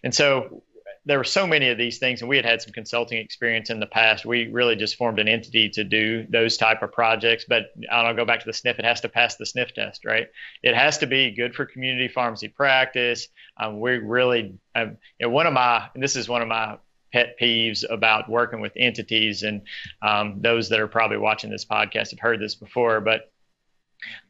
And 0.03 0.13
so 0.13 0.63
there 1.05 1.19
were 1.19 1.23
so 1.23 1.45
many 1.45 1.69
of 1.69 1.77
these 1.77 1.99
things, 1.99 2.21
and 2.21 2.27
we 2.27 2.35
had 2.35 2.45
had 2.45 2.61
some 2.61 2.73
consulting 2.73 3.19
experience 3.19 3.69
in 3.69 3.79
the 3.79 3.85
past. 3.85 4.25
We 4.25 4.47
really 4.47 4.75
just 4.75 4.97
formed 4.97 5.19
an 5.19 5.27
entity 5.27 5.69
to 5.69 5.83
do 5.83 6.25
those 6.29 6.57
type 6.57 6.81
of 6.81 6.91
projects. 6.91 7.45
But 7.47 7.67
I'll 7.89 8.15
go 8.15 8.25
back 8.25 8.39
to 8.39 8.45
the 8.45 8.53
sniff 8.53 8.79
It 8.79 8.85
has 8.85 9.01
to 9.01 9.09
pass 9.09 9.35
the 9.35 9.45
sniff 9.45 9.73
test, 9.73 10.03
right? 10.03 10.27
It 10.63 10.75
has 10.75 10.97
to 10.97 11.07
be 11.07 11.31
good 11.31 11.55
for 11.55 11.65
community 11.65 12.07
pharmacy 12.09 12.49
practice. 12.49 13.27
Um, 13.55 13.79
we 13.79 13.99
really, 13.99 14.55
um, 14.75 14.97
you 15.19 15.27
know, 15.27 15.29
one 15.29 15.45
of 15.45 15.53
my, 15.53 15.89
this 15.95 16.15
is 16.15 16.27
one 16.27 16.41
of 16.41 16.47
my 16.47 16.77
pet 17.13 17.37
peeves 17.39 17.85
about 17.89 18.29
working 18.29 18.59
with 18.59 18.73
entities, 18.75 19.43
and 19.43 19.61
um, 20.01 20.41
those 20.41 20.69
that 20.69 20.79
are 20.79 20.87
probably 20.87 21.17
watching 21.17 21.51
this 21.51 21.65
podcast 21.65 22.09
have 22.09 22.19
heard 22.19 22.41
this 22.41 22.55
before, 22.55 22.99
but 22.99 23.31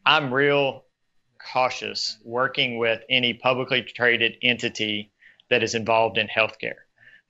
I'm 0.05 0.33
real 0.33 0.85
cautious 1.51 2.17
working 2.23 2.77
with 2.77 3.01
any 3.09 3.33
publicly 3.33 3.81
traded 3.83 4.37
entity 4.41 5.11
that 5.49 5.63
is 5.63 5.75
involved 5.75 6.17
in 6.17 6.27
healthcare. 6.27 6.75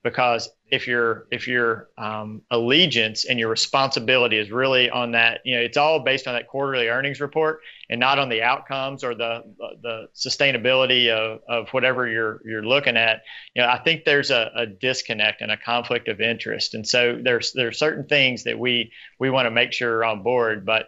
Because 0.02 0.48
if 0.70 0.86
your 0.86 1.26
if 1.30 1.48
your 1.48 1.88
um, 1.98 2.42
allegiance 2.50 3.24
and 3.24 3.38
your 3.38 3.48
responsibility 3.48 4.36
is 4.38 4.50
really 4.50 4.90
on 4.90 5.12
that 5.12 5.40
you 5.44 5.56
know 5.56 5.62
it's 5.62 5.76
all 5.76 6.00
based 6.00 6.26
on 6.26 6.34
that 6.34 6.46
quarterly 6.46 6.88
earnings 6.88 7.20
report 7.20 7.60
and 7.90 7.98
not 7.98 8.18
on 8.18 8.28
the 8.28 8.42
outcomes 8.42 9.02
or 9.02 9.14
the 9.14 9.42
the 9.82 10.08
sustainability 10.14 11.08
of, 11.08 11.40
of 11.48 11.68
whatever 11.70 12.06
you're 12.06 12.40
you're 12.44 12.62
looking 12.62 12.96
at 12.96 13.22
you 13.54 13.62
know 13.62 13.68
i 13.68 13.78
think 13.78 14.04
there's 14.04 14.30
a, 14.30 14.50
a 14.54 14.66
disconnect 14.66 15.40
and 15.40 15.50
a 15.50 15.56
conflict 15.56 16.08
of 16.08 16.20
interest. 16.20 16.74
And 16.74 16.86
so 16.86 17.18
there's 17.20 17.52
there's 17.52 17.78
certain 17.78 18.06
things 18.06 18.44
that 18.44 18.58
we 18.58 18.92
we 19.18 19.30
want 19.30 19.46
to 19.46 19.50
make 19.50 19.72
sure 19.72 19.96
are 19.96 20.04
on 20.04 20.22
board 20.22 20.64
but 20.64 20.86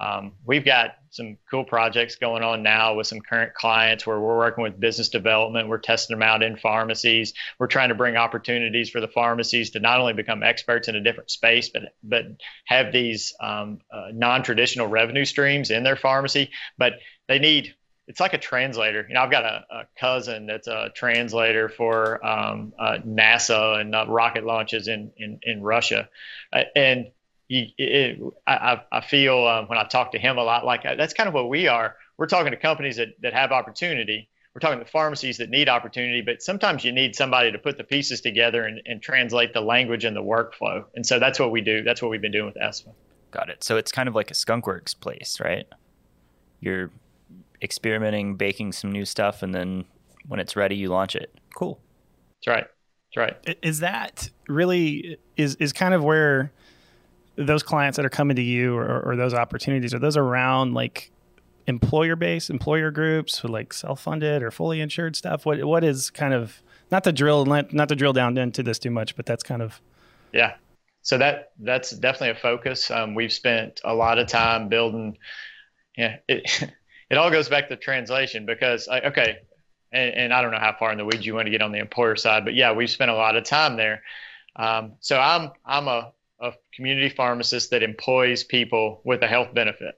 um, 0.00 0.32
we've 0.46 0.64
got 0.64 0.96
some 1.10 1.36
cool 1.50 1.64
projects 1.64 2.16
going 2.16 2.42
on 2.42 2.62
now 2.62 2.94
with 2.94 3.06
some 3.06 3.20
current 3.20 3.52
clients 3.54 4.06
where 4.06 4.18
we're 4.18 4.36
working 4.36 4.62
with 4.62 4.78
business 4.78 5.08
development. 5.08 5.68
We're 5.68 5.78
testing 5.78 6.16
them 6.16 6.22
out 6.22 6.42
in 6.42 6.56
pharmacies. 6.56 7.34
We're 7.58 7.66
trying 7.66 7.88
to 7.88 7.96
bring 7.96 8.16
opportunities 8.16 8.90
for 8.90 9.00
the 9.00 9.08
pharmacies 9.08 9.70
to 9.70 9.80
not 9.80 10.00
only 10.00 10.12
become 10.12 10.42
experts 10.42 10.88
in 10.88 10.94
a 10.94 11.02
different 11.02 11.30
space, 11.30 11.68
but 11.68 11.94
but 12.02 12.24
have 12.66 12.92
these 12.92 13.34
um, 13.40 13.80
uh, 13.92 14.08
non-traditional 14.12 14.86
revenue 14.86 15.24
streams 15.24 15.70
in 15.70 15.82
their 15.82 15.96
pharmacy. 15.96 16.50
But 16.78 16.94
they 17.26 17.40
need 17.40 17.74
it's 18.06 18.20
like 18.20 18.34
a 18.34 18.38
translator. 18.38 19.06
You 19.08 19.14
know, 19.14 19.20
I've 19.20 19.30
got 19.30 19.44
a, 19.44 19.64
a 19.70 19.86
cousin 19.98 20.46
that's 20.46 20.66
a 20.66 20.90
translator 20.94 21.68
for 21.68 22.24
um, 22.26 22.72
uh, 22.78 22.98
NASA 23.06 23.80
and 23.80 23.94
uh, 23.94 24.06
rocket 24.08 24.44
launches 24.44 24.88
in 24.88 25.12
in, 25.16 25.40
in 25.42 25.62
Russia, 25.62 26.08
uh, 26.52 26.64
and 26.76 27.06
he, 27.50 27.74
it, 27.78 28.20
I, 28.46 28.80
I 28.92 29.00
feel 29.00 29.44
um, 29.44 29.66
when 29.66 29.76
I 29.76 29.82
talk 29.82 30.12
to 30.12 30.18
him 30.20 30.38
a 30.38 30.44
lot, 30.44 30.64
like 30.64 30.86
uh, 30.86 30.94
that's 30.94 31.12
kind 31.12 31.26
of 31.26 31.34
what 31.34 31.48
we 31.48 31.66
are. 31.66 31.96
We're 32.16 32.28
talking 32.28 32.52
to 32.52 32.56
companies 32.56 32.96
that, 32.98 33.20
that 33.22 33.32
have 33.32 33.50
opportunity. 33.50 34.28
We're 34.54 34.60
talking 34.60 34.78
to 34.78 34.84
pharmacies 34.84 35.38
that 35.38 35.50
need 35.50 35.68
opportunity, 35.68 36.20
but 36.20 36.42
sometimes 36.42 36.84
you 36.84 36.92
need 36.92 37.16
somebody 37.16 37.50
to 37.50 37.58
put 37.58 37.76
the 37.76 37.82
pieces 37.82 38.20
together 38.20 38.62
and, 38.62 38.80
and 38.86 39.02
translate 39.02 39.52
the 39.52 39.62
language 39.62 40.04
and 40.04 40.16
the 40.16 40.22
workflow. 40.22 40.84
And 40.94 41.04
so 41.04 41.18
that's 41.18 41.40
what 41.40 41.50
we 41.50 41.60
do. 41.60 41.82
That's 41.82 42.00
what 42.00 42.12
we've 42.12 42.22
been 42.22 42.30
doing 42.30 42.46
with 42.46 42.54
ESFA. 42.54 42.92
Got 43.32 43.48
it. 43.48 43.64
So 43.64 43.76
it's 43.76 43.90
kind 43.90 44.08
of 44.08 44.14
like 44.14 44.30
a 44.30 44.34
skunkworks 44.34 44.98
place, 44.98 45.40
right? 45.42 45.66
You're 46.60 46.92
experimenting, 47.60 48.36
baking 48.36 48.72
some 48.72 48.92
new 48.92 49.04
stuff, 49.04 49.42
and 49.42 49.52
then 49.52 49.86
when 50.28 50.38
it's 50.38 50.54
ready, 50.54 50.76
you 50.76 50.88
launch 50.88 51.16
it. 51.16 51.34
Cool. 51.56 51.80
That's 52.46 52.56
right. 52.56 52.66
That's 53.16 53.16
right. 53.44 53.58
Is 53.60 53.80
that 53.80 54.30
really 54.46 55.18
is 55.36 55.56
is 55.56 55.72
kind 55.72 55.94
of 55.94 56.04
where 56.04 56.52
those 57.36 57.62
clients 57.62 57.96
that 57.96 58.04
are 58.04 58.10
coming 58.10 58.36
to 58.36 58.42
you 58.42 58.76
or, 58.76 59.00
or 59.00 59.16
those 59.16 59.34
opportunities 59.34 59.94
are 59.94 59.98
those 59.98 60.16
around 60.16 60.74
like 60.74 61.10
employer 61.66 62.16
based 62.16 62.50
employer 62.50 62.90
groups 62.90 63.44
like 63.44 63.72
self-funded 63.72 64.42
or 64.42 64.50
fully 64.50 64.80
insured 64.80 65.16
stuff? 65.16 65.46
What 65.46 65.64
what 65.64 65.84
is 65.84 66.10
kind 66.10 66.34
of 66.34 66.62
not 66.90 67.04
to 67.04 67.12
drill 67.12 67.44
not 67.46 67.88
to 67.88 67.96
drill 67.96 68.12
down 68.12 68.36
into 68.36 68.62
this 68.62 68.78
too 68.78 68.90
much 68.90 69.16
but 69.16 69.26
that's 69.26 69.42
kind 69.42 69.62
of 69.62 69.80
yeah. 70.32 70.54
So 71.02 71.18
that 71.18 71.52
that's 71.58 71.90
definitely 71.90 72.30
a 72.30 72.34
focus. 72.34 72.90
Um, 72.90 73.14
we've 73.14 73.32
spent 73.32 73.80
a 73.84 73.94
lot 73.94 74.18
of 74.18 74.28
time 74.28 74.68
building 74.68 75.16
yeah 75.96 76.16
it, 76.28 76.68
it 77.10 77.18
all 77.18 77.30
goes 77.30 77.48
back 77.48 77.68
to 77.68 77.76
translation 77.76 78.46
because 78.46 78.88
I, 78.88 79.00
okay 79.00 79.38
and, 79.92 80.14
and, 80.14 80.32
i 80.32 80.42
don't 80.42 80.52
know 80.52 80.58
how 80.58 80.74
far 80.78 80.92
in 80.92 80.98
the 80.98 81.04
weeds 81.04 81.26
you 81.26 81.34
want 81.34 81.46
to 81.46 81.50
get 81.50 81.62
on 81.62 81.72
the 81.72 81.78
employer 81.78 82.16
side 82.16 82.44
but 82.44 82.54
yeah 82.54 82.72
we've 82.72 82.90
spent 82.90 83.10
a 83.10 83.14
lot 83.14 83.36
of 83.36 83.44
time 83.44 83.76
there. 83.76 84.02
Um, 84.56 84.94
so 85.00 85.18
i'm 85.18 85.50
i'm 85.64 85.88
a 85.88 86.12
a 86.40 86.52
community 86.74 87.08
pharmacist 87.08 87.70
that 87.70 87.82
employs 87.82 88.44
people 88.44 89.00
with 89.04 89.22
a 89.22 89.26
health 89.26 89.52
benefit. 89.54 89.94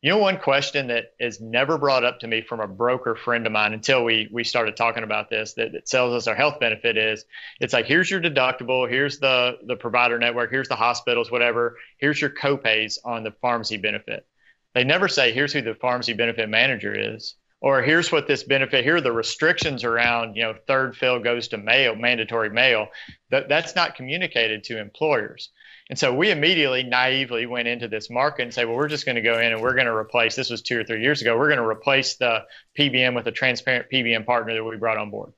You 0.00 0.10
know, 0.10 0.18
one 0.18 0.38
question 0.38 0.88
that 0.88 1.06
is 1.18 1.40
never 1.40 1.76
brought 1.76 2.04
up 2.04 2.20
to 2.20 2.28
me 2.28 2.42
from 2.42 2.60
a 2.60 2.68
broker 2.68 3.16
friend 3.16 3.44
of 3.46 3.52
mine 3.52 3.72
until 3.72 4.04
we 4.04 4.28
we 4.32 4.44
started 4.44 4.76
talking 4.76 5.02
about 5.02 5.28
this 5.28 5.54
that, 5.54 5.72
that 5.72 5.88
sells 5.88 6.14
us 6.14 6.28
our 6.28 6.36
health 6.36 6.60
benefit 6.60 6.96
is 6.96 7.24
it's 7.60 7.72
like 7.72 7.86
here's 7.86 8.08
your 8.08 8.20
deductible, 8.20 8.88
here's 8.88 9.18
the 9.18 9.58
the 9.66 9.74
provider 9.74 10.18
network, 10.18 10.50
here's 10.50 10.68
the 10.68 10.76
hospitals, 10.76 11.32
whatever, 11.32 11.76
here's 11.98 12.20
your 12.20 12.30
copays 12.30 12.98
on 13.04 13.24
the 13.24 13.32
pharmacy 13.42 13.76
benefit. 13.76 14.24
They 14.72 14.84
never 14.84 15.08
say 15.08 15.32
here's 15.32 15.52
who 15.52 15.62
the 15.62 15.74
pharmacy 15.74 16.12
benefit 16.12 16.48
manager 16.48 17.16
is 17.16 17.34
or 17.60 17.82
here's 17.82 18.12
what 18.12 18.26
this 18.26 18.44
benefit 18.44 18.84
here 18.84 18.96
are 18.96 19.00
the 19.00 19.12
restrictions 19.12 19.84
around 19.84 20.34
you 20.36 20.42
know 20.42 20.54
third 20.66 20.96
fill 20.96 21.18
goes 21.18 21.48
to 21.48 21.58
mail 21.58 21.94
mandatory 21.94 22.50
mail 22.50 22.88
that 23.30 23.48
that's 23.48 23.74
not 23.74 23.94
communicated 23.94 24.64
to 24.64 24.80
employers 24.80 25.50
and 25.90 25.98
so 25.98 26.14
we 26.14 26.30
immediately 26.30 26.82
naively 26.82 27.46
went 27.46 27.66
into 27.66 27.88
this 27.88 28.10
market 28.10 28.42
and 28.42 28.52
say, 28.52 28.64
well, 28.66 28.76
we're 28.76 28.88
just 28.88 29.06
going 29.06 29.16
to 29.16 29.22
go 29.22 29.38
in 29.38 29.52
and 29.52 29.62
we're 29.62 29.74
going 29.74 29.86
to 29.86 29.94
replace, 29.94 30.36
this 30.36 30.50
was 30.50 30.60
two 30.60 30.78
or 30.78 30.84
three 30.84 31.02
years 31.02 31.22
ago, 31.22 31.36
we're 31.36 31.48
going 31.48 31.58
to 31.58 31.66
replace 31.66 32.16
the 32.16 32.40
PBM 32.78 33.14
with 33.14 33.26
a 33.26 33.32
transparent 33.32 33.86
PBM 33.90 34.26
partner 34.26 34.54
that 34.54 34.64
we 34.64 34.76
brought 34.76 34.98
on 34.98 35.10
board. 35.10 35.32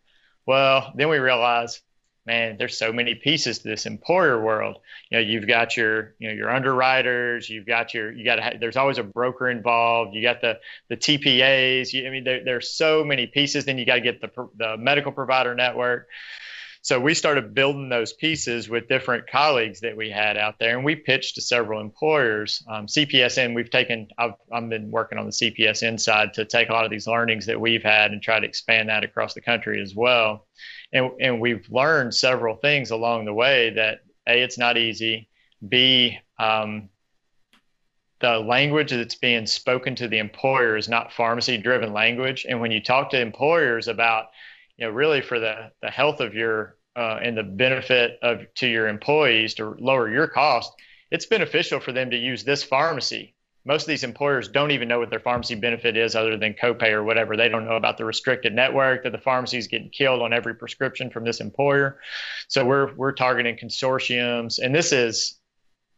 Well, 0.47 0.93
then 0.97 1.09
we 1.09 1.18
realized, 1.18 1.81
man, 2.31 2.57
there's 2.59 2.78
so 2.78 2.93
many 2.93 3.16
pieces 3.16 3.59
to 3.59 3.68
this 3.68 3.87
employer 3.87 4.41
world. 4.41 4.76
You 5.11 5.18
know, 5.18 5.22
you've 5.22 5.49
got 5.49 5.76
your, 5.76 6.14
you 6.20 6.28
know, 6.28 6.35
your 6.35 6.49
underwriters, 6.49 7.51
you've 7.51 7.66
got 7.66 7.93
your, 7.93 8.12
you 8.12 8.24
got 8.24 8.37
to, 8.37 8.57
there's 8.61 8.76
always 8.76 8.99
a 8.99 9.03
broker 9.03 9.51
involved. 9.51 10.14
You 10.14 10.22
got 10.22 10.41
the, 10.41 10.61
the 10.89 10.97
TPAs. 10.97 11.93
You, 11.93 12.07
I 12.07 12.11
mean, 12.11 12.22
there, 12.22 12.45
there's 12.45 12.70
so 12.70 13.03
many 13.03 13.26
pieces. 13.26 13.64
Then 13.64 13.78
you 13.78 13.85
got 13.85 13.97
to 13.97 14.01
get 14.01 14.20
the, 14.20 14.49
the 14.57 14.76
medical 14.76 15.11
provider 15.11 15.57
network. 15.57 16.07
So 16.91 16.99
we 16.99 17.14
started 17.14 17.55
building 17.55 17.88
those 17.88 18.12
pieces 18.12 18.68
with 18.68 18.88
different 18.88 19.28
colleagues 19.30 19.78
that 19.82 19.97
we 19.97 20.11
had 20.11 20.36
out 20.36 20.59
there, 20.59 20.74
and 20.74 20.84
we 20.84 20.97
pitched 20.97 21.36
to 21.36 21.41
several 21.41 21.80
employers. 21.80 22.64
Um, 22.66 22.88
CPESN, 22.88 23.55
we've 23.55 23.70
taken, 23.70 24.09
I've, 24.18 24.32
I've 24.51 24.68
been 24.68 24.91
working 24.91 25.16
on 25.16 25.26
the 25.26 25.30
CPESN 25.30 26.01
side 26.01 26.34
to 26.34 26.45
take 26.45 26.68
a 26.68 26.72
lot 26.72 26.84
of 26.84 26.91
these 26.91 27.07
learnings 27.07 27.47
that 27.47 27.61
we've 27.61 27.84
had 27.84 28.11
and 28.11 28.20
try 28.20 28.41
to 28.41 28.45
expand 28.45 28.88
that 28.88 29.05
across 29.05 29.34
the 29.34 29.41
country 29.41 29.80
as 29.80 29.95
well. 29.95 30.49
And, 30.93 31.12
and 31.20 31.41
we've 31.41 31.64
learned 31.70 32.12
several 32.12 32.57
things 32.57 32.91
along 32.91 33.24
the 33.24 33.34
way 33.34 33.70
that 33.70 34.01
A, 34.26 34.43
it's 34.43 34.59
not 34.59 34.76
easy, 34.76 35.28
B, 35.68 36.18
um, 36.41 36.88
the 38.18 38.41
language 38.41 38.91
that's 38.91 39.14
being 39.14 39.47
spoken 39.47 39.95
to 39.95 40.09
the 40.09 40.18
employer 40.18 40.76
is 40.76 40.88
not 40.88 41.12
pharmacy 41.12 41.57
driven 41.57 41.93
language. 41.93 42.47
And 42.49 42.61
when 42.61 42.72
you 42.72 42.82
talk 42.82 43.11
to 43.11 43.20
employers 43.20 43.86
about 43.86 44.30
you 44.76 44.86
know, 44.86 44.93
really 44.93 45.20
for 45.20 45.38
the, 45.38 45.70
the 45.82 45.91
health 45.91 46.18
of 46.20 46.34
your 46.34 46.78
uh, 46.97 47.18
and 47.22 47.36
the 47.36 47.43
benefit 47.43 48.18
of 48.22 48.43
to 48.57 48.66
your 48.66 48.88
employees 48.88 49.55
to 49.55 49.76
lower 49.78 50.11
your 50.11 50.26
cost, 50.26 50.72
it's 51.11 51.26
beneficial 51.26 51.80
for 51.80 51.93
them 51.93 52.11
to 52.11 52.16
use 52.16 52.45
this 52.45 52.62
pharmacy. 52.62 53.34
Most 53.64 53.82
of 53.82 53.88
these 53.88 54.05
employers 54.05 54.49
don't 54.49 54.70
even 54.70 54.88
know 54.88 55.01
what 55.01 55.11
their 55.11 55.20
pharmacy 55.20 55.55
benefit 55.55 55.97
is 55.97 56.14
other 56.14 56.38
than 56.38 56.55
copay 56.55 56.93
or 56.93 57.05
whatever. 57.05 57.36
They 57.36 57.49
don't 57.49 57.66
know 57.66 57.76
about 57.76 57.99
the 57.99 58.07
restricted 58.07 58.55
network 58.55 59.03
that 59.03 59.12
the 59.12 59.18
pharmacy 59.18 59.59
is 59.59 59.66
getting 59.66 59.91
killed 59.91 60.22
on 60.22 60.32
every 60.32 60.55
prescription 60.55 61.11
from 61.11 61.24
this 61.24 61.41
employer. 61.41 62.01
So 62.49 62.64
we're 62.64 62.95
we're 62.95 63.12
targeting 63.12 63.57
consortiums, 63.57 64.59
and 64.59 64.74
this 64.74 64.93
is 64.93 65.38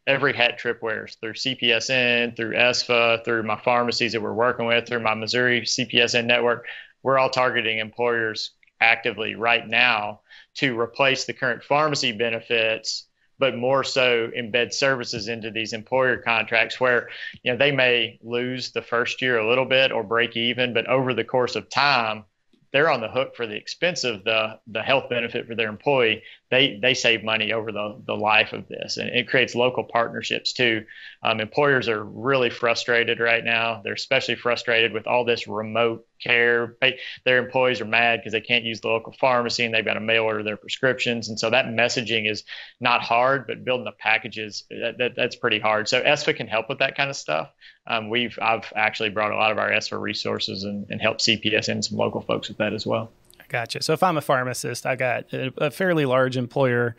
every 0.08 0.32
hat 0.32 0.58
Trip 0.58 0.82
wears 0.82 1.14
through 1.20 1.34
CPESN, 1.34 2.36
through 2.36 2.54
ESFA, 2.54 3.24
through 3.24 3.44
my 3.44 3.60
pharmacies 3.60 4.12
that 4.12 4.22
we're 4.22 4.32
working 4.32 4.66
with, 4.66 4.88
through 4.88 5.00
my 5.00 5.14
Missouri 5.14 5.60
CPESN 5.60 6.24
network. 6.24 6.66
We're 7.04 7.18
all 7.18 7.30
targeting 7.30 7.78
employers 7.78 8.50
actively 8.80 9.36
right 9.36 9.66
now 9.66 10.21
to 10.54 10.78
replace 10.78 11.24
the 11.24 11.32
current 11.32 11.62
pharmacy 11.64 12.12
benefits 12.12 13.06
but 13.38 13.56
more 13.56 13.82
so 13.82 14.30
embed 14.36 14.72
services 14.72 15.26
into 15.26 15.50
these 15.50 15.72
employer 15.72 16.18
contracts 16.18 16.78
where 16.78 17.08
you 17.42 17.50
know 17.50 17.58
they 17.58 17.72
may 17.72 18.18
lose 18.22 18.72
the 18.72 18.82
first 18.82 19.22
year 19.22 19.38
a 19.38 19.48
little 19.48 19.64
bit 19.64 19.90
or 19.92 20.02
break 20.02 20.36
even 20.36 20.72
but 20.74 20.86
over 20.86 21.14
the 21.14 21.24
course 21.24 21.56
of 21.56 21.68
time 21.68 22.24
they're 22.72 22.90
on 22.90 23.00
the 23.00 23.08
hook 23.08 23.34
for 23.36 23.46
the 23.46 23.56
expense 23.56 24.04
of 24.04 24.24
the 24.24 24.58
the 24.66 24.82
health 24.82 25.08
benefit 25.08 25.46
for 25.46 25.54
their 25.54 25.68
employee 25.68 26.22
they 26.52 26.78
they 26.80 26.94
save 26.94 27.24
money 27.24 27.52
over 27.52 27.72
the 27.72 28.00
the 28.06 28.14
life 28.14 28.52
of 28.52 28.68
this 28.68 28.96
and 28.96 29.08
it 29.10 29.28
creates 29.28 29.56
local 29.56 29.82
partnerships 29.82 30.52
too 30.52 30.84
um, 31.24 31.40
employers 31.40 31.88
are 31.88 32.04
really 32.04 32.50
frustrated 32.50 33.18
right 33.18 33.44
now 33.44 33.80
they're 33.82 33.94
especially 33.94 34.36
frustrated 34.36 34.92
with 34.92 35.08
all 35.08 35.24
this 35.24 35.48
remote 35.48 36.06
care. 36.22 36.76
Their 37.24 37.38
employees 37.38 37.80
are 37.80 37.86
mad 37.86 38.20
because 38.20 38.32
they 38.32 38.40
can't 38.40 38.64
use 38.64 38.80
the 38.80 38.88
local 38.88 39.12
pharmacy 39.12 39.64
and 39.64 39.74
they've 39.74 39.84
got 39.84 39.94
to 39.94 40.00
mail 40.00 40.24
order 40.24 40.42
their 40.42 40.56
prescriptions. 40.56 41.28
And 41.28 41.38
so 41.38 41.50
that 41.50 41.66
messaging 41.66 42.30
is 42.30 42.44
not 42.80 43.02
hard, 43.02 43.46
but 43.46 43.64
building 43.64 43.84
the 43.84 43.92
packages 43.92 44.64
that, 44.70 44.98
that, 44.98 45.16
that's 45.16 45.36
pretty 45.36 45.58
hard. 45.58 45.88
So 45.88 46.00
ESFA 46.00 46.36
can 46.36 46.46
help 46.46 46.68
with 46.68 46.78
that 46.78 46.96
kind 46.96 47.10
of 47.10 47.16
stuff. 47.16 47.50
Um, 47.86 48.08
we've 48.08 48.38
I've 48.40 48.72
actually 48.76 49.10
brought 49.10 49.32
a 49.32 49.36
lot 49.36 49.50
of 49.50 49.58
our 49.58 49.70
ESFA 49.70 50.00
resources 50.00 50.64
and, 50.64 50.86
and 50.90 51.00
helped 51.00 51.20
CPS 51.20 51.68
and 51.68 51.84
some 51.84 51.98
local 51.98 52.20
folks 52.20 52.48
with 52.48 52.58
that 52.58 52.72
as 52.72 52.86
well. 52.86 53.10
Gotcha. 53.52 53.82
So 53.82 53.92
if 53.92 54.02
I'm 54.02 54.16
a 54.16 54.22
pharmacist, 54.22 54.86
I 54.86 54.96
got 54.96 55.30
a, 55.34 55.52
a 55.58 55.70
fairly 55.70 56.06
large 56.06 56.38
employer 56.38 56.96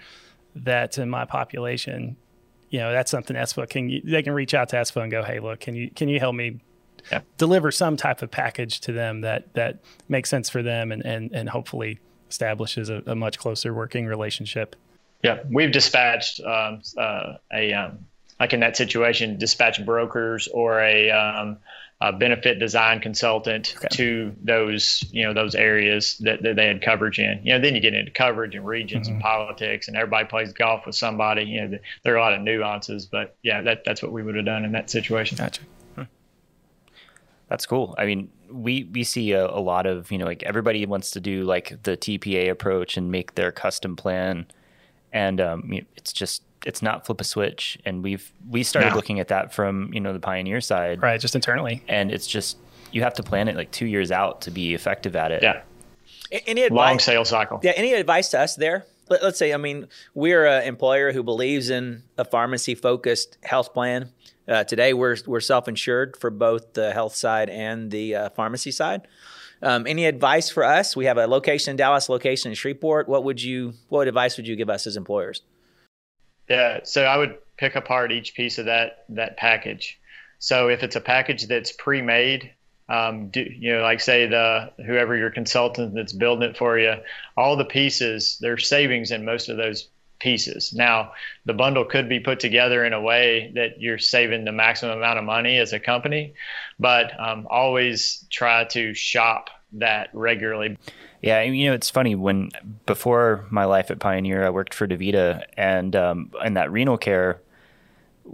that's 0.55 0.99
in 0.99 1.09
my 1.09 1.25
population. 1.25 2.15
You 2.69 2.79
know, 2.79 2.91
that's 2.91 3.09
something 3.09 3.35
ESFA 3.35 3.67
can 3.67 4.01
they 4.05 4.21
can 4.21 4.33
reach 4.33 4.53
out 4.53 4.69
to 4.69 4.75
ESFA 4.75 5.01
and 5.01 5.11
go, 5.11 5.23
hey, 5.23 5.39
look, 5.39 5.59
can 5.59 5.73
you 5.73 5.89
can 5.89 6.09
you 6.09 6.19
help 6.19 6.35
me 6.35 6.59
yeah. 7.11 7.21
deliver 7.39 7.71
some 7.71 7.97
type 7.97 8.21
of 8.21 8.29
package 8.29 8.81
to 8.81 8.91
them 8.91 9.21
that 9.21 9.51
that 9.55 9.79
makes 10.07 10.29
sense 10.29 10.47
for 10.47 10.61
them 10.61 10.91
and 10.91 11.03
and, 11.03 11.31
and 11.33 11.49
hopefully 11.49 11.99
establishes 12.29 12.89
a, 12.89 13.01
a 13.07 13.15
much 13.15 13.39
closer 13.39 13.73
working 13.73 14.05
relationship. 14.05 14.75
Yeah, 15.23 15.39
we've 15.49 15.71
dispatched 15.71 16.39
um, 16.41 16.83
uh, 16.97 17.33
a 17.51 17.73
um, 17.73 18.05
like 18.39 18.53
in 18.53 18.59
that 18.59 18.77
situation, 18.77 19.37
dispatch 19.37 19.83
brokers 19.83 20.47
or 20.49 20.79
a, 20.81 21.09
um, 21.09 21.57
a 22.01 22.11
benefit 22.11 22.59
design 22.59 22.99
consultant 22.99 23.75
okay. 23.77 23.87
to 23.91 24.35
those 24.43 25.05
you 25.11 25.23
know 25.23 25.33
those 25.33 25.55
areas 25.55 26.17
that, 26.19 26.43
that 26.43 26.55
they 26.55 26.67
had 26.67 26.81
coverage 26.81 27.19
in. 27.19 27.39
You 27.43 27.53
know, 27.53 27.59
then 27.61 27.75
you 27.75 27.81
get 27.81 27.93
into 27.93 28.11
coverage 28.11 28.55
and 28.55 28.65
regions 28.65 29.07
mm-hmm. 29.07 29.15
and 29.15 29.23
politics, 29.23 29.87
and 29.87 29.95
everybody 29.95 30.27
plays 30.27 30.53
golf 30.53 30.85
with 30.85 30.95
somebody. 30.95 31.43
You 31.43 31.61
know, 31.61 31.67
the, 31.69 31.79
there 32.03 32.13
are 32.13 32.17
a 32.17 32.21
lot 32.21 32.33
of 32.33 32.41
nuances, 32.41 33.05
but 33.05 33.35
yeah, 33.41 33.61
that 33.61 33.83
that's 33.85 34.03
what 34.03 34.11
we 34.11 34.23
would 34.23 34.35
have 34.35 34.45
done 34.45 34.65
in 34.65 34.73
that 34.73 34.89
situation. 34.89 35.37
Gotcha. 35.37 35.61
Hmm. 35.95 36.03
That's 37.47 37.65
cool. 37.65 37.95
I 37.97 38.05
mean, 38.05 38.29
we 38.51 38.83
we 38.85 39.03
see 39.03 39.31
a, 39.31 39.45
a 39.45 39.61
lot 39.61 39.85
of 39.85 40.11
you 40.11 40.17
know 40.17 40.25
like 40.25 40.43
everybody 40.43 40.85
wants 40.85 41.11
to 41.11 41.19
do 41.19 41.43
like 41.43 41.83
the 41.83 41.95
TPA 41.95 42.49
approach 42.49 42.97
and 42.97 43.11
make 43.11 43.35
their 43.35 43.51
custom 43.51 43.95
plan, 43.95 44.45
and 45.11 45.39
um, 45.39 45.71
it's 45.95 46.11
just 46.11 46.43
it's 46.65 46.81
not 46.81 47.05
flip 47.05 47.21
a 47.21 47.23
switch. 47.23 47.77
And 47.85 48.03
we've 48.03 48.31
we 48.49 48.63
started 48.63 48.89
no. 48.89 48.95
looking 48.95 49.19
at 49.19 49.27
that 49.29 49.53
from 49.53 49.93
you 49.93 49.99
know 49.99 50.13
the 50.13 50.19
pioneer 50.19 50.61
side. 50.61 51.01
Right 51.01 51.19
just 51.19 51.35
internally. 51.35 51.83
And 51.87 52.11
it's 52.11 52.27
just 52.27 52.57
you 52.91 53.01
have 53.03 53.13
to 53.15 53.23
plan 53.23 53.47
it 53.47 53.55
like 53.55 53.71
two 53.71 53.85
years 53.85 54.11
out 54.11 54.41
to 54.41 54.51
be 54.51 54.73
effective 54.73 55.15
at 55.15 55.31
it. 55.31 55.43
Yeah. 55.43 55.61
Any 56.47 56.63
advice, 56.63 56.75
long 56.75 56.99
sales 56.99 57.29
cycle. 57.29 57.59
Yeah 57.63 57.73
any 57.75 57.93
advice 57.93 58.29
to 58.29 58.39
us 58.39 58.55
there? 58.55 58.85
Let, 59.09 59.21
us 59.21 59.37
say 59.37 59.53
i 59.53 59.57
mean 59.57 59.87
we're 60.15 60.45
an 60.45 60.63
employer 60.63 61.11
who 61.11 61.23
believes 61.23 61.69
in 61.69 62.03
a 62.17 62.25
pharmacy 62.25 62.75
focused 62.75 63.37
health 63.43 63.73
plan. 63.73 64.09
Uh, 64.47 64.63
today 64.63 64.93
we're 64.93 65.17
we're 65.25 65.39
self-insured 65.39 66.17
for 66.17 66.29
both 66.29 66.73
the 66.73 66.91
health 66.91 67.15
side 67.15 67.49
and 67.49 67.91
the 67.91 68.15
uh, 68.15 68.29
pharmacy 68.29 68.71
side. 68.71 69.07
Um, 69.61 69.87
any 69.87 70.05
advice 70.05 70.49
for 70.49 70.65
us? 70.65 70.93
We 70.93 71.05
have 71.05 71.17
a 71.17 71.25
location 71.25 71.71
in 71.71 71.77
dallas 71.77 72.09
location 72.09 72.51
in 72.51 72.55
shreveport. 72.55 73.07
What 73.07 73.23
would 73.23 73.41
you 73.41 73.73
what 73.89 74.07
advice 74.07 74.35
would 74.37 74.47
you 74.47 74.55
give 74.55 74.69
us 74.69 74.87
as 74.87 74.97
employers 74.97 75.41
yeah, 76.49 76.79
so 76.83 77.03
I 77.03 77.17
would 77.17 77.37
pick 77.57 77.75
apart 77.75 78.11
each 78.11 78.35
piece 78.35 78.57
of 78.57 78.65
that 78.65 79.05
that 79.09 79.37
package. 79.37 79.99
So 80.39 80.67
if 80.69 80.83
it's 80.83 80.95
a 80.95 81.01
package 81.01 81.47
that's 81.47 81.71
pre-made, 81.71 82.51
um, 82.89 83.29
do, 83.29 83.41
you 83.41 83.77
know, 83.77 83.81
like 83.81 84.01
say 84.01 84.27
the 84.27 84.71
whoever 84.85 85.15
your 85.15 85.29
consultant 85.29 85.95
that's 85.95 86.11
building 86.13 86.49
it 86.49 86.57
for 86.57 86.77
you, 86.77 86.95
all 87.37 87.55
the 87.55 87.65
pieces 87.65 88.37
there's 88.41 88.67
savings 88.67 89.11
in 89.11 89.23
most 89.23 89.49
of 89.49 89.57
those 89.57 89.87
pieces. 90.19 90.73
Now 90.73 91.13
the 91.45 91.53
bundle 91.53 91.85
could 91.85 92.09
be 92.09 92.19
put 92.19 92.39
together 92.39 92.83
in 92.83 92.93
a 92.93 93.01
way 93.01 93.51
that 93.55 93.79
you're 93.79 93.99
saving 93.99 94.45
the 94.45 94.51
maximum 94.51 94.97
amount 94.97 95.19
of 95.19 95.25
money 95.25 95.57
as 95.59 95.73
a 95.73 95.79
company, 95.79 96.33
but 96.79 97.17
um, 97.19 97.47
always 97.49 98.25
try 98.29 98.65
to 98.65 98.93
shop 98.93 99.49
that 99.73 100.09
regularly. 100.13 100.77
Yeah, 101.23 101.41
you 101.41 101.67
know, 101.67 101.73
it's 101.73 101.89
funny 101.89 102.15
when 102.15 102.51
before 102.85 103.45
my 103.49 103.63
life 103.63 103.89
at 103.89 103.99
Pioneer, 103.99 104.45
I 104.45 104.49
worked 104.49 104.73
for 104.73 104.85
DaVita, 104.85 105.45
and 105.55 105.95
um, 105.95 106.31
in 106.43 106.55
that 106.55 106.69
renal 106.69 106.97
care, 106.97 107.39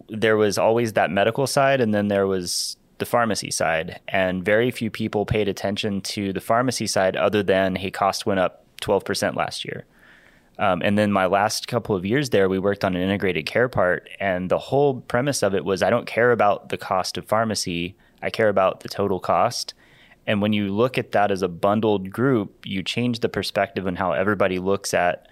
there 0.10 0.38
was 0.38 0.58
always 0.58 0.94
that 0.94 1.12
medical 1.12 1.46
side, 1.46 1.82
and 1.82 1.94
then 1.94 2.08
there 2.08 2.26
was 2.26 2.78
the 2.98 3.06
pharmacy 3.06 3.52
side, 3.52 4.00
and 4.08 4.44
very 4.44 4.72
few 4.72 4.90
people 4.90 5.24
paid 5.24 5.48
attention 5.48 6.02
to 6.02 6.34
the 6.34 6.42
pharmacy 6.42 6.88
side, 6.88 7.16
other 7.16 7.44
than 7.44 7.76
hey, 7.76 7.92
cost 7.92 8.26
went 8.26 8.40
up 8.40 8.66
twelve 8.82 9.06
percent 9.06 9.38
last 9.38 9.64
year. 9.64 9.86
Um, 10.58 10.82
and 10.84 10.98
then 10.98 11.12
my 11.12 11.28
last 11.28 11.68
couple 11.68 11.96
of 11.96 12.08
years 12.08 12.32
there, 12.32 12.50
we 12.50 12.58
worked 12.58 12.84
on 12.84 12.96
an 12.96 13.04
integrated 13.04 13.46
care 13.46 13.70
part, 13.70 14.10
and 14.20 14.50
the 14.50 14.58
whole 14.58 15.02
premise 15.02 15.44
of 15.44 15.54
it 15.54 15.64
was 15.64 15.84
I 15.84 15.92
don't 15.92 16.08
care 16.08 16.32
about 16.32 16.70
the 16.70 16.78
cost 16.78 17.20
of 17.20 17.26
pharmacy, 17.26 17.96
I 18.24 18.32
care 18.32 18.50
about 18.50 18.80
the 18.80 18.90
total 18.90 19.20
cost. 19.20 19.76
And 20.30 20.44
when 20.44 20.54
you 20.54 20.72
look 20.72 21.00
at 21.00 21.12
that 21.14 21.32
as 21.32 21.42
a 21.42 21.48
bundled 21.48 22.12
group, 22.12 22.64
you 22.64 22.84
change 22.84 23.22
the 23.22 23.30
perspective 23.30 23.88
on 23.88 23.96
how 23.96 24.12
everybody 24.12 24.60
looks 24.60 24.94
at 24.94 25.28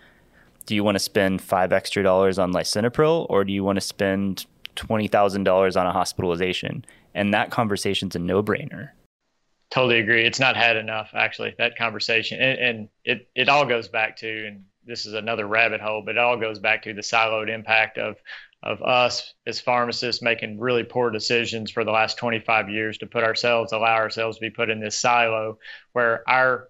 do 0.65 0.73
you 0.73 0.83
want 0.83 0.95
to 0.95 0.99
spend 0.99 1.39
five 1.39 1.71
extra 1.71 2.01
dollars 2.01 2.39
on 2.39 2.51
lisinopril 2.51 3.27
or 3.29 3.45
do 3.45 3.53
you 3.53 3.63
want 3.63 3.77
to 3.77 3.81
spend 3.81 4.47
$20,000 4.75 5.79
on 5.79 5.87
a 5.87 5.91
hospitalization? 5.91 6.83
And 7.13 7.31
that 7.31 7.51
conversation's 7.51 8.15
a 8.15 8.19
no 8.19 8.41
brainer. 8.41 8.89
Totally 9.69 9.99
agree. 9.99 10.25
It's 10.25 10.39
not 10.39 10.57
had 10.57 10.77
enough, 10.77 11.11
actually, 11.13 11.53
that 11.59 11.77
conversation. 11.77 12.41
And, 12.41 12.59
and 12.59 12.89
it, 13.05 13.29
it 13.35 13.49
all 13.49 13.67
goes 13.67 13.87
back 13.87 14.17
to, 14.17 14.47
and 14.47 14.65
this 14.83 15.05
is 15.05 15.13
another 15.13 15.45
rabbit 15.45 15.79
hole, 15.79 16.01
but 16.03 16.15
it 16.15 16.17
all 16.17 16.37
goes 16.37 16.57
back 16.57 16.81
to 16.83 16.93
the 16.95 17.01
siloed 17.01 17.53
impact 17.53 17.99
of 17.99 18.17
of 18.63 18.81
us 18.81 19.33
as 19.45 19.59
pharmacists 19.59 20.21
making 20.21 20.59
really 20.59 20.83
poor 20.83 21.11
decisions 21.11 21.69
for 21.69 21.83
the 21.83 21.91
last 21.91 22.17
25 22.17 22.69
years 22.69 22.97
to 22.97 23.05
put 23.05 23.23
ourselves 23.23 23.71
allow 23.71 23.95
ourselves 23.95 24.37
to 24.37 24.41
be 24.41 24.49
put 24.49 24.69
in 24.69 24.79
this 24.79 24.97
silo 24.97 25.59
where 25.93 26.27
our 26.27 26.69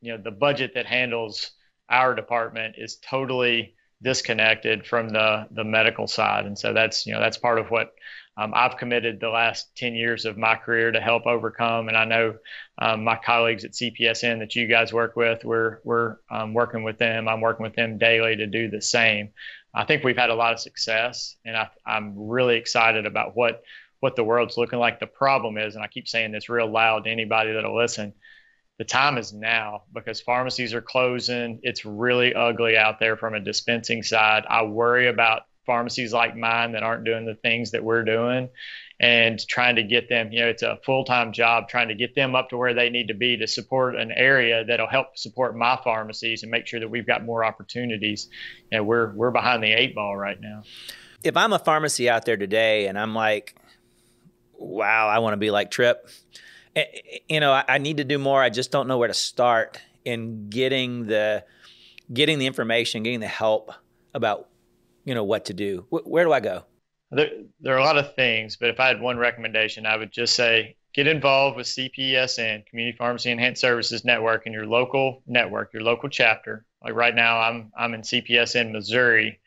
you 0.00 0.12
know 0.12 0.22
the 0.22 0.30
budget 0.30 0.72
that 0.74 0.86
handles 0.86 1.50
our 1.88 2.14
department 2.14 2.76
is 2.78 2.96
totally 2.96 3.74
disconnected 4.02 4.86
from 4.86 5.08
the 5.08 5.46
the 5.52 5.64
medical 5.64 6.06
side. 6.06 6.46
And 6.46 6.58
so 6.58 6.72
that's 6.72 7.06
you 7.06 7.12
know 7.12 7.20
that's 7.20 7.38
part 7.38 7.58
of 7.58 7.70
what 7.70 7.92
um, 8.38 8.52
I've 8.54 8.76
committed 8.76 9.18
the 9.18 9.30
last 9.30 9.74
10 9.76 9.94
years 9.94 10.26
of 10.26 10.36
my 10.36 10.56
career 10.56 10.92
to 10.92 11.00
help 11.00 11.26
overcome. 11.26 11.88
And 11.88 11.96
I 11.96 12.04
know 12.04 12.34
um, 12.76 13.02
my 13.02 13.16
colleagues 13.16 13.64
at 13.64 13.72
CPESN 13.72 14.40
that 14.40 14.54
you 14.54 14.66
guys 14.66 14.92
work 14.92 15.16
with 15.16 15.44
we're 15.44 15.78
we're 15.84 16.16
um, 16.30 16.52
working 16.52 16.82
with 16.82 16.98
them. 16.98 17.28
I'm 17.28 17.40
working 17.40 17.64
with 17.64 17.74
them 17.74 17.98
daily 17.98 18.36
to 18.36 18.46
do 18.46 18.68
the 18.68 18.82
same 18.82 19.30
I 19.76 19.84
think 19.84 20.02
we've 20.02 20.16
had 20.16 20.30
a 20.30 20.34
lot 20.34 20.54
of 20.54 20.60
success, 20.60 21.36
and 21.44 21.54
I, 21.56 21.68
I'm 21.86 22.14
really 22.16 22.56
excited 22.56 23.04
about 23.06 23.36
what 23.36 23.62
what 24.00 24.16
the 24.16 24.24
world's 24.24 24.56
looking 24.56 24.78
like. 24.78 25.00
The 25.00 25.06
problem 25.06 25.58
is, 25.58 25.74
and 25.74 25.84
I 25.84 25.88
keep 25.88 26.08
saying 26.08 26.32
this 26.32 26.48
real 26.48 26.70
loud 26.70 27.04
to 27.04 27.10
anybody 27.10 27.52
that'll 27.52 27.76
listen, 27.76 28.14
the 28.78 28.84
time 28.84 29.18
is 29.18 29.32
now 29.32 29.84
because 29.92 30.20
pharmacies 30.20 30.74
are 30.74 30.82
closing. 30.82 31.60
It's 31.62 31.84
really 31.84 32.34
ugly 32.34 32.76
out 32.76 32.98
there 33.00 33.16
from 33.16 33.34
a 33.34 33.40
dispensing 33.40 34.02
side. 34.02 34.44
I 34.48 34.62
worry 34.64 35.08
about 35.08 35.42
pharmacies 35.66 36.12
like 36.12 36.36
mine 36.36 36.72
that 36.72 36.82
aren't 36.82 37.04
doing 37.04 37.26
the 37.26 37.34
things 37.34 37.72
that 37.72 37.84
we're 37.84 38.04
doing 38.04 38.48
and 38.98 39.46
trying 39.46 39.76
to 39.76 39.82
get 39.82 40.08
them, 40.08 40.32
you 40.32 40.40
know, 40.40 40.48
it's 40.48 40.62
a 40.62 40.78
full 40.84 41.04
time 41.04 41.32
job 41.32 41.68
trying 41.68 41.88
to 41.88 41.94
get 41.94 42.14
them 42.14 42.34
up 42.34 42.48
to 42.48 42.56
where 42.56 42.72
they 42.72 42.88
need 42.88 43.08
to 43.08 43.14
be 43.14 43.36
to 43.36 43.46
support 43.46 43.96
an 43.96 44.10
area 44.10 44.64
that'll 44.64 44.88
help 44.88 45.18
support 45.18 45.56
my 45.56 45.78
pharmacies 45.84 46.42
and 46.42 46.50
make 46.50 46.66
sure 46.66 46.80
that 46.80 46.88
we've 46.88 47.06
got 47.06 47.24
more 47.24 47.44
opportunities. 47.44 48.28
And 48.72 48.86
we're 48.86 49.12
we're 49.14 49.30
behind 49.30 49.62
the 49.62 49.72
eight 49.72 49.94
ball 49.94 50.16
right 50.16 50.40
now. 50.40 50.62
If 51.22 51.36
I'm 51.36 51.52
a 51.52 51.58
pharmacy 51.58 52.08
out 52.08 52.24
there 52.24 52.36
today 52.36 52.86
and 52.86 52.98
I'm 52.98 53.14
like, 53.14 53.56
wow, 54.54 55.08
I 55.08 55.18
want 55.18 55.34
to 55.34 55.38
be 55.38 55.50
like 55.50 55.70
Trip, 55.70 56.08
eh, 56.74 56.80
eh, 56.80 57.18
you 57.28 57.40
know, 57.40 57.52
I 57.68 57.78
need 57.78 57.98
to 57.98 58.04
do 58.04 58.18
more. 58.18 58.42
I 58.42 58.48
just 58.48 58.70
don't 58.70 58.88
know 58.88 58.96
where 58.96 59.08
to 59.08 59.14
start 59.14 59.80
in 60.04 60.48
getting 60.48 61.06
the 61.06 61.44
getting 62.10 62.38
the 62.38 62.46
information, 62.46 63.02
getting 63.02 63.20
the 63.20 63.26
help 63.26 63.72
about 64.14 64.48
you 65.04 65.14
know 65.14 65.24
what 65.24 65.46
to 65.46 65.54
do. 65.54 65.84
Where 65.90 66.24
do 66.24 66.32
I 66.32 66.40
go? 66.40 66.64
There, 67.10 67.30
there 67.60 67.74
are 67.74 67.78
a 67.78 67.84
lot 67.84 67.98
of 67.98 68.14
things, 68.14 68.56
but 68.56 68.68
if 68.68 68.80
I 68.80 68.88
had 68.88 69.00
one 69.00 69.16
recommendation, 69.16 69.86
I 69.86 69.96
would 69.96 70.10
just 70.10 70.34
say 70.34 70.76
get 70.92 71.06
involved 71.06 71.56
with 71.56 71.66
CPESN, 71.66 72.66
Community 72.66 72.96
Pharmacy 72.96 73.30
Enhanced 73.30 73.60
Services 73.60 74.04
Network, 74.04 74.46
in 74.46 74.52
your 74.52 74.66
local 74.66 75.22
network, 75.26 75.72
your 75.72 75.82
local 75.82 76.08
chapter. 76.08 76.64
Like 76.82 76.94
right 76.94 77.14
now, 77.14 77.38
I'm 77.38 77.70
I'm 77.78 77.94
in 77.94 78.00
CPESN 78.02 78.72
Missouri. 78.72 79.40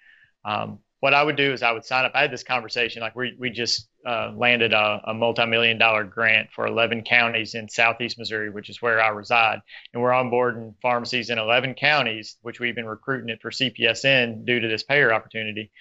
Um, 0.46 0.80
what 1.02 1.14
I 1.14 1.24
would 1.24 1.38
do 1.38 1.54
is 1.54 1.64
I 1.64 1.72
would 1.72 1.86
sign 1.86 2.06
up. 2.06 2.12
I 2.14 2.22
had 2.22 2.32
this 2.32 2.44
conversation 2.44 3.02
like 3.02 3.16
we 3.16 3.36
we 3.38 3.50
just 3.50 3.90
uh, 4.06 4.32
landed 4.36 4.72
a, 4.72 5.02
a 5.08 5.14
multi-million 5.14 5.78
dollar 5.78 6.06
grant 6.06 6.52
for 6.52 6.66
11 6.66 7.04
counties 7.04 7.56
in 7.56 7.68
southeast 7.68 8.18
Missouri, 8.18 8.50
which 8.50 8.70
is 8.70 8.82
where 8.82 9.02
I 9.02 9.10
reside, 9.10 9.62
and 9.94 10.02
we're 10.02 10.12
onboarding 10.12 10.76
pharmacies 10.82 11.30
in 11.30 11.40
11 11.40 11.74
counties, 11.74 12.38
which 12.42 12.60
we've 12.60 12.76
been 12.76 12.86
recruiting 12.86 13.30
it 13.30 13.42
for 13.42 13.52
CPESN 13.52 14.46
due 14.46 14.62
to 14.62 14.68
this 14.68 14.84
payer 14.84 15.14
opportunity 15.14 15.72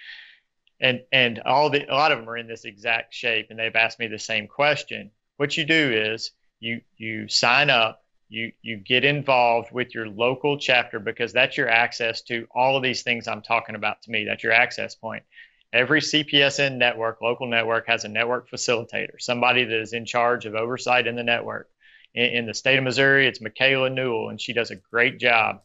and 0.81 1.01
and 1.11 1.39
all 1.39 1.69
the 1.69 1.91
a 1.91 1.93
lot 1.93 2.11
of 2.11 2.19
them 2.19 2.29
are 2.29 2.37
in 2.37 2.47
this 2.47 2.65
exact 2.65 3.13
shape 3.13 3.47
and 3.49 3.59
they've 3.59 3.75
asked 3.75 3.99
me 3.99 4.07
the 4.07 4.19
same 4.19 4.47
question. 4.47 5.11
What 5.37 5.57
you 5.57 5.65
do 5.65 5.91
is 5.93 6.31
you 6.59 6.81
you 6.97 7.27
sign 7.27 7.69
up 7.69 8.03
you 8.29 8.51
you 8.61 8.77
get 8.77 9.03
involved 9.03 9.71
with 9.71 9.93
your 9.93 10.07
local 10.07 10.57
chapter 10.57 10.99
because 10.99 11.33
that's 11.33 11.57
your 11.57 11.69
access 11.69 12.21
to 12.21 12.47
all 12.53 12.77
of 12.77 12.83
these 12.83 13.03
things 13.03 13.27
i'm 13.27 13.41
talking 13.41 13.75
about 13.75 14.01
to 14.03 14.11
me. 14.11 14.25
That's 14.25 14.43
your 14.43 14.53
access 14.53 14.95
point. 14.95 15.23
Every 15.71 16.01
CPESN 16.01 16.77
network 16.77 17.21
local 17.21 17.47
network 17.47 17.87
has 17.87 18.05
a 18.05 18.09
network 18.09 18.49
facilitator 18.49 19.19
somebody 19.19 19.65
that 19.65 19.81
is 19.81 19.93
in 19.93 20.05
charge 20.05 20.45
of 20.45 20.55
oversight 20.55 21.07
in 21.07 21.15
the 21.15 21.23
network. 21.23 21.69
In, 22.13 22.25
in 22.25 22.45
the 22.45 22.53
state 22.53 22.77
of 22.77 22.83
missouri 22.83 23.27
it's 23.27 23.41
michaela 23.41 23.89
newell 23.89 24.29
and 24.29 24.39
she 24.39 24.53
does 24.53 24.71
a 24.71 24.75
great 24.75 25.19
job 25.19 25.61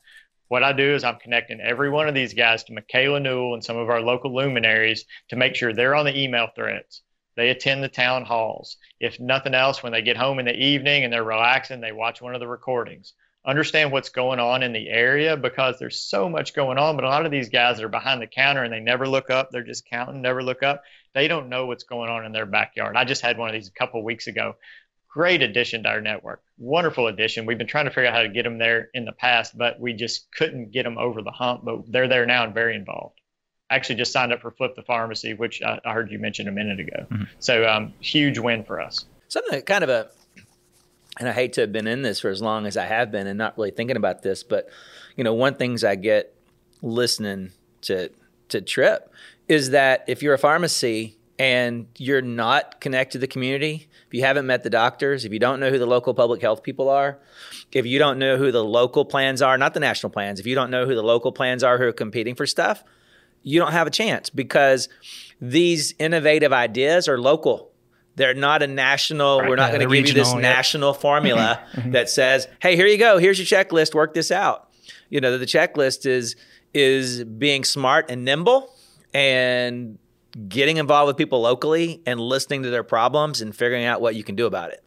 what 0.48 0.62
I 0.62 0.72
do 0.72 0.94
is 0.94 1.04
I'm 1.04 1.16
connecting 1.16 1.60
every 1.60 1.90
one 1.90 2.08
of 2.08 2.14
these 2.14 2.34
guys 2.34 2.64
to 2.64 2.72
Michaela 2.72 3.20
Newell 3.20 3.54
and 3.54 3.64
some 3.64 3.76
of 3.76 3.88
our 3.88 4.00
local 4.00 4.34
luminaries 4.34 5.04
to 5.28 5.36
make 5.36 5.54
sure 5.54 5.72
they're 5.72 5.94
on 5.94 6.04
the 6.04 6.18
email 6.18 6.48
threads. 6.54 7.02
They 7.36 7.48
attend 7.48 7.82
the 7.82 7.88
town 7.88 8.24
halls. 8.24 8.76
If 9.00 9.18
nothing 9.18 9.54
else, 9.54 9.82
when 9.82 9.92
they 9.92 10.02
get 10.02 10.16
home 10.16 10.38
in 10.38 10.44
the 10.44 10.54
evening 10.54 11.04
and 11.04 11.12
they're 11.12 11.24
relaxing, 11.24 11.80
they 11.80 11.92
watch 11.92 12.22
one 12.22 12.34
of 12.34 12.40
the 12.40 12.46
recordings. 12.46 13.12
Understand 13.46 13.92
what's 13.92 14.08
going 14.08 14.38
on 14.38 14.62
in 14.62 14.72
the 14.72 14.88
area 14.88 15.36
because 15.36 15.78
there's 15.78 16.00
so 16.00 16.30
much 16.30 16.54
going 16.54 16.78
on. 16.78 16.96
But 16.96 17.04
a 17.04 17.08
lot 17.08 17.26
of 17.26 17.32
these 17.32 17.48
guys 17.50 17.80
are 17.80 17.88
behind 17.88 18.22
the 18.22 18.26
counter 18.26 18.62
and 18.62 18.72
they 18.72 18.80
never 18.80 19.06
look 19.06 19.30
up, 19.30 19.50
they're 19.50 19.62
just 19.62 19.86
counting, 19.86 20.22
never 20.22 20.42
look 20.42 20.62
up. 20.62 20.82
They 21.12 21.28
don't 21.28 21.48
know 21.48 21.66
what's 21.66 21.84
going 21.84 22.10
on 22.10 22.24
in 22.24 22.32
their 22.32 22.46
backyard. 22.46 22.96
I 22.96 23.04
just 23.04 23.22
had 23.22 23.36
one 23.36 23.48
of 23.48 23.54
these 23.54 23.68
a 23.68 23.72
couple 23.72 24.02
weeks 24.02 24.26
ago 24.26 24.56
great 25.14 25.42
addition 25.42 25.84
to 25.84 25.88
our 25.88 26.00
network. 26.00 26.42
Wonderful 26.58 27.06
addition. 27.06 27.46
We've 27.46 27.56
been 27.56 27.68
trying 27.68 27.84
to 27.84 27.92
figure 27.92 28.08
out 28.08 28.14
how 28.14 28.22
to 28.22 28.28
get 28.28 28.42
them 28.42 28.58
there 28.58 28.90
in 28.94 29.04
the 29.04 29.12
past, 29.12 29.56
but 29.56 29.78
we 29.78 29.92
just 29.92 30.26
couldn't 30.32 30.72
get 30.72 30.82
them 30.82 30.98
over 30.98 31.22
the 31.22 31.30
hump. 31.30 31.64
But 31.64 31.90
they're 31.92 32.08
there 32.08 32.26
now 32.26 32.42
and 32.42 32.52
very 32.52 32.74
involved. 32.74 33.20
actually 33.70 33.94
just 33.94 34.12
signed 34.12 34.32
up 34.32 34.40
for 34.40 34.50
Flip 34.50 34.74
the 34.74 34.82
Pharmacy, 34.82 35.34
which 35.34 35.62
I, 35.62 35.80
I 35.84 35.92
heard 35.92 36.10
you 36.10 36.18
mention 36.18 36.48
a 36.48 36.52
minute 36.52 36.80
ago. 36.80 37.06
Mm-hmm. 37.10 37.24
So 37.38 37.64
um, 37.64 37.94
huge 38.00 38.38
win 38.38 38.64
for 38.64 38.80
us. 38.80 39.04
Something 39.28 39.52
that 39.52 39.66
kind 39.66 39.84
of 39.84 39.90
a, 39.90 40.08
and 41.20 41.28
I 41.28 41.32
hate 41.32 41.52
to 41.54 41.60
have 41.62 41.72
been 41.72 41.86
in 41.86 42.02
this 42.02 42.20
for 42.20 42.30
as 42.30 42.42
long 42.42 42.66
as 42.66 42.76
I 42.76 42.86
have 42.86 43.12
been 43.12 43.28
and 43.28 43.38
not 43.38 43.56
really 43.56 43.70
thinking 43.70 43.96
about 43.96 44.22
this, 44.22 44.42
but 44.42 44.68
you 45.16 45.22
know, 45.22 45.34
one 45.34 45.54
things 45.54 45.84
I 45.84 45.94
get 45.94 46.34
listening 46.82 47.52
to 47.82 48.10
to 48.48 48.60
Trip 48.60 49.12
is 49.48 49.70
that 49.70 50.04
if 50.06 50.22
you're 50.22 50.34
a 50.34 50.38
pharmacy 50.38 51.16
and 51.38 51.86
you're 51.96 52.22
not 52.22 52.80
connected 52.80 53.12
to 53.12 53.18
the 53.18 53.26
community, 53.26 53.88
if 54.06 54.14
you 54.14 54.22
haven't 54.22 54.46
met 54.46 54.62
the 54.62 54.70
doctors, 54.70 55.24
if 55.24 55.32
you 55.32 55.38
don't 55.38 55.58
know 55.58 55.70
who 55.70 55.78
the 55.78 55.86
local 55.86 56.14
public 56.14 56.40
health 56.40 56.62
people 56.62 56.88
are, 56.88 57.18
if 57.72 57.86
you 57.86 57.98
don't 57.98 58.18
know 58.18 58.36
who 58.36 58.52
the 58.52 58.64
local 58.64 59.04
plans 59.04 59.42
are, 59.42 59.58
not 59.58 59.74
the 59.74 59.80
national 59.80 60.10
plans, 60.10 60.38
if 60.38 60.46
you 60.46 60.54
don't 60.54 60.70
know 60.70 60.86
who 60.86 60.94
the 60.94 61.02
local 61.02 61.32
plans 61.32 61.64
are 61.64 61.78
who 61.78 61.84
are 61.84 61.92
competing 61.92 62.34
for 62.34 62.46
stuff, 62.46 62.84
you 63.42 63.60
don't 63.60 63.72
have 63.72 63.86
a 63.86 63.90
chance 63.90 64.30
because 64.30 64.88
these 65.40 65.94
innovative 65.98 66.52
ideas 66.52 67.08
are 67.08 67.18
local. 67.18 67.70
They're 68.16 68.34
not 68.34 68.62
a 68.62 68.68
national, 68.68 69.40
right. 69.40 69.48
we're 69.48 69.56
not 69.56 69.72
yeah, 69.72 69.78
going 69.78 69.88
to 69.88 69.96
give 69.96 70.08
you 70.08 70.14
this 70.14 70.34
national 70.34 70.94
formula 70.94 71.60
mm-hmm. 71.72 71.90
that 71.92 72.08
says, 72.08 72.46
hey, 72.60 72.76
here 72.76 72.86
you 72.86 72.96
go, 72.96 73.18
here's 73.18 73.38
your 73.38 73.46
checklist, 73.46 73.92
work 73.92 74.14
this 74.14 74.30
out. 74.30 74.70
You 75.10 75.20
know, 75.20 75.36
the 75.36 75.46
checklist 75.46 76.06
is 76.06 76.36
is 76.72 77.22
being 77.22 77.62
smart 77.62 78.10
and 78.10 78.24
nimble 78.24 78.74
and 79.12 79.96
getting 80.48 80.78
involved 80.78 81.08
with 81.08 81.16
people 81.16 81.40
locally 81.40 82.02
and 82.06 82.20
listening 82.20 82.62
to 82.64 82.70
their 82.70 82.82
problems 82.82 83.40
and 83.40 83.54
figuring 83.54 83.84
out 83.84 84.00
what 84.00 84.14
you 84.14 84.24
can 84.24 84.34
do 84.34 84.46
about 84.46 84.70
it. 84.70 84.82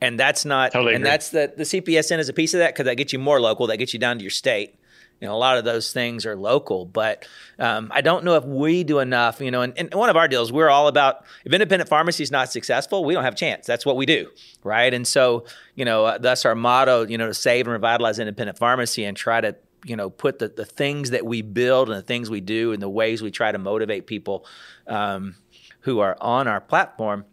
And 0.00 0.18
that's 0.18 0.44
not, 0.44 0.72
totally 0.72 0.94
and 0.94 1.04
that's 1.04 1.30
the, 1.30 1.52
the 1.56 1.64
CPESN 1.64 2.18
is 2.18 2.28
a 2.28 2.32
piece 2.32 2.54
of 2.54 2.58
that 2.58 2.74
because 2.74 2.86
that 2.86 2.94
gets 2.94 3.12
you 3.12 3.18
more 3.18 3.40
local, 3.40 3.66
that 3.66 3.78
gets 3.78 3.92
you 3.92 3.98
down 3.98 4.18
to 4.18 4.22
your 4.22 4.30
state. 4.30 4.76
You 5.20 5.26
know, 5.26 5.34
a 5.34 5.36
lot 5.36 5.58
of 5.58 5.64
those 5.64 5.92
things 5.92 6.24
are 6.24 6.36
local, 6.36 6.86
but 6.86 7.26
um, 7.58 7.90
I 7.92 8.02
don't 8.02 8.24
know 8.24 8.36
if 8.36 8.44
we 8.44 8.84
do 8.84 9.00
enough. 9.00 9.40
You 9.40 9.50
know, 9.50 9.62
and, 9.62 9.76
and, 9.76 9.92
one 9.92 10.10
of 10.10 10.16
our 10.16 10.28
deals, 10.28 10.52
we're 10.52 10.68
all 10.68 10.86
about 10.86 11.24
if 11.44 11.52
independent 11.52 11.90
pharmacy 11.90 12.22
is 12.22 12.30
not 12.30 12.52
successful, 12.52 13.04
we 13.04 13.14
don't 13.14 13.24
have 13.24 13.32
a 13.32 13.36
chance. 13.36 13.66
That's 13.66 13.84
what 13.84 13.96
we 13.96 14.06
do, 14.06 14.30
right? 14.62 14.94
And 14.94 15.04
so, 15.04 15.44
you 15.74 15.84
know, 15.84 16.04
uh, 16.04 16.18
that's 16.18 16.44
our 16.44 16.54
motto. 16.54 17.04
You 17.04 17.18
know, 17.18 17.26
to 17.26 17.34
save 17.34 17.66
and 17.66 17.72
revitalize 17.72 18.20
independent 18.20 18.58
pharmacy 18.58 19.04
and 19.04 19.16
try 19.16 19.40
to 19.40 19.56
you 19.84 19.96
know 19.96 20.10
put 20.10 20.38
the, 20.38 20.48
the 20.48 20.64
things 20.64 21.10
that 21.10 21.24
we 21.24 21.42
build 21.42 21.88
and 21.88 21.98
the 21.98 22.02
things 22.02 22.30
we 22.30 22.40
do 22.40 22.72
and 22.72 22.82
the 22.82 22.88
ways 22.88 23.22
we 23.22 23.30
try 23.30 23.52
to 23.52 23.58
motivate 23.58 24.06
people 24.06 24.44
um, 24.86 25.36
who 25.80 26.00
are 26.00 26.16
on 26.20 26.48
our 26.48 26.60
platform 26.60 27.24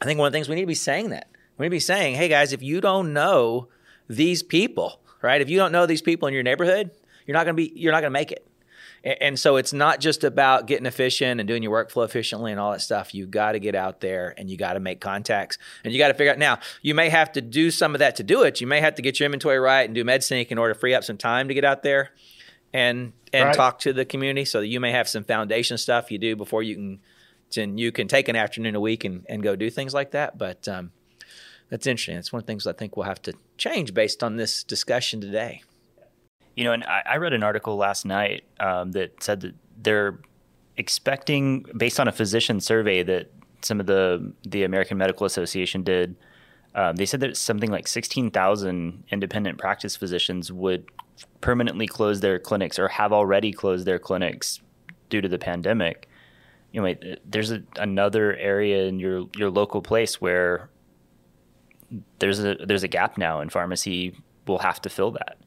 i 0.00 0.04
think 0.04 0.18
one 0.18 0.26
of 0.26 0.32
the 0.32 0.36
things 0.36 0.48
we 0.48 0.54
need 0.54 0.62
to 0.62 0.66
be 0.66 0.74
saying 0.74 1.10
that. 1.10 1.28
We 1.56 1.64
need 1.64 1.68
to 1.68 1.76
be 1.76 1.80
saying 1.80 2.14
hey 2.16 2.28
guys 2.28 2.52
if 2.52 2.62
you 2.62 2.80
don't 2.80 3.12
know 3.12 3.68
these 4.08 4.42
people 4.42 5.00
right? 5.22 5.40
If 5.40 5.48
you 5.48 5.56
don't 5.56 5.72
know 5.72 5.86
these 5.86 6.02
people 6.02 6.28
in 6.28 6.34
your 6.34 6.42
neighborhood 6.42 6.90
you're 7.26 7.34
not 7.34 7.44
going 7.44 7.56
to 7.56 7.62
be 7.62 7.72
you're 7.74 7.92
not 7.92 8.00
going 8.00 8.12
to 8.12 8.18
make 8.18 8.32
it 8.32 8.46
and 9.04 9.38
so 9.38 9.56
it's 9.56 9.72
not 9.72 10.00
just 10.00 10.24
about 10.24 10.66
getting 10.66 10.86
efficient 10.86 11.38
and 11.38 11.46
doing 11.46 11.62
your 11.62 11.84
workflow 11.84 12.04
efficiently 12.04 12.50
and 12.50 12.58
all 12.58 12.72
that 12.72 12.80
stuff. 12.80 13.14
You 13.14 13.26
got 13.26 13.52
to 13.52 13.58
get 13.58 13.74
out 13.74 14.00
there 14.00 14.34
and 14.38 14.50
you 14.50 14.56
got 14.56 14.72
to 14.74 14.80
make 14.80 15.00
contacts 15.00 15.58
and 15.84 15.92
you 15.92 15.98
got 15.98 16.08
to 16.08 16.14
figure 16.14 16.32
out 16.32 16.38
now, 16.38 16.58
you 16.80 16.94
may 16.94 17.10
have 17.10 17.32
to 17.32 17.42
do 17.42 17.70
some 17.70 17.94
of 17.94 17.98
that 17.98 18.16
to 18.16 18.22
do 18.22 18.42
it. 18.42 18.60
You 18.60 18.66
may 18.66 18.80
have 18.80 18.94
to 18.94 19.02
get 19.02 19.20
your 19.20 19.26
inventory 19.26 19.58
right 19.58 19.82
and 19.82 19.94
do 19.94 20.04
MedSync 20.04 20.48
in 20.48 20.58
order 20.58 20.72
to 20.72 20.80
free 20.80 20.94
up 20.94 21.04
some 21.04 21.18
time 21.18 21.48
to 21.48 21.54
get 21.54 21.64
out 21.64 21.82
there 21.82 22.12
and 22.72 23.12
and 23.32 23.46
right. 23.46 23.54
talk 23.54 23.80
to 23.80 23.92
the 23.92 24.04
community 24.04 24.44
so 24.44 24.60
that 24.60 24.68
you 24.68 24.80
may 24.80 24.92
have 24.92 25.08
some 25.08 25.24
foundation 25.24 25.76
stuff 25.76 26.10
you 26.10 26.18
do 26.18 26.34
before 26.34 26.62
you 26.62 26.74
can 26.74 27.00
and 27.56 27.78
you 27.78 27.92
can 27.92 28.08
take 28.08 28.28
an 28.28 28.36
afternoon 28.36 28.74
a 28.74 28.80
week 28.80 29.04
and, 29.04 29.24
and 29.28 29.42
go 29.42 29.54
do 29.54 29.70
things 29.70 29.94
like 29.94 30.12
that. 30.12 30.36
But 30.38 30.66
um, 30.66 30.92
that's 31.68 31.86
interesting. 31.86 32.16
It's 32.16 32.32
one 32.32 32.40
of 32.40 32.46
the 32.46 32.50
things 32.50 32.66
I 32.66 32.72
think 32.72 32.96
we'll 32.96 33.06
have 33.06 33.22
to 33.22 33.34
change 33.58 33.94
based 33.94 34.24
on 34.24 34.36
this 34.36 34.64
discussion 34.64 35.20
today. 35.20 35.62
You 36.56 36.64
know, 36.64 36.72
and 36.72 36.84
I, 36.84 37.02
I 37.06 37.16
read 37.16 37.32
an 37.32 37.42
article 37.42 37.76
last 37.76 38.06
night 38.06 38.44
um, 38.60 38.92
that 38.92 39.22
said 39.22 39.40
that 39.40 39.54
they're 39.82 40.20
expecting, 40.76 41.64
based 41.76 41.98
on 41.98 42.08
a 42.08 42.12
physician 42.12 42.60
survey 42.60 43.02
that 43.02 43.30
some 43.62 43.80
of 43.80 43.86
the 43.86 44.32
the 44.42 44.62
American 44.62 44.98
Medical 44.98 45.26
Association 45.26 45.82
did, 45.82 46.16
um, 46.74 46.96
they 46.96 47.06
said 47.06 47.20
that 47.20 47.36
something 47.36 47.70
like 47.70 47.88
sixteen 47.88 48.30
thousand 48.30 49.04
independent 49.10 49.58
practice 49.58 49.96
physicians 49.96 50.52
would 50.52 50.84
permanently 51.40 51.86
close 51.86 52.20
their 52.20 52.38
clinics 52.38 52.78
or 52.78 52.88
have 52.88 53.12
already 53.12 53.52
closed 53.52 53.86
their 53.86 53.98
clinics 53.98 54.60
due 55.08 55.20
to 55.20 55.28
the 55.28 55.38
pandemic. 55.38 56.08
You 56.72 56.82
know, 56.82 56.94
there's 57.24 57.52
a, 57.52 57.62
another 57.76 58.36
area 58.36 58.84
in 58.86 58.98
your 58.98 59.26
your 59.36 59.50
local 59.50 59.80
place 59.80 60.20
where 60.20 60.70
there's 62.18 62.44
a 62.44 62.56
there's 62.66 62.82
a 62.82 62.88
gap 62.88 63.16
now, 63.16 63.40
and 63.40 63.50
pharmacy 63.50 64.16
will 64.46 64.58
have 64.58 64.80
to 64.82 64.88
fill 64.88 65.12
that. 65.12 65.38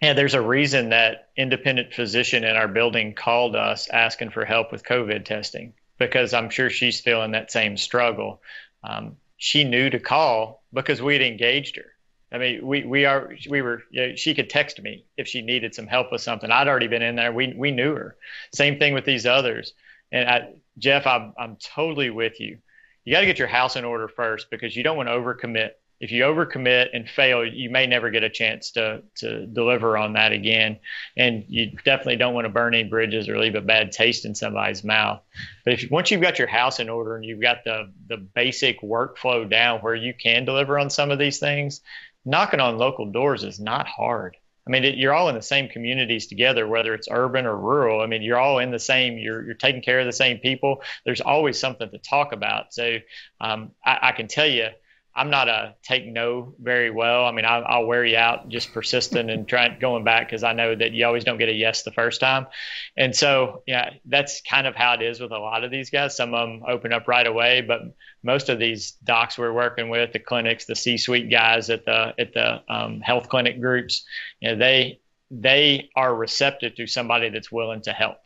Yeah, 0.00 0.12
there's 0.12 0.34
a 0.34 0.40
reason 0.40 0.90
that 0.90 1.30
independent 1.36 1.94
physician 1.94 2.44
in 2.44 2.56
our 2.56 2.68
building 2.68 3.14
called 3.14 3.56
us 3.56 3.88
asking 3.88 4.30
for 4.30 4.44
help 4.44 4.70
with 4.70 4.84
COVID 4.84 5.24
testing 5.24 5.74
because 5.98 6.34
I'm 6.34 6.50
sure 6.50 6.68
she's 6.70 7.00
feeling 7.00 7.32
that 7.32 7.50
same 7.50 7.76
struggle. 7.76 8.42
Um, 8.82 9.16
she 9.36 9.64
knew 9.64 9.90
to 9.90 9.98
call 9.98 10.62
because 10.72 11.00
we 11.00 11.14
had 11.14 11.22
engaged 11.22 11.76
her. 11.76 11.86
I 12.32 12.38
mean, 12.38 12.66
we, 12.66 12.84
we 12.84 13.04
are 13.04 13.34
we 13.48 13.62
were 13.62 13.82
you 13.90 14.08
know, 14.08 14.16
she 14.16 14.34
could 14.34 14.50
text 14.50 14.82
me 14.82 15.04
if 15.16 15.28
she 15.28 15.40
needed 15.40 15.74
some 15.74 15.86
help 15.86 16.10
with 16.10 16.20
something. 16.20 16.50
I'd 16.50 16.66
already 16.68 16.88
been 16.88 17.02
in 17.02 17.14
there. 17.14 17.32
We 17.32 17.54
we 17.56 17.70
knew 17.70 17.94
her. 17.94 18.16
Same 18.52 18.78
thing 18.78 18.92
with 18.92 19.04
these 19.04 19.24
others. 19.24 19.72
And 20.10 20.28
I, 20.28 20.54
Jeff, 20.76 21.06
I'm 21.06 21.32
I'm 21.38 21.56
totally 21.56 22.10
with 22.10 22.40
you. 22.40 22.58
You 23.04 23.12
got 23.12 23.20
to 23.20 23.26
get 23.26 23.38
your 23.38 23.48
house 23.48 23.76
in 23.76 23.84
order 23.84 24.08
first 24.08 24.50
because 24.50 24.74
you 24.74 24.82
don't 24.82 24.96
want 24.96 25.08
to 25.08 25.14
overcommit 25.14 25.72
if 26.04 26.12
you 26.12 26.22
overcommit 26.24 26.88
and 26.92 27.08
fail, 27.08 27.46
you 27.46 27.70
may 27.70 27.86
never 27.86 28.10
get 28.10 28.22
a 28.22 28.28
chance 28.28 28.72
to 28.72 29.02
to 29.16 29.46
deliver 29.46 29.96
on 29.96 30.12
that 30.12 30.32
again. 30.32 30.78
And 31.16 31.46
you 31.48 31.70
definitely 31.82 32.16
don't 32.16 32.34
want 32.34 32.44
to 32.44 32.50
burn 32.50 32.74
any 32.74 32.86
bridges 32.86 33.26
or 33.26 33.38
leave 33.38 33.54
a 33.54 33.62
bad 33.62 33.90
taste 33.90 34.26
in 34.26 34.34
somebody's 34.34 34.84
mouth. 34.84 35.22
But 35.64 35.72
if 35.72 35.90
once 35.90 36.10
you've 36.10 36.20
got 36.20 36.38
your 36.38 36.48
house 36.48 36.78
in 36.78 36.90
order 36.90 37.16
and 37.16 37.24
you've 37.24 37.40
got 37.40 37.64
the 37.64 37.90
the 38.06 38.18
basic 38.18 38.82
workflow 38.82 39.48
down 39.48 39.80
where 39.80 39.94
you 39.94 40.12
can 40.12 40.44
deliver 40.44 40.78
on 40.78 40.90
some 40.90 41.10
of 41.10 41.18
these 41.18 41.38
things, 41.38 41.80
knocking 42.26 42.60
on 42.60 42.76
local 42.76 43.10
doors 43.10 43.42
is 43.42 43.58
not 43.58 43.86
hard. 43.86 44.36
I 44.66 44.70
mean, 44.70 44.84
it, 44.84 44.98
you're 44.98 45.14
all 45.14 45.30
in 45.30 45.34
the 45.34 45.42
same 45.42 45.68
communities 45.70 46.26
together, 46.26 46.68
whether 46.68 46.92
it's 46.92 47.08
urban 47.10 47.46
or 47.46 47.56
rural. 47.56 48.02
I 48.02 48.06
mean, 48.06 48.20
you're 48.20 48.38
all 48.38 48.58
in 48.58 48.70
the 48.70 48.78
same. 48.78 49.16
You're 49.16 49.42
you're 49.42 49.54
taking 49.54 49.80
care 49.80 50.00
of 50.00 50.06
the 50.06 50.12
same 50.12 50.36
people. 50.36 50.82
There's 51.06 51.22
always 51.22 51.58
something 51.58 51.90
to 51.90 51.98
talk 51.98 52.32
about. 52.32 52.74
So 52.74 52.98
um, 53.40 53.70
I, 53.82 53.98
I 54.02 54.12
can 54.12 54.28
tell 54.28 54.46
you 54.46 54.68
I'm 55.16 55.30
not 55.30 55.48
a 55.48 55.76
take 55.82 56.06
no 56.06 56.54
very 56.60 56.90
well. 56.90 57.24
I 57.24 57.30
mean, 57.30 57.44
I, 57.44 57.78
will 57.78 57.86
wear 57.86 58.04
you 58.04 58.16
out 58.16 58.48
just 58.48 58.72
persistent 58.72 59.30
and 59.30 59.46
trying 59.46 59.78
going 59.78 60.02
back 60.02 60.28
because 60.28 60.42
I 60.42 60.52
know 60.52 60.74
that 60.74 60.92
you 60.92 61.06
always 61.06 61.22
don't 61.22 61.38
get 61.38 61.48
a 61.48 61.52
yes 61.52 61.82
the 61.82 61.92
first 61.92 62.20
time. 62.20 62.48
And 62.96 63.14
so, 63.14 63.62
yeah, 63.66 63.90
that's 64.06 64.40
kind 64.40 64.66
of 64.66 64.74
how 64.74 64.94
it 64.94 65.02
is 65.02 65.20
with 65.20 65.30
a 65.30 65.38
lot 65.38 65.62
of 65.62 65.70
these 65.70 65.90
guys. 65.90 66.16
Some 66.16 66.34
of 66.34 66.48
them 66.48 66.62
open 66.66 66.92
up 66.92 67.06
right 67.06 67.26
away, 67.26 67.60
but 67.60 67.82
most 68.24 68.48
of 68.48 68.58
these 68.58 68.92
docs 69.04 69.38
we're 69.38 69.52
working 69.52 69.88
with, 69.88 70.12
the 70.12 70.18
clinics, 70.18 70.64
the 70.64 70.74
C-suite 70.74 71.30
guys 71.30 71.70
at 71.70 71.84
the 71.84 72.14
at 72.18 72.34
the 72.34 72.62
um, 72.68 73.00
health 73.00 73.28
clinic 73.28 73.60
groups, 73.60 74.04
you 74.40 74.50
know, 74.50 74.56
they 74.56 75.00
they 75.30 75.90
are 75.94 76.14
receptive 76.14 76.74
to 76.74 76.86
somebody 76.86 77.28
that's 77.28 77.52
willing 77.52 77.82
to 77.82 77.92
help. 77.92 78.18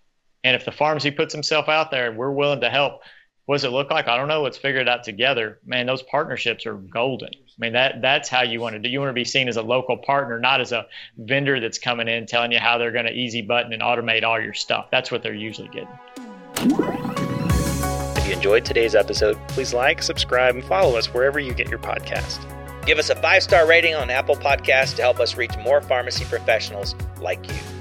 And 0.44 0.56
if 0.56 0.64
the 0.64 0.72
pharmacy 0.72 1.10
puts 1.10 1.34
himself 1.34 1.68
out 1.68 1.90
there 1.90 2.08
and 2.08 2.16
we're 2.16 2.30
willing 2.30 2.60
to 2.60 2.70
help, 2.70 3.02
what 3.48 3.54
does 3.54 3.64
it 3.64 3.70
look 3.70 3.90
like? 3.90 4.08
I 4.08 4.18
don't 4.18 4.28
know. 4.28 4.42
Let's 4.42 4.58
figure 4.58 4.82
it 4.82 4.88
out 4.90 5.04
together. 5.04 5.58
Man, 5.64 5.86
those 5.86 6.02
partnerships 6.02 6.66
are 6.66 6.74
golden. 6.74 7.30
I 7.30 7.56
mean, 7.56 7.72
that 7.72 8.02
that's 8.02 8.28
how 8.28 8.42
you 8.42 8.60
want 8.60 8.74
to 8.74 8.78
do. 8.78 8.90
You 8.90 9.00
want 9.00 9.08
to 9.08 9.14
be 9.14 9.24
seen 9.24 9.48
as 9.48 9.56
a 9.56 9.62
local 9.62 9.96
partner, 9.96 10.38
not 10.38 10.60
as 10.60 10.70
a 10.70 10.84
vendor 11.16 11.58
that's 11.58 11.78
coming 11.78 12.08
in 12.08 12.26
telling 12.26 12.52
you 12.52 12.58
how 12.58 12.76
they're 12.76 12.92
going 12.92 13.06
to 13.06 13.10
easy 13.10 13.40
button 13.40 13.72
and 13.72 13.80
automate 13.80 14.22
all 14.22 14.38
your 14.38 14.52
stuff. 14.52 14.88
That's 14.90 15.10
what 15.10 15.22
they're 15.22 15.32
usually 15.32 15.68
getting. 15.68 15.88
If 18.18 18.28
you 18.28 18.34
enjoyed 18.34 18.66
today's 18.66 18.94
episode, 18.94 19.38
please 19.48 19.72
like, 19.72 20.02
subscribe, 20.02 20.54
and 20.54 20.62
follow 20.64 20.98
us 20.98 21.06
wherever 21.14 21.40
you 21.40 21.54
get 21.54 21.70
your 21.70 21.78
podcast. 21.78 22.44
Give 22.84 22.98
us 22.98 23.08
a 23.08 23.16
five 23.16 23.42
star 23.42 23.66
rating 23.66 23.94
on 23.94 24.10
Apple 24.10 24.36
Podcasts 24.36 24.94
to 24.96 25.02
help 25.02 25.20
us 25.20 25.38
reach 25.38 25.56
more 25.64 25.80
pharmacy 25.80 26.26
professionals 26.26 26.94
like 27.18 27.50
you. 27.50 27.77